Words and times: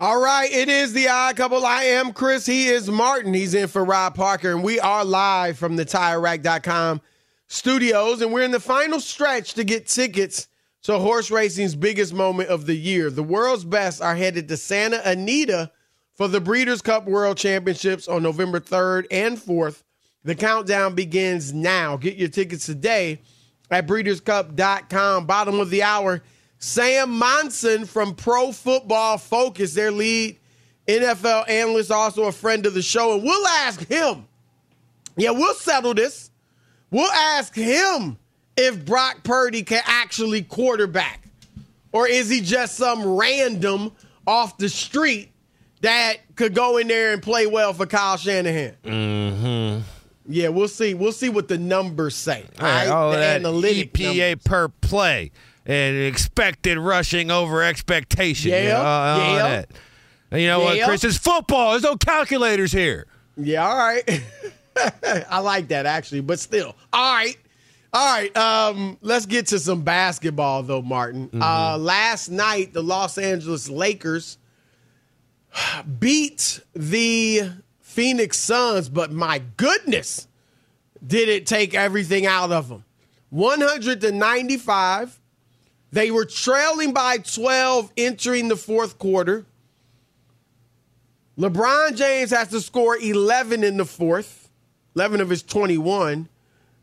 All 0.00 0.20
right, 0.20 0.48
it 0.52 0.68
is 0.68 0.92
the 0.92 1.08
odd 1.08 1.34
couple. 1.34 1.66
I 1.66 1.82
am 1.82 2.12
Chris. 2.12 2.46
He 2.46 2.68
is 2.68 2.88
Martin. 2.88 3.34
He's 3.34 3.52
in 3.52 3.66
for 3.66 3.84
Rob 3.84 4.14
Parker, 4.14 4.52
and 4.52 4.62
we 4.62 4.78
are 4.78 5.04
live 5.04 5.58
from 5.58 5.74
the 5.74 5.84
TireRack.com 5.84 7.00
studios, 7.48 8.22
and 8.22 8.32
we're 8.32 8.44
in 8.44 8.52
the 8.52 8.60
final 8.60 9.00
stretch 9.00 9.54
to 9.54 9.64
get 9.64 9.88
tickets 9.88 10.46
to 10.82 11.00
horse 11.00 11.32
racing's 11.32 11.74
biggest 11.74 12.14
moment 12.14 12.48
of 12.48 12.66
the 12.66 12.76
year. 12.76 13.10
The 13.10 13.24
world's 13.24 13.64
best 13.64 14.00
are 14.00 14.14
headed 14.14 14.46
to 14.46 14.56
Santa 14.56 15.02
Anita 15.04 15.72
for 16.14 16.28
the 16.28 16.40
Breeders' 16.40 16.80
Cup 16.80 17.06
World 17.06 17.36
Championships 17.36 18.06
on 18.06 18.22
November 18.22 18.60
3rd 18.60 19.06
and 19.10 19.36
4th. 19.36 19.82
The 20.22 20.36
countdown 20.36 20.94
begins 20.94 21.52
now. 21.52 21.96
Get 21.96 22.14
your 22.14 22.28
tickets 22.28 22.66
today 22.66 23.20
at 23.68 23.88
breederscup.com. 23.88 25.26
Bottom 25.26 25.58
of 25.58 25.70
the 25.70 25.82
hour. 25.82 26.22
Sam 26.58 27.10
Monson 27.18 27.84
from 27.84 28.14
Pro 28.14 28.52
Football 28.52 29.18
Focus, 29.18 29.74
their 29.74 29.90
lead 29.90 30.38
NFL 30.86 31.48
analyst, 31.48 31.90
also 31.90 32.24
a 32.24 32.32
friend 32.32 32.66
of 32.66 32.74
the 32.74 32.82
show. 32.82 33.14
And 33.14 33.22
we'll 33.22 33.46
ask 33.46 33.86
him. 33.86 34.26
Yeah, 35.16 35.30
we'll 35.30 35.54
settle 35.54 35.94
this. 35.94 36.30
We'll 36.90 37.10
ask 37.10 37.54
him 37.54 38.18
if 38.56 38.84
Brock 38.84 39.22
Purdy 39.22 39.62
can 39.62 39.82
actually 39.84 40.42
quarterback. 40.42 41.28
Or 41.92 42.08
is 42.08 42.28
he 42.28 42.40
just 42.40 42.76
some 42.76 43.04
random 43.04 43.92
off 44.26 44.58
the 44.58 44.68
street 44.68 45.30
that 45.80 46.16
could 46.36 46.54
go 46.54 46.76
in 46.78 46.88
there 46.88 47.12
and 47.12 47.22
play 47.22 47.46
well 47.46 47.72
for 47.72 47.86
Kyle 47.86 48.16
Shanahan? 48.16 48.76
Mm-hmm. 48.84 49.82
Yeah, 50.30 50.48
we'll 50.48 50.68
see. 50.68 50.94
We'll 50.94 51.12
see 51.12 51.30
what 51.30 51.48
the 51.48 51.56
numbers 51.56 52.14
say. 52.14 52.44
All 52.60 52.66
right, 52.66 52.88
all 52.88 53.10
the 53.12 53.16
that 53.16 53.36
analytic 53.36 53.94
EPA 53.94 54.30
numbers. 54.30 54.44
per 54.44 54.68
play 54.68 55.32
and 55.68 55.96
expected 55.98 56.78
rushing 56.78 57.30
over 57.30 57.62
expectation. 57.62 58.50
Yeah, 58.50 58.62
you 58.62 58.68
know, 58.70 58.76
all 58.82 59.34
yeah. 59.36 59.48
that. 59.48 59.70
And 60.30 60.40
you 60.40 60.48
know 60.48 60.60
Yeah. 60.72 60.80
what, 60.80 60.88
Chris? 60.88 61.04
It's 61.04 61.18
football. 61.18 61.72
There's 61.72 61.82
no 61.84 61.96
calculators 61.96 62.72
here. 62.72 63.06
Yeah, 63.36 63.68
all 63.68 63.76
right. 63.76 64.22
I 65.30 65.40
like 65.40 65.68
that 65.68 65.86
actually, 65.86 66.22
but 66.22 66.40
still. 66.40 66.74
All 66.92 67.14
right. 67.14 67.36
All 67.92 68.14
right. 68.14 68.36
Um, 68.36 68.98
let's 69.00 69.26
get 69.26 69.46
to 69.48 69.58
some 69.58 69.82
basketball 69.82 70.62
though, 70.62 70.82
Martin. 70.82 71.30
Uh 71.40 71.76
last 71.78 72.28
night 72.30 72.72
the 72.72 72.82
Los 72.82 73.18
Angeles 73.18 73.68
Lakers 73.68 74.38
beat 75.98 76.60
the 76.74 77.50
Phoenix 77.80 78.38
Suns, 78.38 78.88
but 78.88 79.10
my 79.12 79.42
goodness, 79.56 80.28
did 81.04 81.28
it 81.28 81.46
take 81.46 81.74
everything 81.74 82.26
out 82.26 82.52
of 82.52 82.68
them. 82.68 82.84
100 83.30 84.00
to 84.02 84.12
95. 84.12 85.20
They 85.90 86.10
were 86.10 86.24
trailing 86.24 86.92
by 86.92 87.18
12 87.18 87.92
entering 87.96 88.48
the 88.48 88.56
fourth 88.56 88.98
quarter. 88.98 89.46
LeBron 91.38 91.96
James 91.96 92.30
has 92.30 92.48
to 92.48 92.60
score 92.60 92.98
11 92.98 93.62
in 93.62 93.76
the 93.76 93.84
fourth, 93.84 94.50
11 94.96 95.20
of 95.20 95.30
his 95.30 95.42
21. 95.42 96.28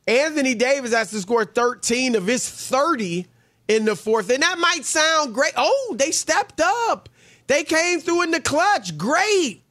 Anthony 0.07 0.55
Davis 0.55 0.93
has 0.93 1.11
to 1.11 1.19
score 1.19 1.45
13 1.45 2.15
of 2.15 2.27
his 2.27 2.49
30 2.49 3.27
in 3.67 3.85
the 3.85 3.95
fourth. 3.95 4.29
And 4.29 4.41
that 4.41 4.57
might 4.57 4.85
sound 4.85 5.33
great. 5.33 5.53
Oh, 5.57 5.95
they 5.97 6.11
stepped 6.11 6.61
up. 6.61 7.09
They 7.47 7.63
came 7.63 7.99
through 7.99 8.23
in 8.23 8.31
the 8.31 8.41
clutch. 8.41 8.97
Great. 8.97 9.63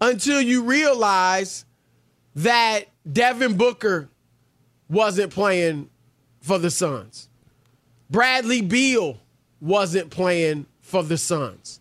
Until 0.00 0.40
you 0.40 0.64
realize 0.64 1.64
that 2.34 2.84
Devin 3.10 3.56
Booker 3.56 4.08
wasn't 4.88 5.32
playing 5.32 5.90
for 6.40 6.58
the 6.58 6.70
Suns. 6.70 7.28
Bradley 8.10 8.60
Beal 8.60 9.18
wasn't 9.60 10.10
playing 10.10 10.66
for 10.80 11.02
the 11.02 11.18
Suns. 11.18 11.80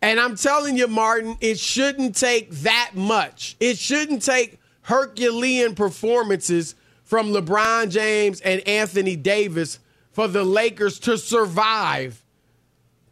And 0.00 0.20
I'm 0.20 0.36
telling 0.36 0.76
you, 0.76 0.86
Martin, 0.86 1.36
it 1.40 1.58
shouldn't 1.58 2.14
take 2.16 2.50
that 2.50 2.90
much. 2.94 3.56
It 3.58 3.78
shouldn't 3.78 4.22
take 4.22 4.58
Herculean 4.82 5.74
performances 5.74 6.74
from 7.04 7.28
LeBron 7.32 7.90
James 7.90 8.40
and 8.42 8.60
Anthony 8.68 9.16
Davis 9.16 9.78
for 10.12 10.28
the 10.28 10.44
Lakers 10.44 10.98
to 11.00 11.16
survive 11.18 12.22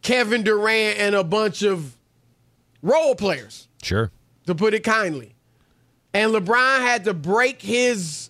Kevin 0.01 0.43
Durant 0.43 0.99
and 0.99 1.15
a 1.15 1.23
bunch 1.23 1.63
of 1.63 1.95
role 2.81 3.15
players, 3.15 3.67
Sure. 3.81 4.11
to 4.45 4.53
put 4.53 4.73
it 4.73 4.83
kindly. 4.83 5.35
And 6.13 6.31
LeBron 6.31 6.79
had 6.79 7.05
to 7.05 7.13
break 7.13 7.61
his 7.61 8.29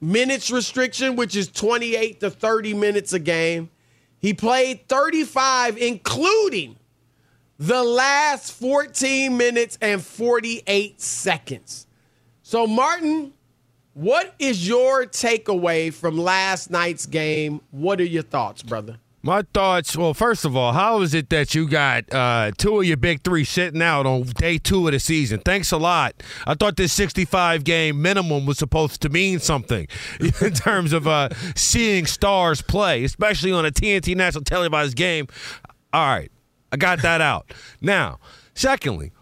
minutes 0.00 0.50
restriction, 0.50 1.16
which 1.16 1.36
is 1.36 1.48
28 1.48 2.20
to 2.20 2.30
30 2.30 2.74
minutes 2.74 3.12
a 3.12 3.18
game. 3.18 3.70
He 4.18 4.34
played 4.34 4.88
35, 4.88 5.78
including 5.78 6.76
the 7.58 7.82
last 7.82 8.52
14 8.52 9.36
minutes 9.36 9.78
and 9.80 10.02
48 10.02 11.00
seconds. 11.00 11.86
So, 12.42 12.66
Martin, 12.66 13.32
what 13.94 14.34
is 14.38 14.66
your 14.66 15.04
takeaway 15.04 15.92
from 15.92 16.16
last 16.16 16.70
night's 16.70 17.06
game? 17.06 17.60
What 17.70 18.00
are 18.00 18.04
your 18.04 18.22
thoughts, 18.22 18.62
brother? 18.62 18.98
My 19.22 19.42
thoughts. 19.52 19.96
Well, 19.96 20.14
first 20.14 20.46
of 20.46 20.56
all, 20.56 20.72
how 20.72 21.02
is 21.02 21.12
it 21.12 21.28
that 21.28 21.54
you 21.54 21.68
got 21.68 22.10
uh, 22.12 22.52
two 22.56 22.78
of 22.78 22.84
your 22.86 22.96
big 22.96 23.22
three 23.22 23.44
sitting 23.44 23.82
out 23.82 24.06
on 24.06 24.22
day 24.22 24.56
two 24.56 24.86
of 24.86 24.92
the 24.92 25.00
season? 25.00 25.40
Thanks 25.40 25.72
a 25.72 25.76
lot. 25.76 26.22
I 26.46 26.54
thought 26.54 26.76
this 26.76 26.94
65 26.94 27.62
game 27.64 28.00
minimum 28.00 28.46
was 28.46 28.56
supposed 28.56 29.02
to 29.02 29.10
mean 29.10 29.38
something 29.38 29.88
in 30.20 30.52
terms 30.54 30.94
of 30.94 31.06
uh, 31.06 31.28
seeing 31.54 32.06
stars 32.06 32.62
play, 32.62 33.04
especially 33.04 33.52
on 33.52 33.66
a 33.66 33.70
TNT 33.70 34.16
national 34.16 34.44
televised 34.44 34.96
game. 34.96 35.26
All 35.92 36.06
right, 36.06 36.32
I 36.72 36.78
got 36.78 37.02
that 37.02 37.20
out. 37.20 37.52
Now, 37.82 38.20
secondly, 38.54 39.12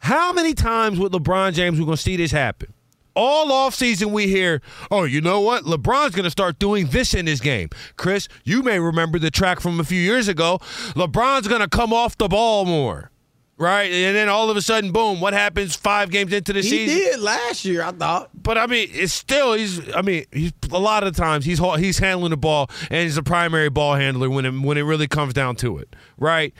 how 0.00 0.32
many 0.32 0.52
times 0.52 0.98
with 0.98 1.12
LeBron 1.12 1.54
James 1.54 1.78
we're 1.78 1.86
going 1.86 1.96
to 1.96 2.02
see 2.02 2.16
this 2.16 2.32
happen? 2.32 2.74
All 3.18 3.48
offseason 3.48 4.12
we 4.12 4.28
hear, 4.28 4.62
oh, 4.92 5.02
you 5.02 5.20
know 5.20 5.40
what? 5.40 5.64
LeBron's 5.64 6.14
going 6.14 6.24
to 6.24 6.30
start 6.30 6.58
doing 6.60 6.86
this 6.86 7.14
in 7.14 7.26
his 7.26 7.40
game. 7.40 7.68
Chris, 7.96 8.28
you 8.44 8.62
may 8.62 8.78
remember 8.78 9.18
the 9.18 9.30
track 9.30 9.58
from 9.58 9.80
a 9.80 9.84
few 9.84 10.00
years 10.00 10.28
ago. 10.28 10.58
LeBron's 10.94 11.48
going 11.48 11.60
to 11.60 11.68
come 11.68 11.92
off 11.92 12.16
the 12.16 12.28
ball 12.28 12.64
more. 12.64 13.10
Right? 13.60 13.90
And 13.90 14.14
then 14.14 14.28
all 14.28 14.50
of 14.50 14.56
a 14.56 14.62
sudden, 14.62 14.92
boom, 14.92 15.20
what 15.20 15.34
happens 15.34 15.74
five 15.74 16.10
games 16.10 16.32
into 16.32 16.52
the 16.52 16.60
He 16.60 16.68
season? 16.68 16.96
He 16.96 17.02
did 17.02 17.18
last 17.18 17.64
year, 17.64 17.82
I 17.82 17.90
thought. 17.90 18.30
But 18.40 18.56
I 18.56 18.68
mean, 18.68 18.88
it's 18.92 19.12
still 19.12 19.54
he's. 19.54 19.92
I 19.96 20.02
mean, 20.02 20.26
he's 20.30 20.52
a 20.70 20.78
lot 20.78 21.02
of 21.02 21.16
times 21.16 21.44
he's 21.44 21.58
he's 21.58 21.98
handling 21.98 22.30
the 22.30 22.36
ball 22.36 22.70
and 22.88 23.02
he's 23.02 23.16
a 23.16 23.22
primary 23.24 23.68
ball 23.68 23.96
handler 23.96 24.30
when 24.30 24.44
it 24.44 24.52
when 24.52 24.78
it 24.78 24.82
really 24.82 25.08
comes 25.08 25.34
down 25.34 25.56
to 25.56 25.76
it, 25.76 25.96
right? 26.18 26.54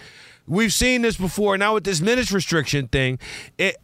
We've 0.49 0.72
seen 0.72 1.02
this 1.02 1.16
before. 1.16 1.56
Now 1.56 1.75
with 1.75 1.84
this 1.84 2.00
minutes 2.00 2.32
restriction 2.32 2.88
thing, 2.88 3.20
it. 3.58 3.76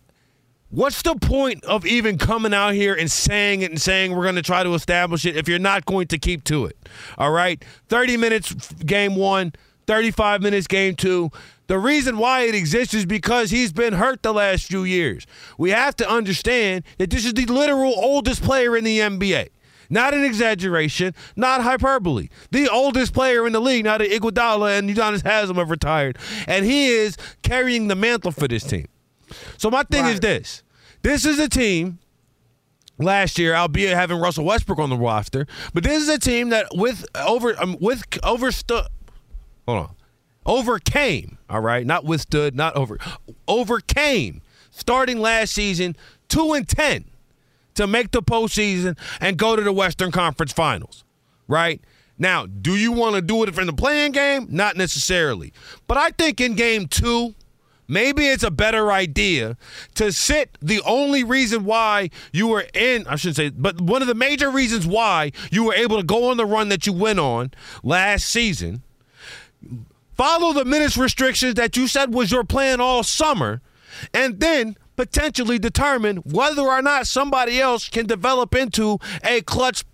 What's 0.74 1.02
the 1.02 1.14
point 1.14 1.62
of 1.66 1.86
even 1.86 2.18
coming 2.18 2.52
out 2.52 2.74
here 2.74 2.94
and 2.94 3.08
saying 3.08 3.62
it 3.62 3.70
and 3.70 3.80
saying 3.80 4.12
we're 4.12 4.24
going 4.24 4.34
to 4.34 4.42
try 4.42 4.64
to 4.64 4.74
establish 4.74 5.24
it 5.24 5.36
if 5.36 5.46
you're 5.46 5.60
not 5.60 5.86
going 5.86 6.08
to 6.08 6.18
keep 6.18 6.42
to 6.44 6.66
it? 6.66 6.76
All 7.16 7.30
right, 7.30 7.64
thirty 7.86 8.16
minutes 8.16 8.52
game 8.84 9.14
one, 9.14 9.52
35 9.86 10.42
minutes 10.42 10.66
game 10.66 10.96
two. 10.96 11.30
The 11.68 11.78
reason 11.78 12.18
why 12.18 12.40
it 12.42 12.56
exists 12.56 12.92
is 12.92 13.06
because 13.06 13.52
he's 13.52 13.72
been 13.72 13.92
hurt 13.92 14.24
the 14.24 14.34
last 14.34 14.66
few 14.66 14.82
years. 14.82 15.28
We 15.58 15.70
have 15.70 15.94
to 15.96 16.10
understand 16.10 16.82
that 16.98 17.08
this 17.08 17.24
is 17.24 17.34
the 17.34 17.46
literal 17.46 17.94
oldest 17.96 18.42
player 18.42 18.76
in 18.76 18.82
the 18.82 18.98
NBA. 18.98 19.50
Not 19.90 20.12
an 20.12 20.24
exaggeration, 20.24 21.14
not 21.36 21.62
hyperbole. 21.62 22.30
The 22.50 22.68
oldest 22.68 23.14
player 23.14 23.46
in 23.46 23.52
the 23.52 23.60
league, 23.60 23.84
now 23.84 23.98
that 23.98 24.10
Iguodala 24.10 24.76
and 24.76 24.90
Udonis 24.90 25.22
Haslem 25.22 25.56
have 25.58 25.70
retired, 25.70 26.18
and 26.48 26.64
he 26.64 26.88
is 26.88 27.16
carrying 27.42 27.86
the 27.86 27.94
mantle 27.94 28.32
for 28.32 28.48
this 28.48 28.64
team. 28.64 28.88
So 29.56 29.70
my 29.70 29.82
thing 29.84 30.06
is 30.06 30.20
this: 30.20 30.62
this 31.02 31.24
is 31.24 31.38
a 31.38 31.48
team 31.48 31.98
last 32.98 33.38
year, 33.38 33.54
albeit 33.54 33.94
having 33.94 34.18
Russell 34.18 34.44
Westbrook 34.44 34.78
on 34.78 34.90
the 34.90 34.96
roster, 34.96 35.46
but 35.72 35.84
this 35.84 36.02
is 36.02 36.08
a 36.08 36.18
team 36.18 36.50
that 36.50 36.66
with 36.74 37.04
over 37.14 37.60
um, 37.60 37.76
with 37.80 38.04
overstood. 38.22 38.86
Hold 39.66 39.78
on, 39.78 39.94
overcame. 40.46 41.38
All 41.48 41.60
right, 41.60 41.86
not 41.86 42.04
withstood, 42.04 42.54
not 42.54 42.76
over, 42.76 42.98
overcame. 43.48 44.42
Starting 44.70 45.20
last 45.20 45.52
season, 45.52 45.96
two 46.28 46.52
and 46.52 46.68
ten 46.68 47.04
to 47.74 47.86
make 47.86 48.10
the 48.10 48.22
postseason 48.22 48.98
and 49.20 49.36
go 49.36 49.54
to 49.56 49.62
the 49.62 49.72
Western 49.72 50.10
Conference 50.10 50.52
Finals. 50.52 51.04
Right. 51.46 51.80
Now, 52.18 52.46
do 52.46 52.76
you 52.76 52.92
want 52.92 53.16
to 53.16 53.22
do 53.22 53.42
it 53.42 53.58
in 53.58 53.66
the 53.66 53.72
playing 53.72 54.12
game? 54.12 54.46
Not 54.48 54.76
necessarily. 54.76 55.52
But 55.86 55.96
I 55.96 56.10
think 56.10 56.40
in 56.40 56.54
game 56.54 56.86
two, 56.86 57.34
maybe 57.88 58.26
it's 58.26 58.42
a 58.42 58.50
better 58.50 58.90
idea 58.90 59.56
to 59.94 60.12
sit 60.12 60.56
the 60.60 60.80
only 60.82 61.24
reason 61.24 61.64
why 61.64 62.10
you 62.32 62.48
were 62.48 62.66
in, 62.74 63.06
I 63.06 63.16
shouldn't 63.16 63.36
say, 63.36 63.50
but 63.50 63.80
one 63.80 64.02
of 64.02 64.08
the 64.08 64.14
major 64.14 64.50
reasons 64.50 64.86
why 64.86 65.32
you 65.50 65.64
were 65.64 65.74
able 65.74 65.96
to 65.98 66.04
go 66.04 66.30
on 66.30 66.36
the 66.36 66.46
run 66.46 66.68
that 66.68 66.86
you 66.86 66.92
went 66.92 67.18
on 67.18 67.52
last 67.82 68.28
season. 68.28 68.82
Follow 70.12 70.52
the 70.52 70.64
minutes 70.64 70.96
restrictions 70.96 71.54
that 71.54 71.76
you 71.76 71.88
said 71.88 72.14
was 72.14 72.30
your 72.30 72.44
plan 72.44 72.80
all 72.80 73.02
summer, 73.02 73.60
and 74.12 74.38
then 74.38 74.76
potentially 74.96 75.58
determine 75.58 76.18
whether 76.18 76.62
or 76.62 76.80
not 76.80 77.06
somebody 77.06 77.60
else 77.60 77.88
can 77.88 78.06
develop 78.06 78.54
into 78.54 78.98
a 79.24 79.40
clutch 79.42 79.84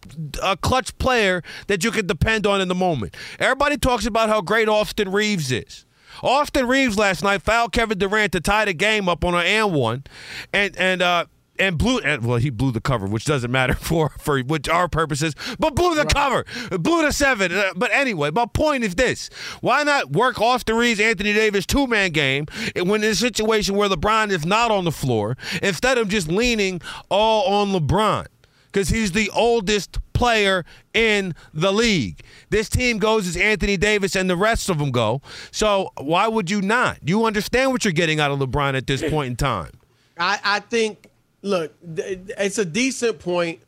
a 0.43 0.57
clutch 0.57 0.97
player 0.99 1.43
that 1.69 1.85
you 1.85 1.91
can 1.91 2.07
depend 2.07 2.47
on 2.47 2.61
in 2.61 2.69
the 2.69 2.75
moment. 2.75 3.17
Everybody 3.39 3.79
talks 3.79 4.05
about 4.07 4.29
how 4.29 4.41
great 4.41 4.69
Austin 4.69 5.11
Reaves 5.11 5.51
is. 5.51 5.87
Austin 6.23 6.67
Reaves 6.67 6.99
last 6.99 7.23
night 7.23 7.43
fouled 7.43 7.73
Kevin 7.73 7.99
Durant 7.99 8.33
to 8.33 8.41
tie 8.41 8.65
the 8.65 8.75
game 8.75 9.09
up 9.09 9.25
on 9.25 9.35
an 9.35 9.45
and 9.47 9.73
one, 9.73 10.05
and 10.53 10.77
and 10.77 11.03
uh 11.03 11.25
and 11.59 11.77
blew 11.77 11.99
and 11.99 12.25
well 12.25 12.39
he 12.39 12.51
blew 12.51 12.73
the 12.73 12.81
cover, 12.81 13.07
which 13.07 13.25
doesn't 13.25 13.51
matter 13.51 13.75
for 13.81 14.11
for 14.19 14.41
which 14.41 14.69
our 14.69 14.89
purposes, 14.89 15.35
but 15.59 15.75
blew 15.75 15.95
the 15.95 16.07
cover, 16.07 16.45
blew 16.71 17.03
the 17.03 17.13
seven. 17.13 17.53
Uh, 17.53 17.71
But 17.77 17.91
anyway, 17.93 18.31
my 18.31 18.47
point 18.47 18.83
is 18.83 18.95
this: 18.95 19.31
why 19.61 19.83
not 19.83 20.13
work 20.13 20.41
Austin 20.41 20.77
Reaves, 20.77 21.01
Anthony 21.01 21.33
Davis 21.33 21.67
two 21.67 21.87
man 21.87 22.11
game 22.11 22.47
when 22.77 23.05
in 23.05 23.11
a 23.11 23.15
situation 23.15 23.77
where 23.77 23.89
LeBron 23.89 24.31
is 24.31 24.45
not 24.47 24.71
on 24.71 24.85
the 24.85 24.93
floor 24.93 25.37
instead 25.63 25.99
of 25.99 26.09
just 26.09 26.29
leaning 26.29 26.81
all 27.11 27.45
on 27.55 27.73
LeBron? 27.73 28.27
Because 28.73 28.89
he's 28.89 29.13
the 29.13 29.29
oldest 29.31 29.99
player 30.21 30.67
in 30.93 31.35
the 31.55 31.73
league. 31.73 32.21
This 32.51 32.69
team 32.69 32.99
goes 32.99 33.27
as 33.27 33.39
Anthony 33.39 33.79
Davis 33.79 34.15
and 34.15 34.29
the 34.29 34.37
rest 34.37 34.69
of 34.69 34.79
them 34.79 34.91
go. 34.91 35.23
So 35.51 35.93
why 35.97 36.29
would 36.29 36.51
you 36.51 36.61
not? 36.61 36.99
You 37.03 37.25
understand 37.25 37.73
what 37.73 37.87
you're 37.87 37.95
getting 37.95 38.21
out 38.21 38.31
of 38.31 38.39
LeBron 38.39 38.77
at 38.77 38.87
this 38.87 39.03
point 39.09 39.31
in 39.31 39.37
time. 39.37 39.73
I, 40.19 40.39
I 40.45 40.61
think, 40.61 41.09
look, 41.41 41.73
it's 41.97 42.59
a 42.59 42.67
decent 42.67 43.19
point. 43.19 43.61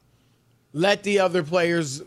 Let 0.74 1.02
the 1.04 1.20
other 1.20 1.42
players, 1.42 2.02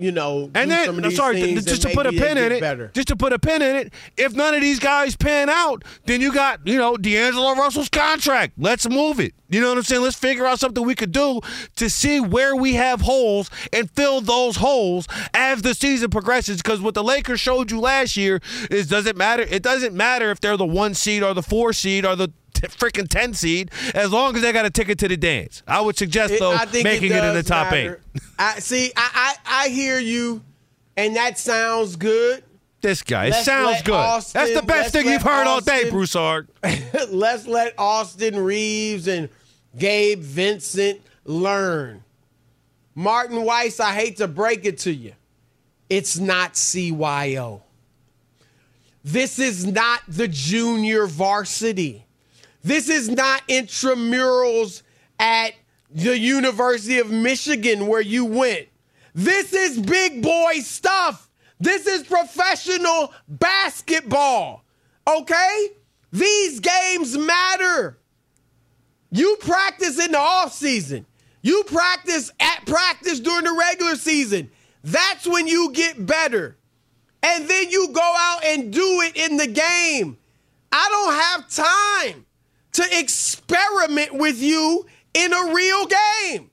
you 0.00 0.10
know, 0.12 0.50
And 0.54 0.70
then, 0.70 1.04
I'm 1.04 1.10
sorry, 1.10 1.40
things 1.40 1.64
just 1.64 1.82
to 1.82 1.90
put 1.90 2.06
a 2.06 2.10
pin 2.10 2.38
in 2.38 2.50
it, 2.52 2.60
Better. 2.60 2.90
just 2.94 3.08
to 3.08 3.16
put 3.16 3.32
a 3.32 3.38
pin 3.38 3.60
in 3.62 3.76
it. 3.76 3.92
If 4.16 4.34
none 4.34 4.54
of 4.54 4.60
these 4.62 4.78
guys 4.78 5.14
pan 5.14 5.48
out, 5.50 5.84
then 6.06 6.20
you 6.20 6.32
got, 6.32 6.66
you 6.66 6.76
know, 6.78 6.96
D'Angelo 6.96 7.54
Russell's 7.54 7.88
contract. 7.90 8.54
Let's 8.58 8.88
move 8.88 9.20
it. 9.20 9.34
You 9.50 9.60
know 9.60 9.68
what 9.68 9.78
I'm 9.78 9.84
saying? 9.84 10.02
Let's 10.02 10.16
figure 10.16 10.46
out 10.46 10.58
something 10.60 10.84
we 10.84 10.94
could 10.94 11.12
do 11.12 11.40
to 11.76 11.90
see 11.90 12.18
where 12.20 12.56
we 12.56 12.74
have 12.74 13.00
holes 13.02 13.50
and 13.72 13.90
fill 13.90 14.20
those 14.20 14.56
holes 14.56 15.06
as 15.34 15.62
the 15.62 15.74
season 15.74 16.08
progresses. 16.10 16.56
Because 16.58 16.80
what 16.80 16.94
the 16.94 17.04
Lakers 17.04 17.40
showed 17.40 17.70
you 17.70 17.80
last 17.80 18.16
year 18.16 18.40
is 18.70 18.86
doesn't 18.86 19.16
matter. 19.18 19.42
It 19.42 19.62
doesn't 19.62 19.94
matter 19.94 20.30
if 20.30 20.40
they're 20.40 20.56
the 20.56 20.64
one 20.66 20.94
seed 20.94 21.22
or 21.22 21.34
the 21.34 21.42
four 21.42 21.72
seed 21.72 22.06
or 22.06 22.14
the 22.16 22.28
t- 22.54 22.68
freaking 22.68 23.08
ten 23.08 23.34
seed, 23.34 23.70
as 23.94 24.12
long 24.12 24.36
as 24.36 24.42
they 24.42 24.52
got 24.52 24.66
a 24.66 24.70
ticket 24.70 24.98
to 25.00 25.08
the 25.08 25.16
dance. 25.16 25.64
I 25.66 25.80
would 25.80 25.98
suggest 25.98 26.34
It- 26.34 26.38
though 26.40 26.56
making 26.72 27.10
it, 27.12 27.24
in 27.24 27.34
the 27.34 27.42
top 27.42 27.72
matter. 27.72 28.00
eight. 28.14 28.22
I 28.38 28.58
see. 28.60 28.92
I, 28.96 29.29
I 29.60 29.68
hear 29.68 29.98
you, 29.98 30.42
and 30.96 31.16
that 31.16 31.38
sounds 31.38 31.96
good. 31.96 32.42
This 32.80 33.02
guy. 33.02 33.26
It 33.26 33.30
Let's 33.32 33.44
sounds 33.44 33.82
good. 33.82 34.22
That's 34.32 34.54
the 34.54 34.64
best 34.66 34.94
thing 34.94 35.06
you've 35.06 35.20
heard 35.20 35.46
all 35.46 35.60
day, 35.60 35.80
Austin- 35.80 35.90
Broussard. 35.90 36.48
Let's 37.10 37.46
let 37.46 37.74
Austin 37.76 38.38
Reaves 38.38 39.06
and 39.06 39.28
Gabe 39.76 40.20
Vincent 40.20 41.02
learn. 41.26 42.02
Martin 42.94 43.42
Weiss, 43.42 43.80
I 43.80 43.92
hate 43.92 44.16
to 44.16 44.28
break 44.28 44.64
it 44.64 44.78
to 44.78 44.94
you. 44.94 45.12
It's 45.90 46.18
not 46.18 46.54
CYO. 46.54 47.60
This 49.04 49.38
is 49.38 49.66
not 49.66 50.00
the 50.08 50.26
junior 50.28 51.06
varsity. 51.06 52.06
This 52.64 52.88
is 52.88 53.10
not 53.10 53.46
intramurals 53.46 54.80
at 55.18 55.52
the 55.90 56.18
University 56.18 56.98
of 56.98 57.10
Michigan 57.10 57.88
where 57.88 58.00
you 58.00 58.24
went. 58.24 58.69
This 59.14 59.52
is 59.52 59.78
big 59.78 60.22
boy 60.22 60.60
stuff. 60.60 61.28
This 61.58 61.86
is 61.86 62.04
professional 62.04 63.12
basketball. 63.28 64.64
Okay? 65.06 65.68
These 66.12 66.60
games 66.60 67.16
matter. 67.16 67.98
You 69.10 69.36
practice 69.40 69.98
in 69.98 70.12
the 70.12 70.18
off 70.18 70.52
season. 70.52 71.06
You 71.42 71.64
practice 71.64 72.30
at 72.38 72.64
practice 72.66 73.20
during 73.20 73.44
the 73.44 73.52
regular 73.52 73.96
season. 73.96 74.50
That's 74.84 75.26
when 75.26 75.46
you 75.46 75.72
get 75.72 76.04
better. 76.04 76.56
And 77.22 77.48
then 77.48 77.70
you 77.70 77.88
go 77.88 78.14
out 78.16 78.44
and 78.44 78.72
do 78.72 79.02
it 79.02 79.16
in 79.16 79.36
the 79.36 79.46
game. 79.46 80.16
I 80.72 80.88
don't 80.90 81.14
have 81.14 82.12
time 82.12 82.26
to 82.72 82.98
experiment 82.98 84.14
with 84.14 84.40
you 84.40 84.86
in 85.12 85.32
a 85.32 85.52
real 85.52 85.86
game. 85.86 86.49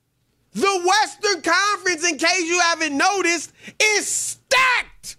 The 0.58 0.82
Western 0.88 1.44
Conference, 1.44 2.10
in 2.10 2.18
case 2.18 2.42
you 2.42 2.60
haven't 2.60 2.98
noticed, 2.98 3.54
is 3.80 4.08
stacked. 4.08 5.18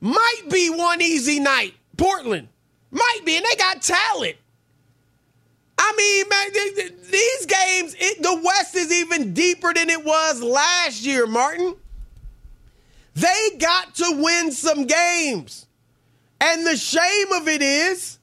Might 0.00 0.42
be 0.50 0.70
one 0.70 1.02
easy 1.02 1.38
night. 1.38 1.74
Portland 1.98 2.48
might 2.90 3.20
be, 3.26 3.36
and 3.36 3.44
they 3.44 3.56
got 3.56 3.82
talent. 3.82 4.36
I 5.76 5.92
mean, 5.98 6.28
man, 6.30 6.52
th- 6.52 6.74
th- 6.76 7.10
these 7.10 7.44
games, 7.44 7.94
it, 7.98 8.22
the 8.22 8.40
West 8.42 8.74
is 8.74 8.90
even 8.90 9.34
deeper 9.34 9.74
than 9.74 9.90
it 9.90 10.02
was 10.02 10.42
last 10.42 11.04
year, 11.04 11.26
Martin. 11.26 11.74
They 13.16 13.50
got 13.58 13.96
to 13.96 14.18
win 14.18 14.50
some 14.50 14.86
games. 14.86 15.66
And 16.40 16.66
the 16.66 16.78
shame 16.78 17.32
of 17.34 17.48
it 17.48 17.60
is, 17.60 18.15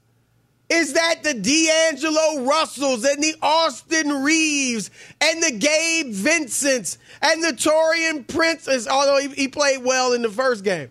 is 0.73 0.93
that 0.93 1.21
the 1.21 1.35
D'Angelo 1.35 2.45
Russells 2.45 3.05
and 3.05 3.21
the 3.21 3.35
Austin 3.43 4.23
Reaves 4.23 4.89
and 5.21 5.43
the 5.43 5.51
Gabe 5.51 6.11
Vincents 6.11 6.97
and 7.21 7.43
the 7.43 7.51
Taurean 7.51 8.27
Princes, 8.27 8.87
although 8.87 9.19
he, 9.19 9.27
he 9.29 9.47
played 9.47 9.83
well 9.83 10.13
in 10.13 10.23
the 10.23 10.31
first 10.31 10.63
game, 10.63 10.89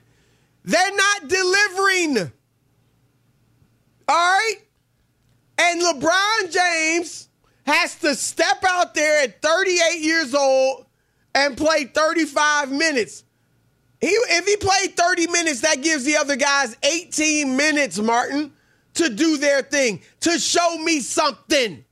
they're 0.64 0.94
not 0.94 1.28
delivering. 1.28 2.32
All 4.08 4.16
right? 4.16 4.54
And 5.58 5.82
LeBron 5.82 6.52
James 6.52 7.28
has 7.66 7.96
to 7.96 8.14
step 8.14 8.62
out 8.66 8.94
there 8.94 9.24
at 9.24 9.42
38 9.42 10.00
years 10.00 10.32
old 10.32 10.86
and 11.34 11.56
play 11.56 11.84
35 11.84 12.70
minutes. 12.70 13.24
He, 14.00 14.08
if 14.08 14.46
he 14.46 14.56
played 14.56 14.96
30 14.96 15.26
minutes, 15.28 15.60
that 15.62 15.82
gives 15.82 16.04
the 16.04 16.16
other 16.18 16.36
guys 16.36 16.76
18 16.84 17.56
minutes, 17.56 17.98
Martin, 17.98 18.52
to 18.94 19.08
do 19.08 19.36
their 19.38 19.62
thing, 19.62 20.00
to 20.20 20.38
show 20.38 20.76
me 20.78 21.00
something. 21.00 21.84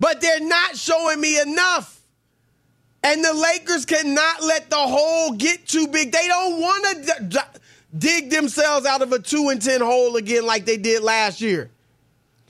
But 0.00 0.20
they're 0.20 0.40
not 0.40 0.76
showing 0.76 1.20
me 1.20 1.40
enough. 1.40 2.00
And 3.04 3.24
the 3.24 3.34
Lakers 3.34 3.84
cannot 3.84 4.42
let 4.42 4.70
the 4.70 4.76
hole 4.76 5.32
get 5.32 5.66
too 5.66 5.88
big. 5.88 6.12
They 6.12 6.26
don't 6.26 6.60
want 6.60 6.84
to 6.84 7.02
d- 7.02 7.26
d- 7.28 7.60
dig 7.98 8.30
themselves 8.30 8.86
out 8.86 9.02
of 9.02 9.12
a 9.12 9.18
2 9.18 9.48
and 9.48 9.60
10 9.60 9.80
hole 9.80 10.16
again 10.16 10.46
like 10.46 10.64
they 10.64 10.76
did 10.76 11.02
last 11.02 11.40
year. 11.40 11.70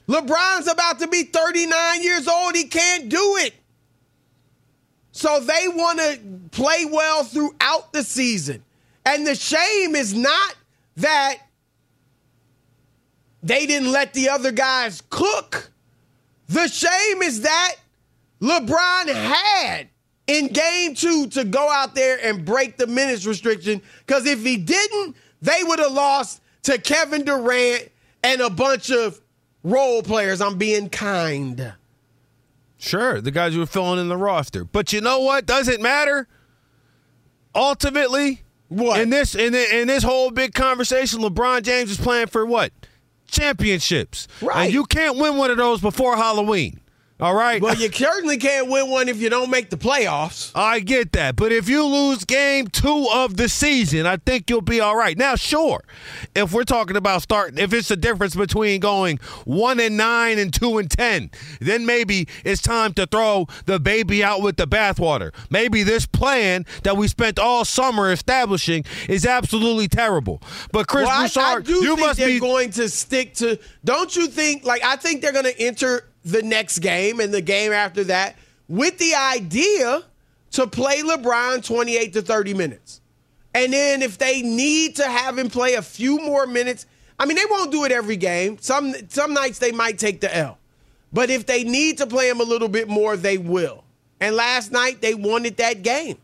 LeBron's 0.09 0.69
about 0.69 0.99
to 0.99 1.09
be 1.09 1.25
39 1.25 2.03
years 2.03 2.29
old. 2.29 2.55
He 2.55 2.65
can't 2.65 3.09
do 3.09 3.37
it. 3.39 3.55
So 5.13 5.41
they 5.41 5.69
want 5.69 5.99
to 6.01 6.19
play 6.51 6.85
well 6.85 7.25
throughout 7.25 7.93
the 7.93 8.03
season. 8.03 8.63
And 9.05 9.27
the 9.27 9.35
shame 9.35 9.95
is 9.95 10.15
not 10.15 10.55
that 10.97 11.37
they 13.43 13.67
didn't 13.67 13.91
let 13.93 14.15
the 14.15 14.29
other 14.29 14.53
guys 14.53 15.03
cook. 15.11 15.71
The 16.49 16.69
shame 16.69 17.23
is 17.23 17.43
that 17.43 17.77
LeBron 18.41 19.09
had 19.09 19.89
in 20.27 20.49
game 20.49 20.95
two 20.95 21.27
to 21.29 21.45
go 21.45 21.69
out 21.71 21.95
there 21.95 22.19
and 22.23 22.45
break 22.45 22.77
the 22.77 22.87
minutes 22.87 23.25
restriction. 23.27 23.81
Because 24.07 24.27
if 24.27 24.43
he 24.43 24.57
didn't, 24.57 25.17
they 25.41 25.61
would 25.63 25.79
have 25.79 25.93
lost 25.93 26.41
to 26.65 26.79
Kevin 26.79 27.25
Durant 27.25 27.91
and 28.23 28.41
a 28.41 28.51
bunch 28.51 28.91
of 28.91 29.21
role 29.65 30.03
players. 30.03 30.41
I'm 30.41 30.59
being 30.59 30.89
kind. 30.89 31.73
Sure, 32.79 33.21
the 33.21 33.31
guys 33.31 33.55
who 33.55 33.61
were 33.61 33.67
filling 33.67 34.01
in 34.01 34.09
the 34.09 34.17
roster. 34.17 34.65
But 34.65 34.93
you 34.93 35.01
know 35.01 35.21
what? 35.21 35.47
Doesn't 35.47 35.81
matter. 35.81 36.27
Ultimately, 37.55 38.43
What? 38.69 39.01
in 39.01 39.11
this 39.11 39.35
in, 39.35 39.53
the, 39.53 39.81
in 39.81 39.89
this 39.89 40.03
whole 40.03 40.31
big 40.31 40.55
conversation, 40.55 41.21
LeBron 41.21 41.63
James 41.63 41.91
is 41.91 41.99
playing 41.99 42.29
for 42.29 42.45
what? 42.47 42.73
Championships. 43.33 44.29
Right. 44.41 44.67
And 44.67 44.73
you 44.73 44.85
can't 44.85 45.17
win 45.17 45.37
one 45.37 45.51
of 45.51 45.57
those 45.57 45.81
before 45.81 46.17
Halloween. 46.17 46.79
All 47.23 47.35
right. 47.35 47.63
Well, 47.63 47.77
you 47.77 47.89
certainly 47.93 48.37
can't 48.37 48.69
win 48.69 48.91
one 48.91 49.09
if 49.09 49.21
you 49.21 49.31
don't 49.31 49.49
make 49.49 49.71
the 49.71 49.77
playoffs. 49.77 50.51
I 50.57 50.81
get 50.81 51.13
that. 51.13 51.37
But 51.37 51.53
if 51.53 51.69
you 51.69 51.87
lose 51.87 52.25
game 52.25 52.67
two 52.67 53.07
of 53.15 53.37
the 53.37 53.49
season, 53.49 54.07
I 54.07 54.17
think 54.17 54.51
you'll 54.51 54.61
be 54.61 54.81
all 54.81 54.97
right. 54.97 55.17
Now, 55.17 55.37
sure, 55.37 55.85
if 56.35 56.53
we're 56.53 56.65
talking 56.65 56.97
about 56.97 57.23
starting, 57.23 57.59
if 57.59 57.73
it's 57.73 57.87
the 57.87 57.97
difference 57.97 58.35
between 58.35 58.81
going 58.81 59.19
one 59.45 59.79
and 59.79 59.97
nine 59.97 60.41
and 60.41 60.53
two 60.53 60.79
and 60.79 60.91
ten, 60.91 61.31
then 61.61 61.87
maybe 61.87 62.27
it's 62.45 62.61
time 62.61 62.93
to 62.95 63.07
throw 63.07 63.47
the 63.67 63.79
baby 63.79 64.25
out 64.25 64.43
with 64.43 64.57
the 64.57 64.67
bathwater. 64.67 65.33
Maybe 65.49 65.85
this 65.85 66.07
plan 66.07 66.67
that 66.83 66.97
we 66.97 67.07
spent 67.07 67.39
all 67.39 67.65
summer 67.65 68.11
establishing 68.11 68.85
is 69.09 69.25
absolutely 69.25 69.87
terrible. 69.87 70.43
But 70.73 70.89
Chris 70.89 71.07
Well, 71.07 71.17
I, 71.17 71.21
Broussard, 71.21 71.63
I 71.63 71.67
do 71.67 71.73
you 71.75 71.95
think 71.95 72.01
must 72.01 72.19
they're 72.19 72.27
be 72.27 72.41
going 72.41 72.71
to 72.73 72.89
stick 72.89 73.35
to. 73.35 73.61
Don't 73.85 74.17
you 74.17 74.27
think? 74.27 74.65
Like, 74.65 74.83
I 74.83 74.97
think 74.97 75.23
they're 75.23 75.31
going 75.31 75.45
to 75.45 75.61
enter 75.61 76.09
the 76.25 76.43
next 76.43 76.79
game 76.79 77.21
and 77.21 77.33
the 77.33 77.41
game 77.41 77.73
after 77.73 78.05
that 78.05 78.37
with 78.69 78.99
the 78.99 79.15
idea 79.15 80.03
to 80.53 80.67
play 80.67 81.03
LeBron 81.03 81.65
28 81.65 82.13
to 82.15 82.23
30 82.23 82.55
minutes. 82.55 83.01
And 83.55 83.73
then 83.73 84.03
if 84.03 84.19
they 84.19 84.43
need 84.43 84.97
to 84.97 85.05
have 85.05 85.39
him 85.39 85.51
play 85.51 85.75
a 85.75 85.83
few 85.83 86.19
more 86.19 86.47
minutes, 86.47 86.87
I 87.19 87.27
mean, 87.27 87.37
they 87.37 87.45
won't 87.51 87.71
do 87.71 87.85
it 87.85 87.93
every 87.93 88.17
game. 88.17 88.59
Some 88.59 88.95
some 89.09 89.35
nights 89.35 89.59
they 89.59 89.73
might 89.73 89.99
take 89.99 90.21
the 90.21 90.35
L. 90.35 90.59
But 91.13 91.29
if 91.29 91.45
they 91.45 91.63
need 91.63 91.99
to 91.99 92.07
play 92.07 92.29
him 92.29 92.41
a 92.41 92.45
little 92.45 92.69
bit 92.69 92.89
more, 92.89 93.17
they 93.17 93.37
will. 93.37 93.85
And 94.21 94.35
last 94.35 94.73
night 94.73 95.03
they 95.03 95.15
wanted 95.15 95.59
that 95.59 95.83
game. 95.83 96.17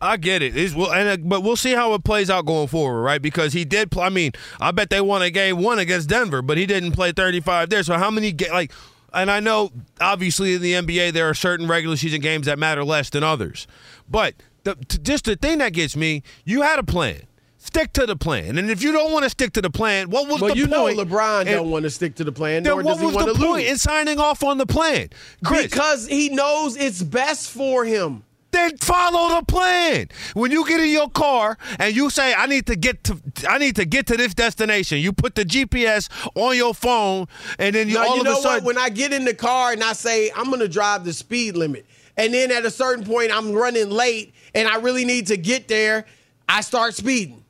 I 0.00 0.16
get 0.16 0.42
it. 0.42 0.56
It's, 0.56 0.74
well, 0.74 0.92
and, 0.92 1.08
uh, 1.08 1.16
but 1.26 1.42
we'll 1.42 1.56
see 1.56 1.72
how 1.72 1.92
it 1.94 2.04
plays 2.04 2.30
out 2.30 2.46
going 2.46 2.68
forward, 2.68 3.02
right? 3.02 3.20
Because 3.20 3.52
he 3.52 3.64
did. 3.64 3.90
Play, 3.90 4.04
I 4.04 4.08
mean, 4.10 4.32
I 4.60 4.70
bet 4.70 4.90
they 4.90 5.00
won 5.00 5.22
a 5.22 5.30
game 5.30 5.60
one 5.62 5.78
against 5.78 6.08
Denver, 6.08 6.40
but 6.42 6.56
he 6.56 6.66
didn't 6.66 6.92
play 6.92 7.10
35 7.12 7.68
there. 7.70 7.82
So 7.82 7.94
how 7.98 8.10
many 8.10 8.32
ga- 8.32 8.52
like? 8.52 8.72
And 9.12 9.30
I 9.30 9.40
know, 9.40 9.72
obviously, 10.00 10.54
in 10.54 10.62
the 10.62 10.72
NBA, 10.74 11.12
there 11.14 11.28
are 11.28 11.34
certain 11.34 11.66
regular 11.66 11.96
season 11.96 12.20
games 12.20 12.44
that 12.46 12.58
matter 12.58 12.84
less 12.84 13.08
than 13.10 13.24
others. 13.24 13.66
But 14.08 14.34
the, 14.64 14.74
t- 14.76 14.98
just 15.02 15.24
the 15.24 15.34
thing 15.34 15.58
that 15.58 15.72
gets 15.72 15.96
me, 15.96 16.22
you 16.44 16.60
had 16.62 16.78
a 16.78 16.82
plan. 16.84 17.22
Stick 17.56 17.92
to 17.94 18.06
the 18.06 18.16
plan. 18.16 18.56
And 18.58 18.70
if 18.70 18.82
you 18.82 18.92
don't 18.92 19.10
want 19.10 19.24
to 19.24 19.30
stick 19.30 19.52
to 19.54 19.60
the 19.62 19.70
plan, 19.70 20.10
what 20.10 20.28
was 20.28 20.40
Well, 20.42 20.52
the 20.54 20.60
you 20.60 20.68
point? 20.68 20.96
know 20.96 21.04
LeBron 21.04 21.40
And 21.40 21.48
don't 21.48 21.70
want 21.70 21.82
to 21.84 21.90
stick 21.90 22.14
to 22.16 22.24
the 22.24 22.30
plan, 22.32 22.62
Then 22.62 22.74
nor 22.74 22.82
what 22.82 22.92
does 22.92 23.00
he 23.00 23.06
was 23.06 23.14
want 23.16 23.26
the 23.28 23.34
point 23.34 23.62
lose. 23.64 23.70
in 23.72 23.78
signing 23.78 24.20
off 24.20 24.44
on 24.44 24.58
the 24.58 24.66
plan, 24.66 25.08
Chris? 25.44 25.62
Because 25.64 26.06
he 26.06 26.28
knows 26.28 26.76
it's 26.76 27.02
best 27.02 27.50
for 27.50 27.84
him. 27.84 28.22
Then 28.50 28.76
follow 28.78 29.36
the 29.36 29.44
plan. 29.46 30.08
When 30.34 30.50
you 30.50 30.66
get 30.66 30.80
in 30.80 30.90
your 30.90 31.10
car 31.10 31.58
and 31.78 31.94
you 31.94 32.10
say, 32.10 32.34
"I 32.34 32.46
need 32.46 32.66
to 32.66 32.76
get 32.76 33.04
to, 33.04 33.20
I 33.48 33.58
need 33.58 33.76
to 33.76 33.84
get 33.84 34.06
to 34.08 34.16
this 34.16 34.34
destination," 34.34 34.98
you 34.98 35.12
put 35.12 35.34
the 35.34 35.44
GPS 35.44 36.08
on 36.34 36.56
your 36.56 36.74
phone, 36.74 37.26
and 37.58 37.74
then 37.74 37.88
you 37.88 37.94
Now, 37.94 38.08
all 38.08 38.14
you 38.14 38.20
of 38.20 38.26
know 38.26 38.38
a 38.38 38.42
sudden, 38.42 38.64
what? 38.64 38.76
When 38.76 38.78
I 38.78 38.88
get 38.88 39.12
in 39.12 39.24
the 39.24 39.34
car 39.34 39.72
and 39.72 39.84
I 39.84 39.92
say 39.92 40.30
I'm 40.34 40.46
going 40.46 40.60
to 40.60 40.68
drive 40.68 41.04
the 41.04 41.12
speed 41.12 41.56
limit, 41.56 41.86
and 42.16 42.34
then 42.34 42.50
at 42.50 42.64
a 42.64 42.70
certain 42.70 43.04
point 43.04 43.30
I'm 43.32 43.52
running 43.52 43.90
late 43.90 44.34
and 44.54 44.66
I 44.66 44.76
really 44.76 45.04
need 45.04 45.28
to 45.28 45.36
get 45.36 45.68
there, 45.68 46.06
I 46.48 46.62
start 46.62 46.94
speeding. 46.94 47.44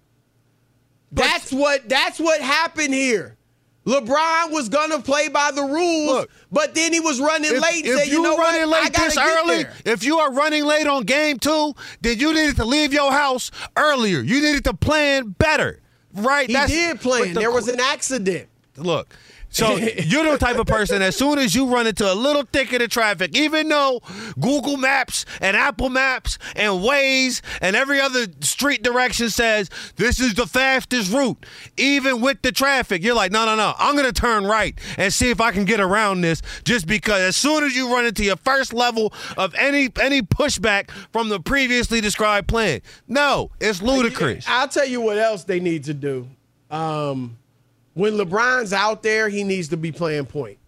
That's 1.13 1.53
what 1.53 1.89
that's 1.89 2.19
what 2.19 2.41
happened 2.43 2.93
here. 2.93 3.38
LeBron 3.89 4.51
was 4.53 4.69
gonna 4.69 5.01
play 5.01 5.29
by 5.29 5.51
the 5.51 5.63
rules, 5.63 6.07
Look, 6.11 6.31
but 6.53 6.75
then 6.75 6.93
he 6.93 7.01
was 7.01 7.21
running 7.21 7.55
if, 7.55 7.63
late. 7.63 7.87
if 7.87 7.99
said, 7.99 8.07
you 8.09 8.19
you 8.19 8.23
know 8.23 8.37
running 8.37 8.69
what? 8.69 8.85
Late 8.85 8.93
this 8.93 9.17
early, 9.17 9.65
if 9.87 10.05
you 10.05 10.19
are 10.19 10.31
running 10.33 10.65
late 10.67 10.87
on 10.87 11.05
game 11.05 11.39
two, 11.39 11.75
then 12.03 12.19
you 12.19 12.35
needed 12.35 12.57
to 12.57 12.65
leave 12.67 12.93
your 12.93 13.11
house 13.11 13.51
earlier. 13.77 14.21
You 14.21 14.43
needed 14.43 14.65
to 14.65 14.75
plan 14.75 15.31
better, 15.39 15.81
right? 16.15 16.47
He 16.49 16.53
That's- 16.53 16.71
did 16.71 17.01
plan. 17.01 17.33
the 17.33 17.41
There 17.41 17.51
was 17.51 17.69
an 17.69 17.81
accident. 17.81 18.49
look. 18.77 19.09
So 19.51 19.77
you're 19.77 20.31
the 20.31 20.39
type 20.39 20.59
of 20.59 20.67
person 20.67 21.03
as 21.03 21.17
soon 21.17 21.39
as 21.39 21.55
you 21.55 21.67
run 21.67 21.87
into 21.87 22.11
a 22.11 22.15
little 22.15 22.43
thicket 22.43 22.83
of 22.83 22.91
traffic, 22.91 23.37
even 23.37 23.69
though 23.69 24.01
Google 24.39 24.77
Maps 24.77 25.25
and 25.41 25.57
Apple 25.57 25.89
Maps 25.89 26.39
and 26.55 26.75
Waze 26.75 27.41
and 27.61 27.75
every 27.75 28.01
other 28.01 28.27
street 28.41 28.83
direction 28.83 29.31
says 29.31 29.71
this 29.97 30.21
is 30.21 30.35
the 30.35 30.47
fastest 30.47 31.13
route, 31.13 31.45
even 31.77 32.21
with 32.21 32.43
the 32.43 32.53
traffic, 32.53 33.03
you're 33.03 33.15
like, 33.15 33.33
no, 33.33 33.45
no, 33.45 33.57
no, 33.57 33.75
I'm 33.79 33.97
gonna 33.97 34.13
turn 34.13 34.45
right 34.45 34.79
and 34.97 35.13
see 35.13 35.31
if 35.31 35.41
I 35.41 35.53
can 35.53 35.65
get 35.65 35.81
around 35.81 36.21
this. 36.21 36.43
Just 36.65 36.87
because 36.87 37.21
as 37.21 37.37
soon 37.37 37.65
as 37.65 37.75
you 37.75 37.93
run 37.93 38.07
into 38.07 38.25
your 38.25 38.37
first 38.37 38.73
level 38.73 39.13
of 39.37 39.55
any 39.55 39.89
any 40.01 40.23
pushback 40.23 40.91
from 41.13 41.29
the 41.29 41.41
previously 41.41 42.01
described 42.01 42.49
plan, 42.49 42.81
no, 43.07 43.51
it's 43.61 43.83
ludicrous. 43.83 44.45
I'll 44.47 44.69
tell 44.69 44.87
you 44.87 45.01
what 45.01 45.19
else 45.19 45.45
they 45.45 45.61
need 45.61 45.85
to 45.85 45.95
do. 45.95 46.29
Um, 46.71 47.39
when 47.99 48.13
LeBron's 48.13 48.73
out 48.73 49.03
there, 49.03 49.29
he 49.29 49.43
needs 49.43 49.67
to 49.71 49.77
be 49.77 49.91
playing 49.91 50.27
point. 50.27 50.59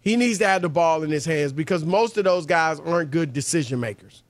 He 0.00 0.14
needs 0.14 0.38
to 0.38 0.46
have 0.46 0.62
the 0.62 0.68
ball 0.68 1.02
in 1.02 1.10
his 1.10 1.24
hands 1.24 1.52
because 1.52 1.84
most 1.84 2.16
of 2.18 2.24
those 2.24 2.46
guys 2.46 2.78
aren't 2.78 3.10
good 3.10 3.32
decision 3.32 3.80
makers. 3.80 4.22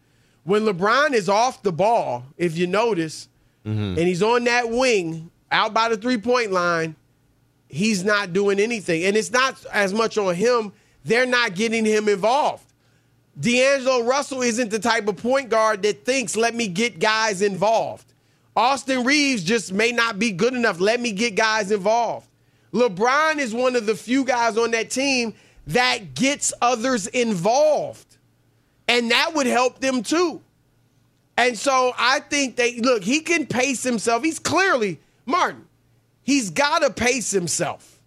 When 0.45 0.63
LeBron 0.63 1.13
is 1.13 1.29
off 1.29 1.63
the 1.63 1.73
ball, 1.73 2.25
if 2.39 2.57
you 2.57 2.69
notice, 2.69 3.29
mm-hmm. 3.67 3.99
and 3.99 3.99
he's 3.99 4.23
on 4.23 4.45
that 4.45 4.71
wing 4.71 5.31
out 5.53 5.75
by 5.75 5.91
the 5.91 5.99
three 5.99 6.17
point 6.17 6.53
line, 6.53 6.97
he's 7.69 8.03
not 8.03 8.33
doing 8.33 8.61
anything. 8.61 9.05
And 9.05 9.15
it's 9.15 9.31
not 9.31 9.63
as 9.71 9.93
much 9.93 10.17
on 10.17 10.35
him, 10.35 10.73
they're 11.05 11.27
not 11.27 11.55
getting 11.55 11.85
him 11.85 12.09
involved. 12.09 12.65
D'Angelo 13.39 14.05
Russell 14.05 14.41
isn't 14.41 14.71
the 14.71 14.79
type 14.79 15.07
of 15.07 15.19
point 15.19 15.51
guard 15.51 15.83
that 15.83 16.07
thinks, 16.07 16.35
let 16.35 16.55
me 16.55 16.67
get 16.67 16.99
guys 16.99 17.43
involved. 17.43 18.11
Austin 18.57 19.05
Reaves 19.05 19.45
just 19.45 19.73
may 19.73 19.93
not 19.93 20.19
be 20.19 20.33
good 20.33 20.55
enough. 20.55 20.81
Let 20.81 21.01
me 21.01 21.13
get 21.13 21.35
guys 21.35 21.71
involved. 21.71 22.27
LeBron 22.73 23.39
is 23.39 23.55
one 23.55 23.77
of 23.77 23.87
the 23.87 23.95
few 23.95 24.25
guys 24.25 24.57
on 24.57 24.71
that 24.73 24.91
team 24.91 25.35
that 25.67 26.15
gets 26.15 26.53
others 26.63 27.07
involved. 27.07 28.17
And 28.89 29.11
that 29.11 29.35
would 29.35 29.47
help 29.47 29.81
them 29.81 30.03
too. 30.03 30.41
And 31.37 31.59
so 31.59 31.93
I 31.99 32.21
think 32.21 32.57
they 32.57 32.81
look, 32.81 33.05
he 33.05 33.21
can 33.21 33.47
pace 33.47 33.83
himself. 33.83 34.23
He's 34.23 34.39
clearly, 34.39 35.01
Martin, 35.27 35.67
he's 36.23 36.51
got 36.51 36.81
to 36.81 36.91
pace 36.91 37.31
himself. 37.31 38.01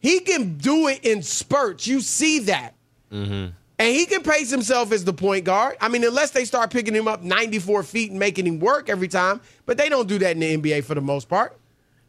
He 0.00 0.20
can 0.20 0.58
do 0.58 0.88
it 0.88 1.04
in 1.04 1.22
spurts. 1.22 1.86
You 1.86 2.00
see 2.00 2.40
that. 2.40 2.74
Mm-hmm. 3.12 3.52
And 3.78 3.94
he 3.94 4.06
can 4.06 4.22
pace 4.22 4.50
himself 4.50 4.92
as 4.92 5.04
the 5.04 5.12
point 5.12 5.44
guard. 5.44 5.76
I 5.80 5.88
mean, 5.88 6.04
unless 6.04 6.30
they 6.30 6.44
start 6.44 6.70
picking 6.70 6.94
him 6.94 7.08
up 7.08 7.22
94 7.22 7.82
feet 7.82 8.10
and 8.10 8.20
making 8.20 8.46
him 8.46 8.60
work 8.60 8.88
every 8.88 9.08
time, 9.08 9.40
but 9.66 9.76
they 9.76 9.88
don't 9.88 10.08
do 10.08 10.18
that 10.18 10.32
in 10.32 10.40
the 10.40 10.56
NBA 10.56 10.84
for 10.84 10.94
the 10.94 11.00
most 11.00 11.28
part. 11.28 11.58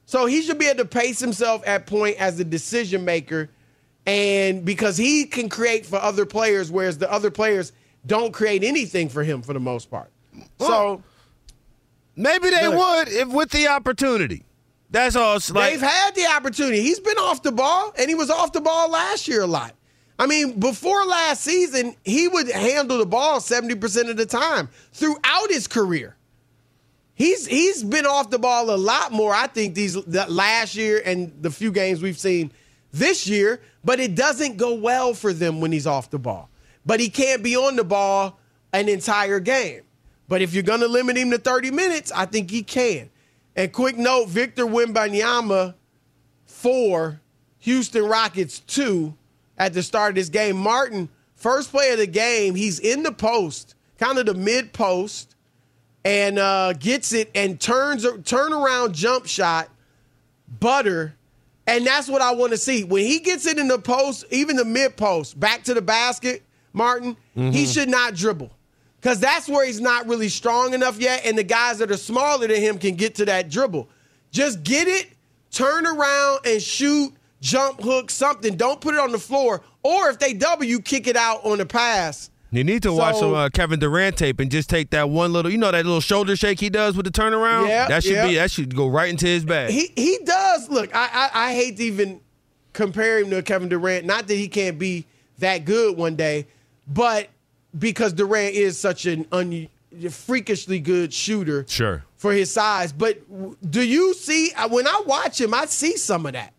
So 0.05 0.27
he 0.27 0.43
should 0.43 0.60
be 0.60 0.67
able 0.67 0.84
to 0.84 0.86
pace 0.86 1.19
himself 1.19 1.63
at 1.65 1.88
point 1.88 2.17
as 2.17 2.39
a 2.39 2.43
decision 2.43 3.03
maker, 3.03 3.50
and 4.05 4.63
because 4.63 4.98
he 4.98 5.25
can 5.25 5.50
create 5.50 5.88
for 5.88 5.98
other 5.98 6.27
players, 6.27 6.72
whereas 6.72 7.00
the 7.00 7.12
other 7.12 7.31
players 7.31 7.72
don't 8.05 8.31
create 8.31 8.63
anything 8.63 9.10
for 9.10 9.24
him 9.24 9.41
for 9.41 9.53
the 9.53 9.60
most 9.60 9.89
part. 9.89 10.12
so 10.60 11.01
Maybe 12.15 12.50
they 12.50 12.62
Good. 12.62 12.77
would 12.77 13.07
if 13.10 13.27
with 13.29 13.50
the 13.51 13.67
opportunity. 13.67 14.43
That's 14.89 15.15
all. 15.15 15.36
It's 15.38 15.51
like 15.51 15.74
they've 15.74 15.81
had 15.81 16.15
the 16.15 16.27
opportunity. 16.27 16.81
He's 16.81 17.00
been 17.00 17.17
off 17.17 17.41
the 17.41 17.51
ball, 17.51 17.93
and 17.98 18.07
he 18.07 18.15
was 18.15 18.29
off 18.29 18.53
the 18.53 18.62
ball 18.62 18.89
last 18.89 19.27
year 19.27 19.41
a 19.41 19.48
lot. 19.48 19.74
I 20.17 20.27
mean, 20.27 20.60
before 20.60 21.05
last 21.05 21.41
season, 21.41 21.95
he 22.03 22.27
would 22.27 22.50
handle 22.50 23.00
the 23.00 23.05
ball 23.05 23.39
70% 23.39 24.10
of 24.10 24.17
the 24.17 24.25
time 24.25 24.69
throughout 24.93 25.50
his 25.50 25.67
career. 25.67 26.15
He's 27.13 27.45
he's 27.45 27.81
been 27.81 28.05
off 28.05 28.29
the 28.29 28.39
ball 28.39 28.69
a 28.69 28.75
lot 28.75 29.13
more, 29.13 29.34
I 29.34 29.48
think, 29.48 29.74
these 29.74 29.95
last 30.05 30.75
year 30.75 31.01
and 31.05 31.31
the 31.41 31.50
few 31.50 31.72
games 31.72 32.01
we've 32.01 32.17
seen 32.17 32.51
this 32.91 33.25
year, 33.25 33.62
but 33.86 34.00
it 34.01 34.15
doesn't 34.15 34.57
go 34.57 34.74
well 34.74 35.13
for 35.13 35.31
them 35.31 35.62
when 35.62 35.72
he's 35.72 35.88
off 35.88 36.10
the 36.10 36.19
ball. 36.19 36.50
But 36.86 37.00
he 37.00 37.10
can't 37.10 37.41
be 37.41 37.55
on 37.55 37.77
the 37.77 37.86
ball 37.86 38.38
an 38.74 38.89
entire 38.89 39.39
game. 39.39 39.81
But 40.27 40.41
if 40.41 40.53
you're 40.53 40.63
gonna 40.63 40.88
limit 40.88 41.15
him 41.15 41.31
to 41.31 41.38
30 41.38 41.72
minutes, 41.72 42.12
I 42.12 42.25
think 42.25 42.51
he 42.51 42.63
can. 42.63 43.10
And 43.55 43.72
quick 43.72 43.98
note, 43.98 44.27
Victor 44.27 44.65
Wembanyama 44.65 45.75
four, 46.45 47.22
Houston 47.60 48.03
Rockets 48.03 48.60
two 48.60 49.15
at 49.57 49.74
the 49.74 49.83
start 49.83 50.12
of 50.12 50.15
this 50.15 50.29
game. 50.29 50.57
Martin, 50.57 51.09
first 51.35 51.71
play 51.71 51.91
of 51.91 51.97
the 51.97 52.07
game, 52.07 52.55
he's 52.55 52.79
in 52.79 53.03
the 53.03 53.12
post, 53.12 53.75
kind 53.97 54.17
of 54.17 54.25
the 54.25 54.33
mid 54.33 54.74
post, 54.74 55.35
and 56.03 56.38
uh, 56.38 56.74
gets 56.74 57.13
it 57.13 57.31
and 57.35 57.59
turns 57.59 58.05
turn 58.24 58.53
around 58.53 58.93
jump 58.93 59.25
shot, 59.25 59.69
butter, 60.59 61.15
and 61.67 61.85
that's 61.85 62.07
what 62.07 62.21
I 62.21 62.33
want 62.33 62.51
to 62.51 62.57
see. 62.57 62.83
When 62.83 63.03
he 63.03 63.19
gets 63.19 63.45
it 63.45 63.57
in 63.57 63.67
the 63.67 63.79
post, 63.79 64.25
even 64.29 64.55
the 64.55 64.65
mid 64.65 64.97
post, 64.97 65.39
back 65.39 65.63
to 65.63 65.74
the 65.74 65.81
basket, 65.81 66.43
Martin, 66.74 67.17
he 67.33 67.65
should 67.65 67.89
not 67.89 68.15
dribble. 68.15 68.51
Because 69.01 69.19
that's 69.19 69.47
where 69.47 69.65
he's 69.65 69.79
not 69.81 70.07
really 70.07 70.29
strong 70.29 70.74
enough 70.74 71.00
yet, 71.00 71.25
and 71.25 71.38
the 71.38 71.43
guys 71.43 71.77
that 71.77 71.91
are 71.91 71.97
smaller 71.97 72.47
than 72.47 72.59
him 72.59 72.79
can 72.79 72.95
get 72.95 73.15
to 73.15 73.25
that 73.25 73.50
dribble. 73.50 73.88
Just 74.31 74.63
get 74.63 74.88
it, 74.88 75.07
turn 75.51 75.85
around 75.85 76.39
and 76.45 76.62
shoot, 76.62 77.13
jump 77.45 77.79
hook, 77.81 78.09
something. 78.09 78.57
Don't 78.57 78.81
put 78.81 78.95
it 78.95 78.99
on 78.99 79.11
the 79.11 79.19
floor. 79.19 79.61
Or 79.83 80.09
if 80.09 80.17
they 80.19 80.33
double 80.33 80.65
you, 80.65 80.81
kick 80.81 81.07
it 81.07 81.15
out 81.15 81.45
on 81.45 81.59
the 81.59 81.65
pass. 81.65 82.31
you 82.51 82.63
need 82.63 82.81
to 82.83 82.91
watch 82.91 83.17
some 83.17 83.33
uh, 83.33 83.49
Kevin 83.49 83.79
Durant 83.79 84.17
tape 84.17 84.39
and 84.39 84.49
just 84.49 84.67
take 84.69 84.89
that 84.89 85.09
one 85.09 85.31
little, 85.31 85.51
you 85.51 85.57
know, 85.57 85.71
that 85.71 85.85
little 85.85 86.01
shoulder 86.01 86.35
shake 86.35 86.59
he 86.59 86.69
does 86.69 86.97
with 86.97 87.05
the 87.05 87.11
turnaround. 87.11 87.67
Yeah, 87.67 87.87
that 87.87 88.03
should 88.03 88.27
be 88.27 88.35
that 88.35 88.49
should 88.49 88.75
go 88.75 88.87
right 88.87 89.09
into 89.09 89.27
his 89.27 89.45
bag. 89.45 89.69
He 89.69 89.91
he 89.95 90.17
does 90.25 90.69
look. 90.69 90.93
I, 90.95 91.07
I 91.13 91.49
I 91.49 91.53
hate 91.53 91.77
to 91.77 91.83
even 91.83 92.19
compare 92.73 93.19
him 93.19 93.29
to 93.29 93.43
Kevin 93.43 93.69
Durant. 93.69 94.05
Not 94.05 94.27
that 94.27 94.35
he 94.35 94.47
can't 94.47 94.79
be 94.79 95.05
that 95.37 95.65
good 95.65 95.95
one 95.97 96.15
day, 96.15 96.47
but 96.87 97.29
because 97.77 98.13
Durant 98.13 98.55
is 98.55 98.79
such 98.79 99.05
an 99.05 99.27
un, 99.31 99.67
freakishly 100.09 100.79
good 100.79 101.13
shooter. 101.13 101.63
Sure. 101.67 102.03
For 102.15 102.33
his 102.33 102.49
size, 102.49 102.91
but 102.91 103.19
do 103.69 103.87
you 103.87 104.15
see 104.15 104.51
uh, 104.57 104.67
when 104.67 104.87
I 104.87 105.03
watch 105.05 105.39
him? 105.39 105.53
I 105.53 105.67
see 105.67 105.95
some 105.95 106.25
of 106.25 106.33
that. 106.33 106.54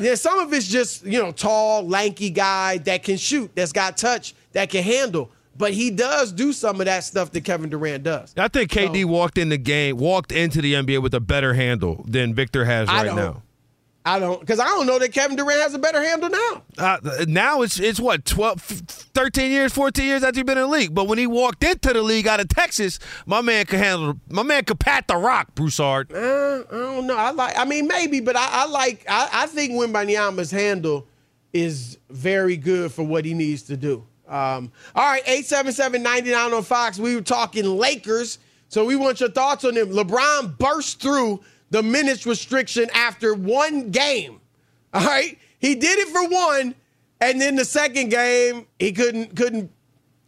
Yeah, 0.00 0.14
some 0.14 0.38
of 0.40 0.52
it's 0.52 0.66
just 0.68 1.04
you 1.04 1.22
know 1.22 1.32
tall, 1.32 1.86
lanky 1.86 2.30
guy 2.30 2.78
that 2.78 3.02
can 3.02 3.16
shoot, 3.16 3.50
that's 3.54 3.72
got 3.72 3.96
touch, 3.96 4.34
that 4.52 4.70
can 4.70 4.82
handle. 4.82 5.30
But 5.56 5.72
he 5.74 5.90
does 5.90 6.32
do 6.32 6.52
some 6.54 6.80
of 6.80 6.86
that 6.86 7.04
stuff 7.04 7.32
that 7.32 7.42
Kevin 7.44 7.68
Durant 7.68 8.02
does. 8.02 8.32
I 8.36 8.48
think 8.48 8.70
KD 8.70 9.04
walked 9.04 9.36
in 9.36 9.50
the 9.50 9.58
game, 9.58 9.98
walked 9.98 10.32
into 10.32 10.62
the 10.62 10.72
NBA 10.74 11.02
with 11.02 11.12
a 11.12 11.20
better 11.20 11.52
handle 11.52 12.02
than 12.08 12.34
Victor 12.34 12.64
has 12.64 12.88
right 12.88 13.14
now. 13.14 13.42
I 14.04 14.18
don't 14.18 14.40
because 14.40 14.58
I 14.58 14.64
don't 14.64 14.86
know 14.86 14.98
that 14.98 15.12
Kevin 15.12 15.36
Durant 15.36 15.60
has 15.60 15.74
a 15.74 15.78
better 15.78 16.02
handle 16.02 16.30
now. 16.30 16.62
Uh, 16.78 17.24
now 17.28 17.60
it's 17.60 17.78
it's 17.78 18.00
what 18.00 18.24
12, 18.24 18.60
13 18.60 19.50
years, 19.50 19.72
14 19.72 20.04
years 20.04 20.24
after 20.24 20.38
he's 20.38 20.44
been 20.44 20.56
in 20.56 20.64
the 20.64 20.68
league. 20.68 20.94
But 20.94 21.06
when 21.06 21.18
he 21.18 21.26
walked 21.26 21.62
into 21.62 21.92
the 21.92 22.02
league 22.02 22.26
out 22.26 22.40
of 22.40 22.48
Texas, 22.48 22.98
my 23.26 23.42
man 23.42 23.66
could 23.66 23.78
handle. 23.78 24.18
My 24.30 24.42
man 24.42 24.64
could 24.64 24.80
pat 24.80 25.06
the 25.06 25.16
rock, 25.16 25.54
Broussard. 25.54 26.12
Uh, 26.12 26.16
I 26.16 26.64
don't 26.70 27.06
know. 27.06 27.16
I 27.16 27.30
like. 27.32 27.58
I 27.58 27.66
mean, 27.66 27.86
maybe, 27.86 28.20
but 28.20 28.36
I, 28.36 28.48
I 28.50 28.66
like. 28.66 29.04
I, 29.06 29.28
I 29.32 29.46
think 29.46 29.72
Wembanyama's 29.72 30.50
handle 30.50 31.06
is 31.52 31.98
very 32.08 32.56
good 32.56 32.92
for 32.92 33.02
what 33.02 33.26
he 33.26 33.34
needs 33.34 33.62
to 33.64 33.76
do. 33.76 34.06
Um, 34.26 34.70
all 34.94 35.04
right, 35.04 35.24
877-99 35.26 36.56
on 36.56 36.62
Fox. 36.62 36.98
We 36.98 37.16
were 37.16 37.20
talking 37.20 37.64
Lakers, 37.64 38.38
so 38.68 38.84
we 38.84 38.94
want 38.94 39.18
your 39.18 39.30
thoughts 39.30 39.64
on 39.64 39.74
them. 39.74 39.88
LeBron 39.90 40.56
burst 40.56 41.02
through 41.02 41.40
the 41.70 41.82
minutes 41.82 42.26
restriction 42.26 42.88
after 42.94 43.34
one 43.34 43.90
game. 43.90 44.40
All 44.92 45.04
right, 45.06 45.38
he 45.58 45.74
did 45.74 45.98
it 45.98 46.08
for 46.08 46.28
one, 46.28 46.74
and 47.20 47.40
then 47.40 47.56
the 47.56 47.64
second 47.64 48.10
game 48.10 48.66
he 48.78 48.92
couldn't 48.92 49.36
couldn't, 49.36 49.70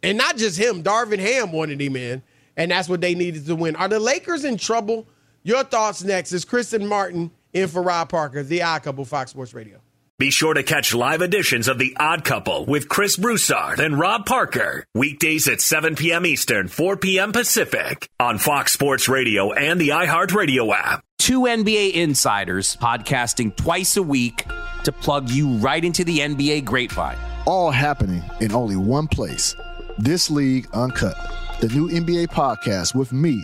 and 0.01 0.17
not 0.17 0.37
just 0.37 0.57
him. 0.57 0.83
Darvin 0.83 1.19
Ham 1.19 1.51
wanted 1.51 1.81
him 1.81 1.95
in, 1.95 2.23
and 2.55 2.71
that's 2.71 2.87
what 2.87 3.01
they 3.01 3.13
needed 3.13 3.45
to 3.45 3.55
win. 3.55 3.75
Are 3.75 3.89
the 3.89 3.99
Lakers 3.99 4.45
in 4.45 4.57
trouble? 4.57 5.05
Your 5.43 5.63
thoughts 5.63 6.03
next. 6.03 6.31
Is 6.31 6.45
Kristen 6.45 6.87
Martin 6.87 7.29
in 7.51 7.67
for 7.67 7.81
Rob 7.81 8.09
Parker, 8.09 8.43
the 8.43 8.61
Odd 8.61 8.83
Couple, 8.83 9.03
Fox 9.03 9.31
Sports 9.31 9.53
Radio. 9.53 9.82
Be 10.23 10.31
sure 10.31 10.53
to 10.53 10.63
catch 10.63 10.93
live 10.93 11.21
editions 11.21 11.67
of 11.67 11.77
The 11.77 11.97
Odd 11.99 12.23
Couple 12.23 12.65
with 12.65 12.87
Chris 12.87 13.17
Broussard 13.17 13.81
and 13.81 13.99
Rob 13.99 14.25
Parker. 14.25 14.85
Weekdays 14.95 15.49
at 15.49 15.59
7 15.59 15.97
p.m. 15.97 16.25
Eastern, 16.25 16.69
4 16.69 16.95
p.m. 16.95 17.33
Pacific 17.33 18.07
on 18.21 18.37
Fox 18.37 18.71
Sports 18.71 19.09
Radio 19.09 19.51
and 19.51 19.81
the 19.81 19.89
iHeartRadio 19.89 20.73
app. 20.73 21.03
two 21.17 21.41
NBA 21.41 21.91
insiders 21.91 22.77
podcasting 22.77 23.53
twice 23.57 23.97
a 23.97 24.01
week 24.01 24.45
to 24.85 24.93
plug 24.93 25.29
you 25.29 25.55
right 25.57 25.83
into 25.83 26.05
the 26.05 26.19
NBA 26.19 26.63
grapevine. 26.63 27.17
all 27.45 27.69
happening 27.71 28.23
in 28.39 28.53
only 28.53 28.77
one 28.77 29.09
place. 29.09 29.57
This 29.97 30.31
League 30.31 30.69
Uncut, 30.73 31.17
the 31.59 31.67
new 31.67 31.89
NBA 31.89 32.27
podcast 32.27 32.95
with 32.95 33.11
me, 33.11 33.43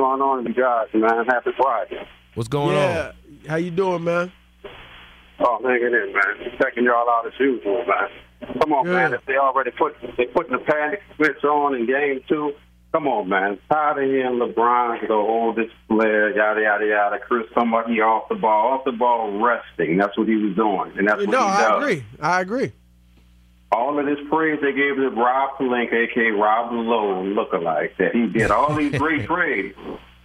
What's 0.00 0.18
going 0.18 0.22
on, 0.22 0.46
you 0.46 0.54
guys, 0.54 0.88
man? 0.94 1.26
Happy 1.26 1.50
Friday. 1.58 2.08
What's 2.34 2.48
going 2.48 2.74
yeah. 2.74 3.12
on? 3.12 3.38
How 3.46 3.56
you 3.56 3.70
doing, 3.70 4.02
man? 4.02 4.32
Oh, 5.40 5.58
hanging 5.62 5.92
in, 5.92 6.14
man. 6.14 6.58
Checking 6.58 6.84
y'all 6.84 7.06
out 7.06 7.26
as 7.26 7.34
usual, 7.38 7.84
man. 7.84 8.56
Come 8.62 8.72
on, 8.72 8.86
man. 8.88 9.12
If 9.12 9.26
they 9.26 9.36
already 9.36 9.72
put 9.72 9.94
they 10.16 10.24
putting 10.24 10.52
the 10.52 10.64
panic 10.64 11.02
switch 11.16 11.44
on 11.44 11.74
in 11.74 11.84
game 11.84 12.22
two, 12.26 12.54
come 12.92 13.08
on, 13.08 13.28
man. 13.28 13.58
Tired 13.70 14.02
of 14.02 14.10
hearing 14.10 14.38
LeBron 14.38 15.06
go 15.06 15.26
hold 15.26 15.56
this 15.56 15.70
player, 15.86 16.34
yada 16.34 16.62
yada 16.62 16.86
yada. 16.86 17.18
Chris 17.18 17.44
somebody 17.54 18.00
off 18.00 18.30
the 18.30 18.36
ball, 18.36 18.78
off 18.78 18.84
the 18.86 18.92
ball 18.92 19.38
resting. 19.38 19.98
That's 19.98 20.16
what 20.16 20.28
he 20.28 20.36
was 20.36 20.56
doing, 20.56 20.92
and 20.96 21.06
that's 21.06 21.18
what 21.18 21.28
no, 21.28 21.46
he 21.46 21.58
does. 21.58 21.70
I 21.72 21.76
agree. 21.76 22.04
I 22.22 22.40
agree. 22.40 22.72
All 23.72 23.98
of 23.98 24.04
this 24.04 24.18
praise 24.28 24.58
they 24.60 24.72
gave 24.72 24.96
to 24.96 25.10
Rob 25.10 25.56
Pelinka, 25.58 25.92
aka 26.10 26.30
Rob 26.32 26.72
Lowe, 26.72 27.22
lookalike, 27.22 27.96
that 27.98 28.14
he 28.14 28.26
did 28.26 28.50
all 28.50 28.74
these 28.74 28.98
great 28.98 29.26
trades. 29.26 29.76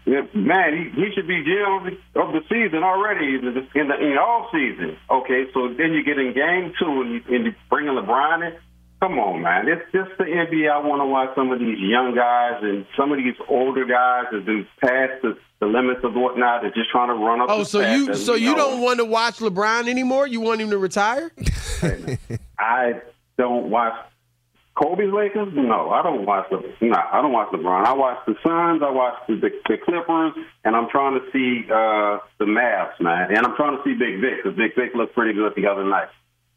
Man, 0.08 0.78
he, 0.78 1.02
he 1.02 1.12
should 1.14 1.28
be 1.28 1.44
GM 1.44 1.98
of 2.16 2.34
the 2.34 2.42
season 2.50 2.84
already 2.84 3.36
in 3.36 3.46
the, 3.46 3.80
in 3.80 3.88
the 3.88 3.96
in 4.00 4.18
all 4.20 4.50
season. 4.52 4.98
Okay, 5.10 5.46
so 5.54 5.70
then 5.70 5.94
you 5.94 6.04
get 6.04 6.20
in 6.20 6.34
game 6.34 6.74
two 6.80 7.02
and 7.02 7.12
you, 7.14 7.36
and 7.36 7.46
you 7.46 7.56
bring 7.70 7.88
in 7.88 7.94
LeBron 7.96 8.48
in. 8.48 8.58
Come 9.02 9.20
on, 9.20 9.42
man. 9.42 9.68
It's 9.68 9.84
just 9.92 10.18
the 10.18 10.24
NBA. 10.24 10.72
I 10.72 10.80
want 10.80 11.02
to 11.02 11.06
watch 11.06 11.36
some 11.36 11.52
of 11.52 11.60
these 11.60 11.78
young 11.80 12.16
guys 12.16 12.64
and 12.64 12.86
some 12.98 13.12
of 13.12 13.18
these 13.18 13.36
older 13.50 13.86
guys 13.86 14.26
that 14.32 14.46
do 14.46 14.64
past 14.80 15.22
the, 15.22 15.38
the 15.60 15.66
limits 15.66 16.00
of 16.04 16.14
whatnot. 16.14 16.62
They're 16.62 16.72
just 16.72 16.90
trying 16.92 17.10
to 17.10 17.14
run 17.16 17.42
up. 17.42 17.50
Oh, 17.50 17.60
the 17.60 17.66
so 17.66 17.80
you 17.82 18.16
so 18.16 18.36
you 18.36 18.52
know, 18.52 18.58
don't 18.58 18.82
want 18.82 19.00
to 19.00 19.06
watch 19.06 19.40
LeBron 19.40 19.90
anymore? 19.90 20.28
You 20.28 20.40
want 20.40 20.62
him 20.62 20.70
to 20.70 20.78
retire? 20.78 21.32
I 22.58 23.02
don't 23.38 23.70
watch 23.70 23.94
Kobe's 24.76 25.12
Lakers. 25.14 25.54
No, 25.54 25.90
I 25.90 26.04
don't 26.04 26.26
watch 26.26 26.48
the. 26.50 26.58
No, 26.82 26.98
I 27.12 27.22
don't 27.22 27.32
watch 27.32 27.50
LeBron. 27.54 27.86
I 27.86 27.94
watch 27.94 28.18
the 28.28 28.34
Suns. 28.44 28.82
I 28.84 28.90
watch 28.92 29.16
the, 29.28 29.36
the, 29.36 29.50
the 29.70 29.78
Clippers, 29.86 30.34
and 30.66 30.76
I'm 30.76 30.90
trying 30.90 31.20
to 31.20 31.26
see 31.32 31.64
uh, 31.70 32.20
the 32.40 32.46
Mavs, 32.46 33.00
man. 33.00 33.30
And 33.36 33.46
I'm 33.46 33.56
trying 33.56 33.78
to 33.78 33.84
see 33.84 33.94
Big 33.94 34.20
Vic 34.20 34.44
because 34.44 34.58
Big 34.58 34.76
Vic 34.76 34.94
looked 34.96 35.14
pretty 35.16 35.34
good 35.34 35.54
the 35.56 35.68
other 35.68 35.86
night. 35.86 36.10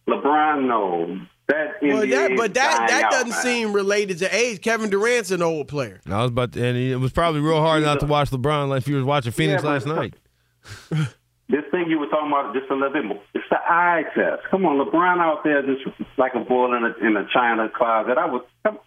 LeBron, 0.08 0.66
no. 0.66 1.20
That 1.48 1.76
Well, 1.80 2.02
NBA 2.04 2.36
but 2.36 2.52
that 2.54 2.76
dying 2.76 2.88
that 2.88 3.04
out, 3.04 3.10
doesn't 3.10 3.30
man. 3.30 3.42
seem 3.42 3.72
related 3.72 4.18
to 4.18 4.34
age. 4.34 4.60
Kevin 4.60 4.90
Durant's 4.90 5.30
an 5.30 5.40
old 5.40 5.68
player. 5.68 5.98
I 6.06 6.20
was 6.22 6.30
about 6.30 6.52
to, 6.52 6.62
and 6.66 6.76
it 6.76 6.96
was 6.96 7.10
probably 7.12 7.40
real 7.40 7.60
hard 7.60 7.82
not 7.84 8.00
to 8.00 8.06
watch 8.06 8.30
LeBron 8.30 8.68
like 8.68 8.82
if 8.82 8.88
you 8.88 8.96
was 8.96 9.04
watching 9.04 9.32
Phoenix 9.32 9.62
Yeah, 9.62 9.70
last 9.70 9.86
night. 9.86 10.14
This 11.50 11.64
thing 11.70 11.88
you 11.88 11.98
were 11.98 12.08
talking 12.08 12.28
about 12.28 12.52
just 12.54 12.70
a 12.70 12.74
little 12.74 12.92
bit 12.92 13.04
more. 13.06 13.20
It's 13.34 13.44
the 13.50 13.56
eye 13.56 14.04
test. 14.14 14.42
Come 14.50 14.66
on, 14.66 14.76
LeBron 14.84 15.18
out 15.18 15.42
there 15.44 15.62
just 15.62 15.80
like 16.18 16.34
a 16.34 16.40
bull 16.40 16.74
in 16.74 16.84
a 16.84 16.94
in 17.06 17.16
a 17.16 17.26
china 17.32 17.68
closet. 17.74 18.18
I 18.18 18.26
was 18.26 18.42
come, 18.64 18.78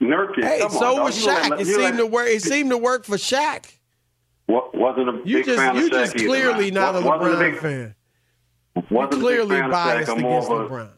Nurkic. 0.00 0.44
Hey, 0.44 0.60
come 0.60 0.70
so 0.70 0.78
on, 0.90 0.96
dog. 0.96 1.04
was 1.06 1.26
let- 1.26 1.52
Shaq. 1.52 1.60
It 1.60 1.66
seemed 1.66 1.98
to 1.98 2.06
work. 2.06 2.28
It 2.28 2.42
seemed 2.42 2.70
to 2.70 2.78
work 2.78 3.04
for 3.04 3.16
Shaq. 3.16 3.76
Wa- 4.48 4.68
wasn't 4.74 5.08
a 5.08 5.12
You 5.24 5.38
big 5.38 5.46
just 5.46 5.58
fan 5.58 5.74
you 5.76 5.86
of 5.86 5.90
Shaq 5.90 5.90
just 5.90 6.16
clearly 6.16 6.70
not 6.70 6.94
a 6.94 6.98
LeBron 7.00 7.38
big, 7.40 7.58
fan. 7.58 7.94
Wasn't 8.74 8.90
You're 8.90 9.04
a 9.04 9.08
big 9.08 9.20
clearly 9.20 9.56
fan 9.56 9.64
of 9.64 9.70
biased 9.72 10.10
Shaq. 10.10 10.18
Against 10.18 10.50
of 10.50 10.70
LeBron. 10.70 10.88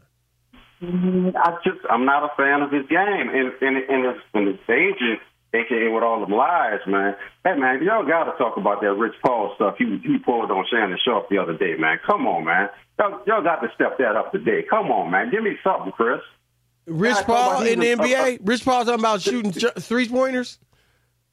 Mm, 0.82 1.32
I 1.36 1.56
just 1.64 1.78
I'm 1.88 2.04
not 2.04 2.24
a 2.24 2.36
fan 2.36 2.60
of 2.60 2.70
his 2.70 2.86
game, 2.88 2.98
and 3.30 3.52
and 3.62 3.76
and 3.88 4.04
his, 4.04 4.22
and 4.34 4.48
his 4.48 4.58
agent, 4.68 5.20
aka 5.54 5.88
with 5.88 6.02
all 6.02 6.20
them 6.20 6.30
lies, 6.32 6.80
man. 6.86 7.14
Hey 7.44 7.54
man, 7.56 7.82
y'all 7.82 8.06
got 8.06 8.24
to 8.24 8.38
talk 8.38 8.56
about 8.56 8.80
that 8.80 8.94
Rich 8.94 9.14
Paul 9.24 9.52
stuff 9.56 9.76
he 9.78 9.84
he 10.04 10.18
pulled 10.18 10.50
on 10.50 10.64
Shannon 10.70 10.98
Sharpe 11.04 11.28
the 11.28 11.38
other 11.38 11.56
day, 11.56 11.74
man. 11.78 11.98
Come 12.06 12.26
on, 12.26 12.44
man. 12.44 12.68
Y'all, 12.98 13.20
y'all 13.26 13.42
got 13.42 13.56
to 13.62 13.68
step 13.74 13.98
that 13.98 14.16
up 14.16 14.32
today. 14.32 14.64
Come 14.68 14.90
on, 14.90 15.10
man. 15.10 15.30
Give 15.30 15.42
me 15.42 15.56
something, 15.64 15.92
Chris. 15.92 16.20
Rich 16.86 17.14
Yeah, 17.16 17.22
Paul 17.22 17.62
in 17.62 17.80
the 17.80 17.94
was- 17.94 18.10
NBA. 18.10 18.38
Rich 18.42 18.64
Paul 18.64 18.84
talking 18.84 19.00
about 19.00 19.20
shooting 19.20 19.52
three 19.52 20.08
pointers. 20.08 20.58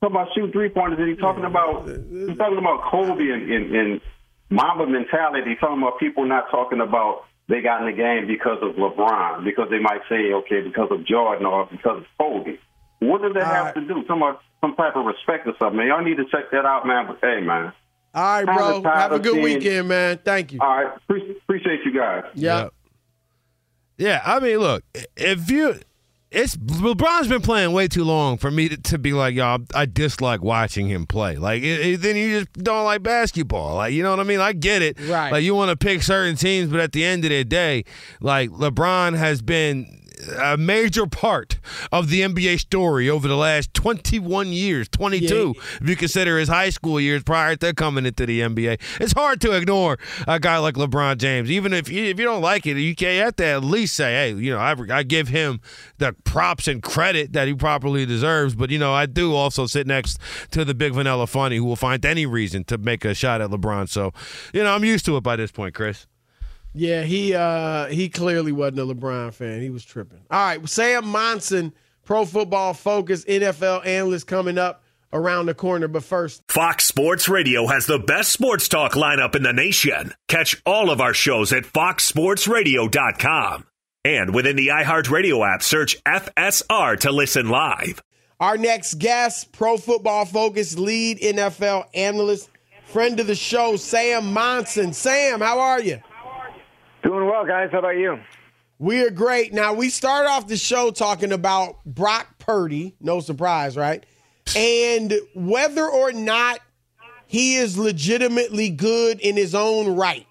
Talking 0.02 0.16
about 0.16 0.28
shooting 0.36 0.52
three 0.52 0.70
pointers, 0.70 1.00
and 1.00 1.10
he's 1.10 1.20
talking 1.20 1.44
about 1.44 1.88
he's 1.88 2.38
talking 2.38 2.58
about 2.58 2.84
Kobe 2.90 3.30
and, 3.30 3.52
and, 3.52 3.76
and 3.76 4.02
Mamba 4.50 4.88
mentality. 4.88 5.50
He's 5.52 5.60
talking 5.60 5.82
about 5.82 6.00
people 6.00 6.26
not 6.26 6.50
talking 6.52 6.80
about 6.82 7.26
they 7.50 7.62
got 7.62 7.82
in 7.82 7.88
the 7.88 7.94
game 7.98 8.28
because 8.28 8.60
of 8.62 8.76
LeBron, 8.76 9.44
because 9.44 9.68
they 9.72 9.80
might 9.80 10.02
say, 10.08 10.32
okay, 10.34 10.62
because 10.62 10.88
of 10.92 11.04
Jordan 11.06 11.46
or 11.48 11.66
because 11.66 11.98
of 11.98 12.06
Kobe. 12.18 12.58
What 13.00 13.22
does 13.22 13.34
that 13.34 13.44
All 13.44 13.50
have 13.54 13.66
right. 13.68 13.76
to 13.76 13.82
do? 13.82 14.04
Some 14.08 14.22
uh, 14.24 14.34
some 14.62 14.76
type 14.76 14.96
of 14.96 15.06
respect 15.06 15.48
or 15.48 15.54
something. 15.60 15.78
Man, 15.78 15.88
y'all 15.88 16.04
need 16.04 16.18
to 16.18 16.26
check 16.26 16.52
that 16.52 16.66
out, 16.66 16.86
man. 16.86 17.08
But 17.08 17.20
hey, 17.22 17.42
man. 17.42 17.72
All 18.14 18.44
right, 18.44 18.46
bro. 18.46 18.84
Have 18.84 19.12
a 19.12 19.20
good 19.20 19.34
seeing- 19.34 19.44
weekend, 19.44 19.88
man. 19.88 20.20
Thank 20.24 20.52
you. 20.54 20.60
All 20.62 20.68
right, 20.84 21.08
Pre- 21.08 21.38
appreciate 21.44 21.82
you 21.86 21.94
guys. 21.98 22.24
Yeah. 22.34 22.70
Yeah, 23.98 24.22
I 24.26 24.40
mean, 24.40 24.58
look, 24.60 24.84
if 25.18 25.52
you, 25.52 25.76
it's 26.32 26.56
LeBron's 26.56 27.28
been 27.28 27.42
playing 27.42 27.74
way 27.74 27.88
too 27.90 28.06
long 28.06 28.38
for 28.38 28.50
me 28.50 28.70
to, 28.70 28.78
to 28.78 28.98
be 28.98 29.12
like, 29.12 29.36
y'all, 29.36 29.60
I 29.76 29.86
dislike 29.86 30.42
watching 30.42 30.88
him 30.88 31.06
play. 31.06 31.36
Like, 31.36 31.64
it, 31.64 31.86
it- 31.86 32.02
then 32.02 32.16
you 32.16 32.40
just 32.40 32.54
don't 32.54 32.86
like 32.86 33.04
basketball. 33.04 33.76
Like, 33.76 33.94
you 33.94 34.02
know 34.04 34.12
what 34.12 34.20
I 34.22 34.24
mean? 34.24 34.40
I 34.40 34.54
get 34.54 34.82
it. 34.82 34.98
Right. 35.02 35.32
Like, 35.32 35.44
you 35.44 35.54
want 35.54 35.70
to 35.70 35.76
pick 35.76 36.02
certain 36.02 36.36
teams, 36.38 36.70
but 36.72 36.80
at 36.80 36.94
the 36.94 37.04
end 37.04 37.26
of 37.26 37.30
the 37.32 37.44
day, 37.44 37.84
like, 38.22 38.50
LeBron 38.52 39.18
has 39.18 39.42
been 39.42 39.99
a 40.38 40.58
major 40.58 41.08
part 41.08 41.60
of 41.92 42.10
the 42.10 42.22
NBA 42.22 42.60
story 42.60 43.10
over 43.10 43.28
the 43.28 43.38
last 43.38 43.74
21 43.74 44.48
years, 44.48 44.90
22, 44.90 45.54
if 45.82 45.90
you 45.90 45.96
consider 45.96 46.38
his 46.38 46.50
high 46.50 46.70
school 46.70 47.00
years 47.00 47.24
prior 47.24 47.56
to 47.58 47.74
coming 47.74 48.06
into 48.06 48.26
the 48.26 48.42
NBA. 48.42 48.80
It's 49.00 49.14
hard 49.14 49.42
to 49.42 49.54
ignore 49.54 49.98
a 50.28 50.40
guy 50.40 50.58
like 50.58 50.76
LeBron 50.76 51.18
James. 51.18 51.50
Even 51.50 51.74
if 51.74 51.90
you, 51.90 52.04
if 52.04 52.20
you 52.20 52.26
don't 52.26 52.42
like 52.42 52.66
it, 52.66 52.78
you 52.78 52.96
can 52.96 53.16
you 53.16 53.22
have 53.22 53.36
to 53.38 53.46
at 53.46 53.64
least 53.64 53.96
say, 53.96 54.12
hey, 54.12 54.34
you 54.34 54.52
know, 54.52 54.60
I, 54.60 54.76
I 54.92 55.04
give 55.04 55.30
him 55.30 55.62
the 55.98 56.14
props 56.24 56.68
and 56.68 56.84
credit 56.84 57.34
that 57.34 57.48
he 57.48 57.54
properly 57.54 58.06
deserves. 58.06 58.56
But, 58.56 58.70
you 58.70 58.80
know, 58.80 58.94
I 58.94 59.06
do 59.06 59.34
also 59.34 59.66
sit 59.68 59.88
next 59.88 60.20
to 60.52 60.66
the 60.66 60.74
big 60.74 60.94
vanilla 60.94 61.28
funny 61.28 61.58
who 61.58 61.66
will 61.66 61.76
find 61.76 62.06
any 62.06 62.26
reason 62.26 62.64
to 62.66 62.78
make 62.78 63.06
a 63.06 63.14
shot 63.14 63.42
at 63.42 63.50
LeBron. 63.50 63.90
So, 63.90 64.14
you 64.54 64.64
know, 64.64 64.74
I'm 64.74 64.84
used 64.84 65.06
to 65.06 65.18
it 65.18 65.22
by 65.22 65.36
this 65.36 65.52
point, 65.52 65.74
Chris. 65.74 66.08
Yeah, 66.74 67.04
he 67.04 67.34
uh 67.34 67.88
he 67.88 68.10
clearly 68.10 68.52
wasn't 68.52 68.80
a 68.80 68.94
LeBron 68.94 69.34
fan. 69.34 69.62
He 69.62 69.70
was 69.70 69.84
tripping. 69.84 70.20
All 70.30 70.40
right, 70.40 70.70
Sam 70.70 71.08
Monson, 71.08 71.74
Pro 72.06 72.26
Football 72.26 72.74
Focus 72.74 73.26
NFL 73.26 73.86
analyst 73.86 74.28
coming 74.28 74.58
up 74.58 74.84
around 75.12 75.48
the 75.48 75.56
corner. 75.56 75.88
But 75.88 76.04
first, 76.04 76.44
Fox 76.50 76.86
Sports 76.86 77.28
Radio 77.28 77.66
has 77.68 77.88
the 77.88 77.98
best 77.98 78.32
sports 78.32 78.68
talk 78.68 78.94
lineup 78.94 79.36
in 79.36 79.42
the 79.44 79.54
nation. 79.54 80.14
Catch 80.28 80.62
all 80.66 80.92
of 80.92 81.02
our 81.02 81.14
shows 81.16 81.52
at 81.52 81.64
foxsportsradio.com. 81.64 83.66
And 84.06 84.34
within 84.34 84.56
the 84.56 84.68
iHeartRadio 84.68 85.46
app, 85.54 85.62
search 85.62 86.02
FSR 86.04 87.00
to 87.02 87.12
listen 87.12 87.50
live. 87.50 88.02
our 88.40 88.58
next 88.58 88.98
guest, 89.00 89.52
Pro 89.52 89.78
Football 89.78 90.26
Focus 90.26 90.78
lead 90.78 91.20
NFL 91.20 91.86
analyst, 91.94 92.50
friend 92.86 93.20
of 93.20 93.28
the 93.28 93.36
show, 93.36 93.76
Sam 93.76 94.32
Monson. 94.32 94.94
Sam, 94.94 95.42
how 95.42 95.60
are 95.60 95.82
you? 95.82 96.00
Doing 97.04 97.26
well, 97.26 97.46
guys. 97.46 97.70
How 97.72 97.80
about 97.80 97.98
you? 97.98 98.20
We 98.78 99.02
are 99.06 99.10
great. 99.10 99.54
Now, 99.54 99.74
we 99.74 99.90
start 99.90 100.26
off 100.26 100.48
the 100.48 100.58
show 100.58 100.92
talking 100.92 101.32
about 101.32 101.84
Brock 101.86 102.40
Purdy. 102.40 102.96
No 103.00 103.20
surprise, 103.20 103.78
right? 103.78 104.06
And 104.56 105.14
whether 105.34 105.86
or 105.88 106.12
not 106.12 106.60
he 107.26 107.56
is 107.56 107.78
legitimately 107.78 108.70
good 108.70 109.20
in 109.20 109.36
his 109.36 109.54
own 109.54 109.96
right. 109.96 110.26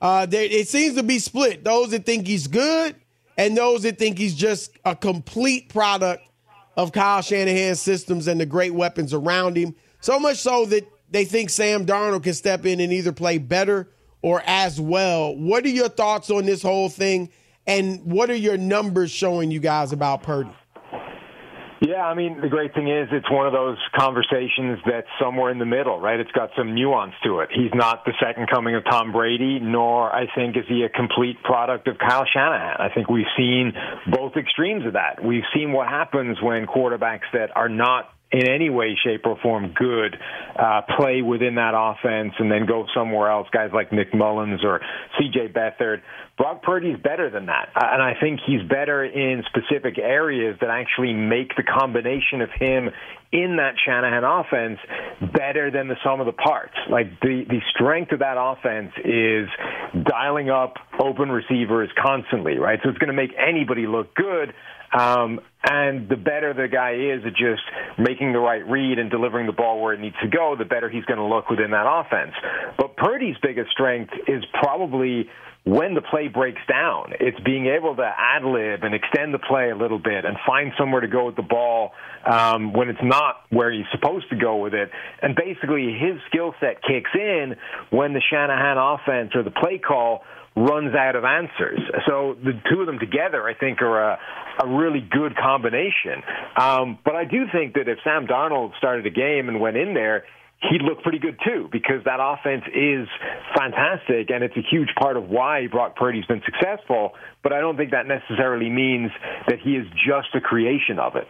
Uh, 0.00 0.26
there, 0.26 0.44
it 0.44 0.68
seems 0.68 0.96
to 0.96 1.02
be 1.02 1.18
split. 1.18 1.64
Those 1.64 1.90
that 1.90 2.04
think 2.04 2.26
he's 2.26 2.46
good 2.46 2.96
and 3.38 3.56
those 3.56 3.82
that 3.82 3.98
think 3.98 4.18
he's 4.18 4.34
just 4.34 4.72
a 4.84 4.94
complete 4.94 5.68
product 5.68 6.22
of 6.76 6.92
Kyle 6.92 7.22
Shanahan's 7.22 7.80
systems 7.80 8.26
and 8.26 8.40
the 8.40 8.46
great 8.46 8.74
weapons 8.74 9.14
around 9.14 9.56
him. 9.56 9.74
So 10.00 10.18
much 10.18 10.38
so 10.38 10.66
that 10.66 10.86
they 11.10 11.24
think 11.24 11.50
Sam 11.50 11.86
Darnold 11.86 12.24
can 12.24 12.34
step 12.34 12.66
in 12.66 12.80
and 12.80 12.92
either 12.92 13.12
play 13.12 13.38
better 13.38 13.88
or 14.24 14.42
as 14.46 14.80
well. 14.80 15.36
What 15.36 15.66
are 15.66 15.68
your 15.68 15.90
thoughts 15.90 16.30
on 16.30 16.46
this 16.46 16.62
whole 16.62 16.88
thing? 16.88 17.28
And 17.66 18.00
what 18.06 18.30
are 18.30 18.36
your 18.36 18.56
numbers 18.56 19.10
showing 19.10 19.50
you 19.50 19.60
guys 19.60 19.92
about 19.92 20.22
Purdy? 20.22 20.50
Yeah, 21.82 22.06
I 22.06 22.14
mean, 22.14 22.40
the 22.40 22.48
great 22.48 22.72
thing 22.72 22.88
is 22.88 23.08
it's 23.12 23.30
one 23.30 23.46
of 23.46 23.52
those 23.52 23.76
conversations 23.94 24.78
that's 24.86 25.06
somewhere 25.20 25.50
in 25.50 25.58
the 25.58 25.66
middle, 25.66 26.00
right? 26.00 26.18
It's 26.18 26.32
got 26.32 26.48
some 26.56 26.74
nuance 26.74 27.12
to 27.24 27.40
it. 27.40 27.50
He's 27.52 27.72
not 27.74 28.06
the 28.06 28.14
second 28.18 28.48
coming 28.48 28.74
of 28.74 28.84
Tom 28.88 29.12
Brady, 29.12 29.60
nor, 29.60 30.10
I 30.10 30.24
think, 30.34 30.56
is 30.56 30.64
he 30.68 30.84
a 30.84 30.88
complete 30.88 31.42
product 31.42 31.86
of 31.86 31.98
Kyle 31.98 32.24
Shanahan. 32.24 32.76
I 32.78 32.88
think 32.94 33.10
we've 33.10 33.26
seen 33.36 33.74
both 34.10 34.36
extremes 34.36 34.86
of 34.86 34.94
that. 34.94 35.22
We've 35.22 35.44
seen 35.54 35.72
what 35.72 35.88
happens 35.88 36.40
when 36.40 36.64
quarterbacks 36.64 37.28
that 37.34 37.54
are 37.54 37.68
not 37.68 38.08
in 38.34 38.48
any 38.48 38.68
way, 38.68 38.98
shape, 39.02 39.22
or 39.24 39.38
form 39.40 39.72
good 39.74 40.16
uh, 40.58 40.82
play 40.96 41.22
within 41.22 41.54
that 41.54 41.72
offense 41.74 42.32
and 42.38 42.50
then 42.50 42.66
go 42.66 42.84
somewhere 42.94 43.30
else. 43.30 43.46
Guys 43.52 43.70
like 43.72 43.92
Nick 43.92 44.12
Mullens 44.12 44.64
or 44.64 44.80
C.J. 45.18 45.52
Beathard. 45.52 46.02
Brock 46.36 46.64
Purdy's 46.64 46.98
better 46.98 47.30
than 47.30 47.46
that, 47.46 47.68
uh, 47.76 47.86
and 47.92 48.02
I 48.02 48.14
think 48.20 48.40
he's 48.44 48.62
better 48.68 49.04
in 49.04 49.44
specific 49.46 49.98
areas 49.98 50.56
that 50.60 50.68
actually 50.68 51.12
make 51.12 51.54
the 51.54 51.62
combination 51.62 52.40
of 52.40 52.50
him 52.58 52.90
in 53.30 53.56
that 53.56 53.74
Shanahan 53.84 54.24
offense 54.24 54.78
better 55.32 55.70
than 55.70 55.86
the 55.86 55.96
sum 56.02 56.20
of 56.20 56.26
the 56.26 56.32
parts. 56.32 56.74
Like 56.90 57.20
the 57.20 57.44
the 57.48 57.60
strength 57.72 58.10
of 58.10 58.18
that 58.18 58.34
offense 58.36 58.90
is 59.04 59.48
dialing 60.04 60.50
up 60.50 60.74
open 60.98 61.28
receivers 61.28 61.88
constantly, 62.04 62.58
right? 62.58 62.80
So 62.82 62.88
it's 62.88 62.98
going 62.98 63.14
to 63.14 63.14
make 63.14 63.30
anybody 63.38 63.86
look 63.86 64.12
good. 64.14 64.54
Um, 64.92 65.40
and 65.70 66.08
the 66.08 66.16
better 66.16 66.52
the 66.52 66.68
guy 66.68 66.92
is 66.92 67.24
at 67.24 67.34
just 67.34 67.62
making 67.98 68.32
the 68.32 68.38
right 68.38 68.66
read 68.68 68.98
and 68.98 69.10
delivering 69.10 69.46
the 69.46 69.52
ball 69.52 69.80
where 69.80 69.94
it 69.94 70.00
needs 70.00 70.16
to 70.22 70.28
go, 70.28 70.54
the 70.58 70.64
better 70.64 70.88
he's 70.88 71.04
going 71.04 71.18
to 71.18 71.24
look 71.24 71.48
within 71.48 71.70
that 71.70 71.86
offense. 71.88 72.32
But 72.76 72.96
Purdy's 72.96 73.36
biggest 73.42 73.70
strength 73.70 74.12
is 74.28 74.44
probably 74.52 75.28
when 75.64 75.94
the 75.94 76.02
play 76.02 76.28
breaks 76.28 76.60
down. 76.68 77.14
It's 77.20 77.40
being 77.40 77.66
able 77.66 77.96
to 77.96 78.02
ad 78.02 78.44
lib 78.44 78.84
and 78.84 78.94
extend 78.94 79.32
the 79.32 79.38
play 79.38 79.70
a 79.70 79.76
little 79.76 79.98
bit 79.98 80.26
and 80.26 80.36
find 80.46 80.72
somewhere 80.78 81.00
to 81.00 81.08
go 81.08 81.24
with 81.24 81.36
the 81.36 81.42
ball 81.42 81.92
um, 82.26 82.74
when 82.74 82.90
it's 82.90 83.02
not 83.02 83.36
where 83.48 83.72
he's 83.72 83.86
supposed 83.90 84.28
to 84.28 84.36
go 84.36 84.56
with 84.56 84.74
it. 84.74 84.90
And 85.22 85.34
basically, 85.34 85.96
his 85.98 86.20
skill 86.28 86.54
set 86.60 86.82
kicks 86.82 87.10
in 87.14 87.56
when 87.88 88.12
the 88.12 88.20
Shanahan 88.30 88.76
offense 88.76 89.30
or 89.34 89.42
the 89.42 89.50
play 89.50 89.78
call 89.78 90.22
runs 90.56 90.94
out 90.94 91.16
of 91.16 91.24
answers. 91.24 91.80
So 92.06 92.36
the 92.42 92.52
two 92.70 92.80
of 92.80 92.86
them 92.86 92.98
together, 92.98 93.46
I 93.48 93.54
think, 93.54 93.82
are 93.82 94.12
a, 94.12 94.18
a 94.62 94.68
really 94.68 95.00
good 95.00 95.36
combination. 95.36 96.22
Um, 96.56 96.98
but 97.04 97.16
I 97.16 97.24
do 97.24 97.46
think 97.52 97.74
that 97.74 97.88
if 97.88 97.98
Sam 98.04 98.26
Darnold 98.26 98.76
started 98.78 99.04
a 99.06 99.10
game 99.10 99.48
and 99.48 99.60
went 99.60 99.76
in 99.76 99.94
there, 99.94 100.24
he'd 100.70 100.82
look 100.82 101.02
pretty 101.02 101.18
good 101.18 101.38
too 101.44 101.68
because 101.70 102.04
that 102.04 102.18
offense 102.20 102.64
is 102.72 103.08
fantastic 103.56 104.30
and 104.30 104.44
it's 104.44 104.56
a 104.56 104.62
huge 104.70 104.90
part 104.98 105.16
of 105.16 105.28
why 105.28 105.66
Brock 105.66 105.96
Purdy's 105.96 106.24
been 106.26 106.42
successful. 106.44 107.12
But 107.42 107.52
I 107.52 107.60
don't 107.60 107.76
think 107.76 107.90
that 107.90 108.06
necessarily 108.06 108.70
means 108.70 109.10
that 109.48 109.58
he 109.60 109.76
is 109.76 109.86
just 110.06 110.34
a 110.34 110.40
creation 110.40 110.98
of 110.98 111.16
it. 111.16 111.28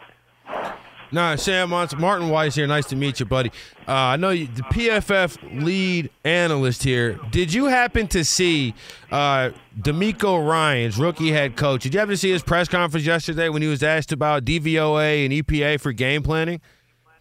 No, 1.14 1.37
Sam 1.37 1.70
Martin 1.70 2.29
Weiss 2.29 2.57
here. 2.57 2.66
Nice 2.66 2.87
to 2.87 2.96
meet 2.96 3.20
you, 3.20 3.27
buddy. 3.27 3.50
Uh, 3.87 3.92
I 3.92 4.16
know 4.16 4.31
you, 4.31 4.48
the 4.48 4.62
PFF 4.62 5.62
lead 5.62 6.11
analyst 6.24 6.83
here. 6.83 7.20
Did 7.31 7.55
you 7.55 7.66
happen 7.66 8.09
to 8.09 8.24
see 8.24 8.74
uh, 9.12 9.50
DeMeco 9.79 10.44
Ryans 10.44 10.98
rookie 10.98 11.31
head 11.31 11.55
coach? 11.57 11.85
Did 11.85 11.94
you 11.94 12.00
happen 12.00 12.14
to 12.14 12.16
see 12.16 12.33
his 12.33 12.42
press 12.42 12.66
conference 12.66 13.07
yesterday 13.07 13.48
when 13.48 13.62
he 13.62 13.68
was 13.68 13.85
asked 13.85 14.11
about 14.11 14.44
DVOA 14.44 15.24
and 15.24 15.33
EPA 15.33 15.81
for 15.81 15.92
game 15.92 16.24
planning? 16.24 16.61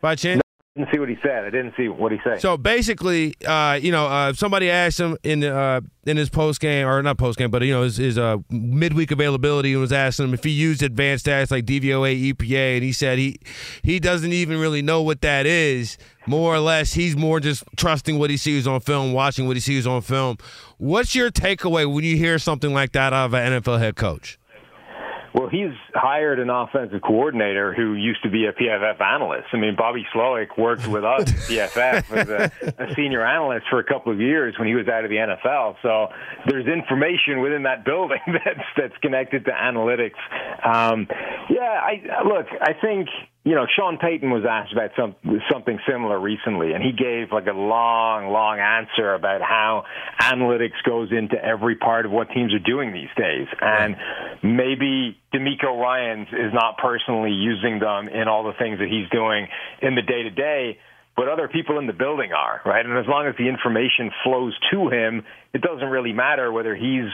By 0.01 0.15
chance? 0.15 0.42
Didn't 0.75 0.91
see 0.91 0.99
what 0.99 1.09
he 1.09 1.17
said. 1.21 1.45
I 1.45 1.49
didn't 1.51 1.73
see 1.77 1.87
what 1.87 2.11
he 2.11 2.17
said. 2.23 2.41
So 2.41 2.57
basically, 2.57 3.35
uh, 3.45 3.79
you 3.79 3.91
know, 3.91 4.07
uh, 4.07 4.33
somebody 4.33 4.71
asked 4.71 4.99
him 4.99 5.17
in 5.23 5.43
uh, 5.43 5.81
in 6.07 6.17
his 6.17 6.31
post 6.31 6.59
game 6.59 6.87
or 6.87 7.01
not 7.03 7.19
post 7.19 7.37
game, 7.37 7.51
but 7.51 7.61
you 7.61 7.71
know, 7.71 7.83
his, 7.83 7.97
his 7.97 8.17
uh, 8.17 8.37
midweek 8.49 9.11
availability 9.11 9.73
and 9.73 9.81
was 9.81 9.93
asking 9.93 10.25
him 10.25 10.33
if 10.33 10.43
he 10.43 10.49
used 10.49 10.81
advanced 10.81 11.27
stats 11.27 11.51
like 11.51 11.65
DVOA, 11.65 12.33
EPA, 12.33 12.75
and 12.75 12.83
he 12.83 12.91
said 12.91 13.19
he 13.19 13.37
he 13.83 13.99
doesn't 13.99 14.33
even 14.33 14.59
really 14.59 14.81
know 14.81 15.01
what 15.03 15.21
that 15.21 15.45
is. 15.45 15.97
More 16.25 16.55
or 16.55 16.59
less, 16.59 16.93
he's 16.93 17.15
more 17.15 17.39
just 17.39 17.63
trusting 17.75 18.17
what 18.17 18.29
he 18.29 18.37
sees 18.37 18.65
on 18.65 18.79
film, 18.79 19.13
watching 19.13 19.45
what 19.45 19.55
he 19.55 19.59
sees 19.59 19.85
on 19.85 20.01
film. 20.01 20.37
What's 20.77 21.13
your 21.13 21.29
takeaway 21.29 21.91
when 21.91 22.03
you 22.03 22.15
hear 22.17 22.39
something 22.39 22.73
like 22.73 22.93
that 22.93 23.13
out 23.13 23.25
of 23.25 23.33
an 23.33 23.61
NFL 23.61 23.77
head 23.77 23.95
coach? 23.95 24.39
Well, 25.33 25.49
he's 25.49 25.73
hired 25.95 26.39
an 26.39 26.49
offensive 26.49 27.01
coordinator 27.01 27.73
who 27.73 27.95
used 27.95 28.21
to 28.23 28.29
be 28.29 28.45
a 28.45 28.53
PFF 28.53 29.01
analyst. 29.01 29.47
I 29.51 29.57
mean, 29.57 29.75
Bobby 29.75 30.05
Slowik 30.13 30.57
worked 30.57 30.87
with 30.87 31.03
us 31.03 31.21
at 31.21 31.27
PFF 31.27 32.11
as 32.17 32.29
a, 32.29 32.83
a 32.83 32.95
senior 32.95 33.25
analyst 33.25 33.65
for 33.69 33.79
a 33.79 33.83
couple 33.83 34.11
of 34.11 34.19
years 34.19 34.53
when 34.59 34.67
he 34.67 34.75
was 34.75 34.87
out 34.87 35.03
of 35.03 35.09
the 35.09 35.17
NFL. 35.17 35.77
So 35.81 36.09
there's 36.47 36.67
information 36.67 37.41
within 37.41 37.63
that 37.63 37.83
building 37.83 38.21
that's 38.27 38.67
that's 38.77 38.97
connected 39.01 39.45
to 39.45 39.51
analytics. 39.51 40.19
Um, 40.63 41.07
yeah, 41.49 41.81
I 41.81 42.23
look. 42.25 42.47
I 42.61 42.73
think 42.73 43.09
you 43.45 43.55
know, 43.55 43.65
Sean 43.75 43.97
Payton 43.97 44.31
was 44.31 44.43
asked 44.49 44.71
about 44.71 44.91
some, 44.95 45.15
something 45.51 45.77
similar 45.87 46.17
recently, 46.17 46.71
and 46.71 46.81
he 46.81 46.93
gave 46.93 47.33
like 47.33 47.47
a 47.47 47.57
long, 47.57 48.31
long 48.31 48.59
answer 48.59 49.13
about 49.13 49.41
how 49.41 49.83
analytics 50.21 50.81
goes 50.87 51.11
into 51.11 51.35
every 51.43 51.75
part 51.75 52.05
of 52.05 52.11
what 52.11 52.29
teams 52.29 52.53
are 52.53 52.59
doing 52.59 52.93
these 52.93 53.11
days. 53.17 53.47
And 53.59 53.97
maybe 54.41 55.19
DeMeco 55.33 55.77
Ryans 55.77 56.29
is 56.31 56.53
not 56.53 56.77
personally 56.77 57.31
using 57.31 57.79
them 57.79 58.07
in 58.07 58.29
all 58.29 58.45
the 58.45 58.53
things 58.57 58.79
that 58.79 58.87
he's 58.87 59.09
doing 59.09 59.47
in 59.81 59.95
the 59.95 60.03
day 60.03 60.23
to 60.23 60.29
day, 60.29 60.79
but 61.17 61.27
other 61.27 61.49
people 61.49 61.79
in 61.79 61.85
the 61.85 61.93
building 61.93 62.31
are, 62.31 62.61
right? 62.65 62.85
And 62.85 62.97
as 62.97 63.05
long 63.07 63.27
as 63.27 63.35
the 63.37 63.49
information 63.49 64.09
flows 64.23 64.57
to 64.71 64.87
him, 64.87 65.23
it 65.53 65.61
doesn't 65.61 65.89
really 65.89 66.13
matter 66.13 66.49
whether 66.49 66.75
he's 66.75 67.11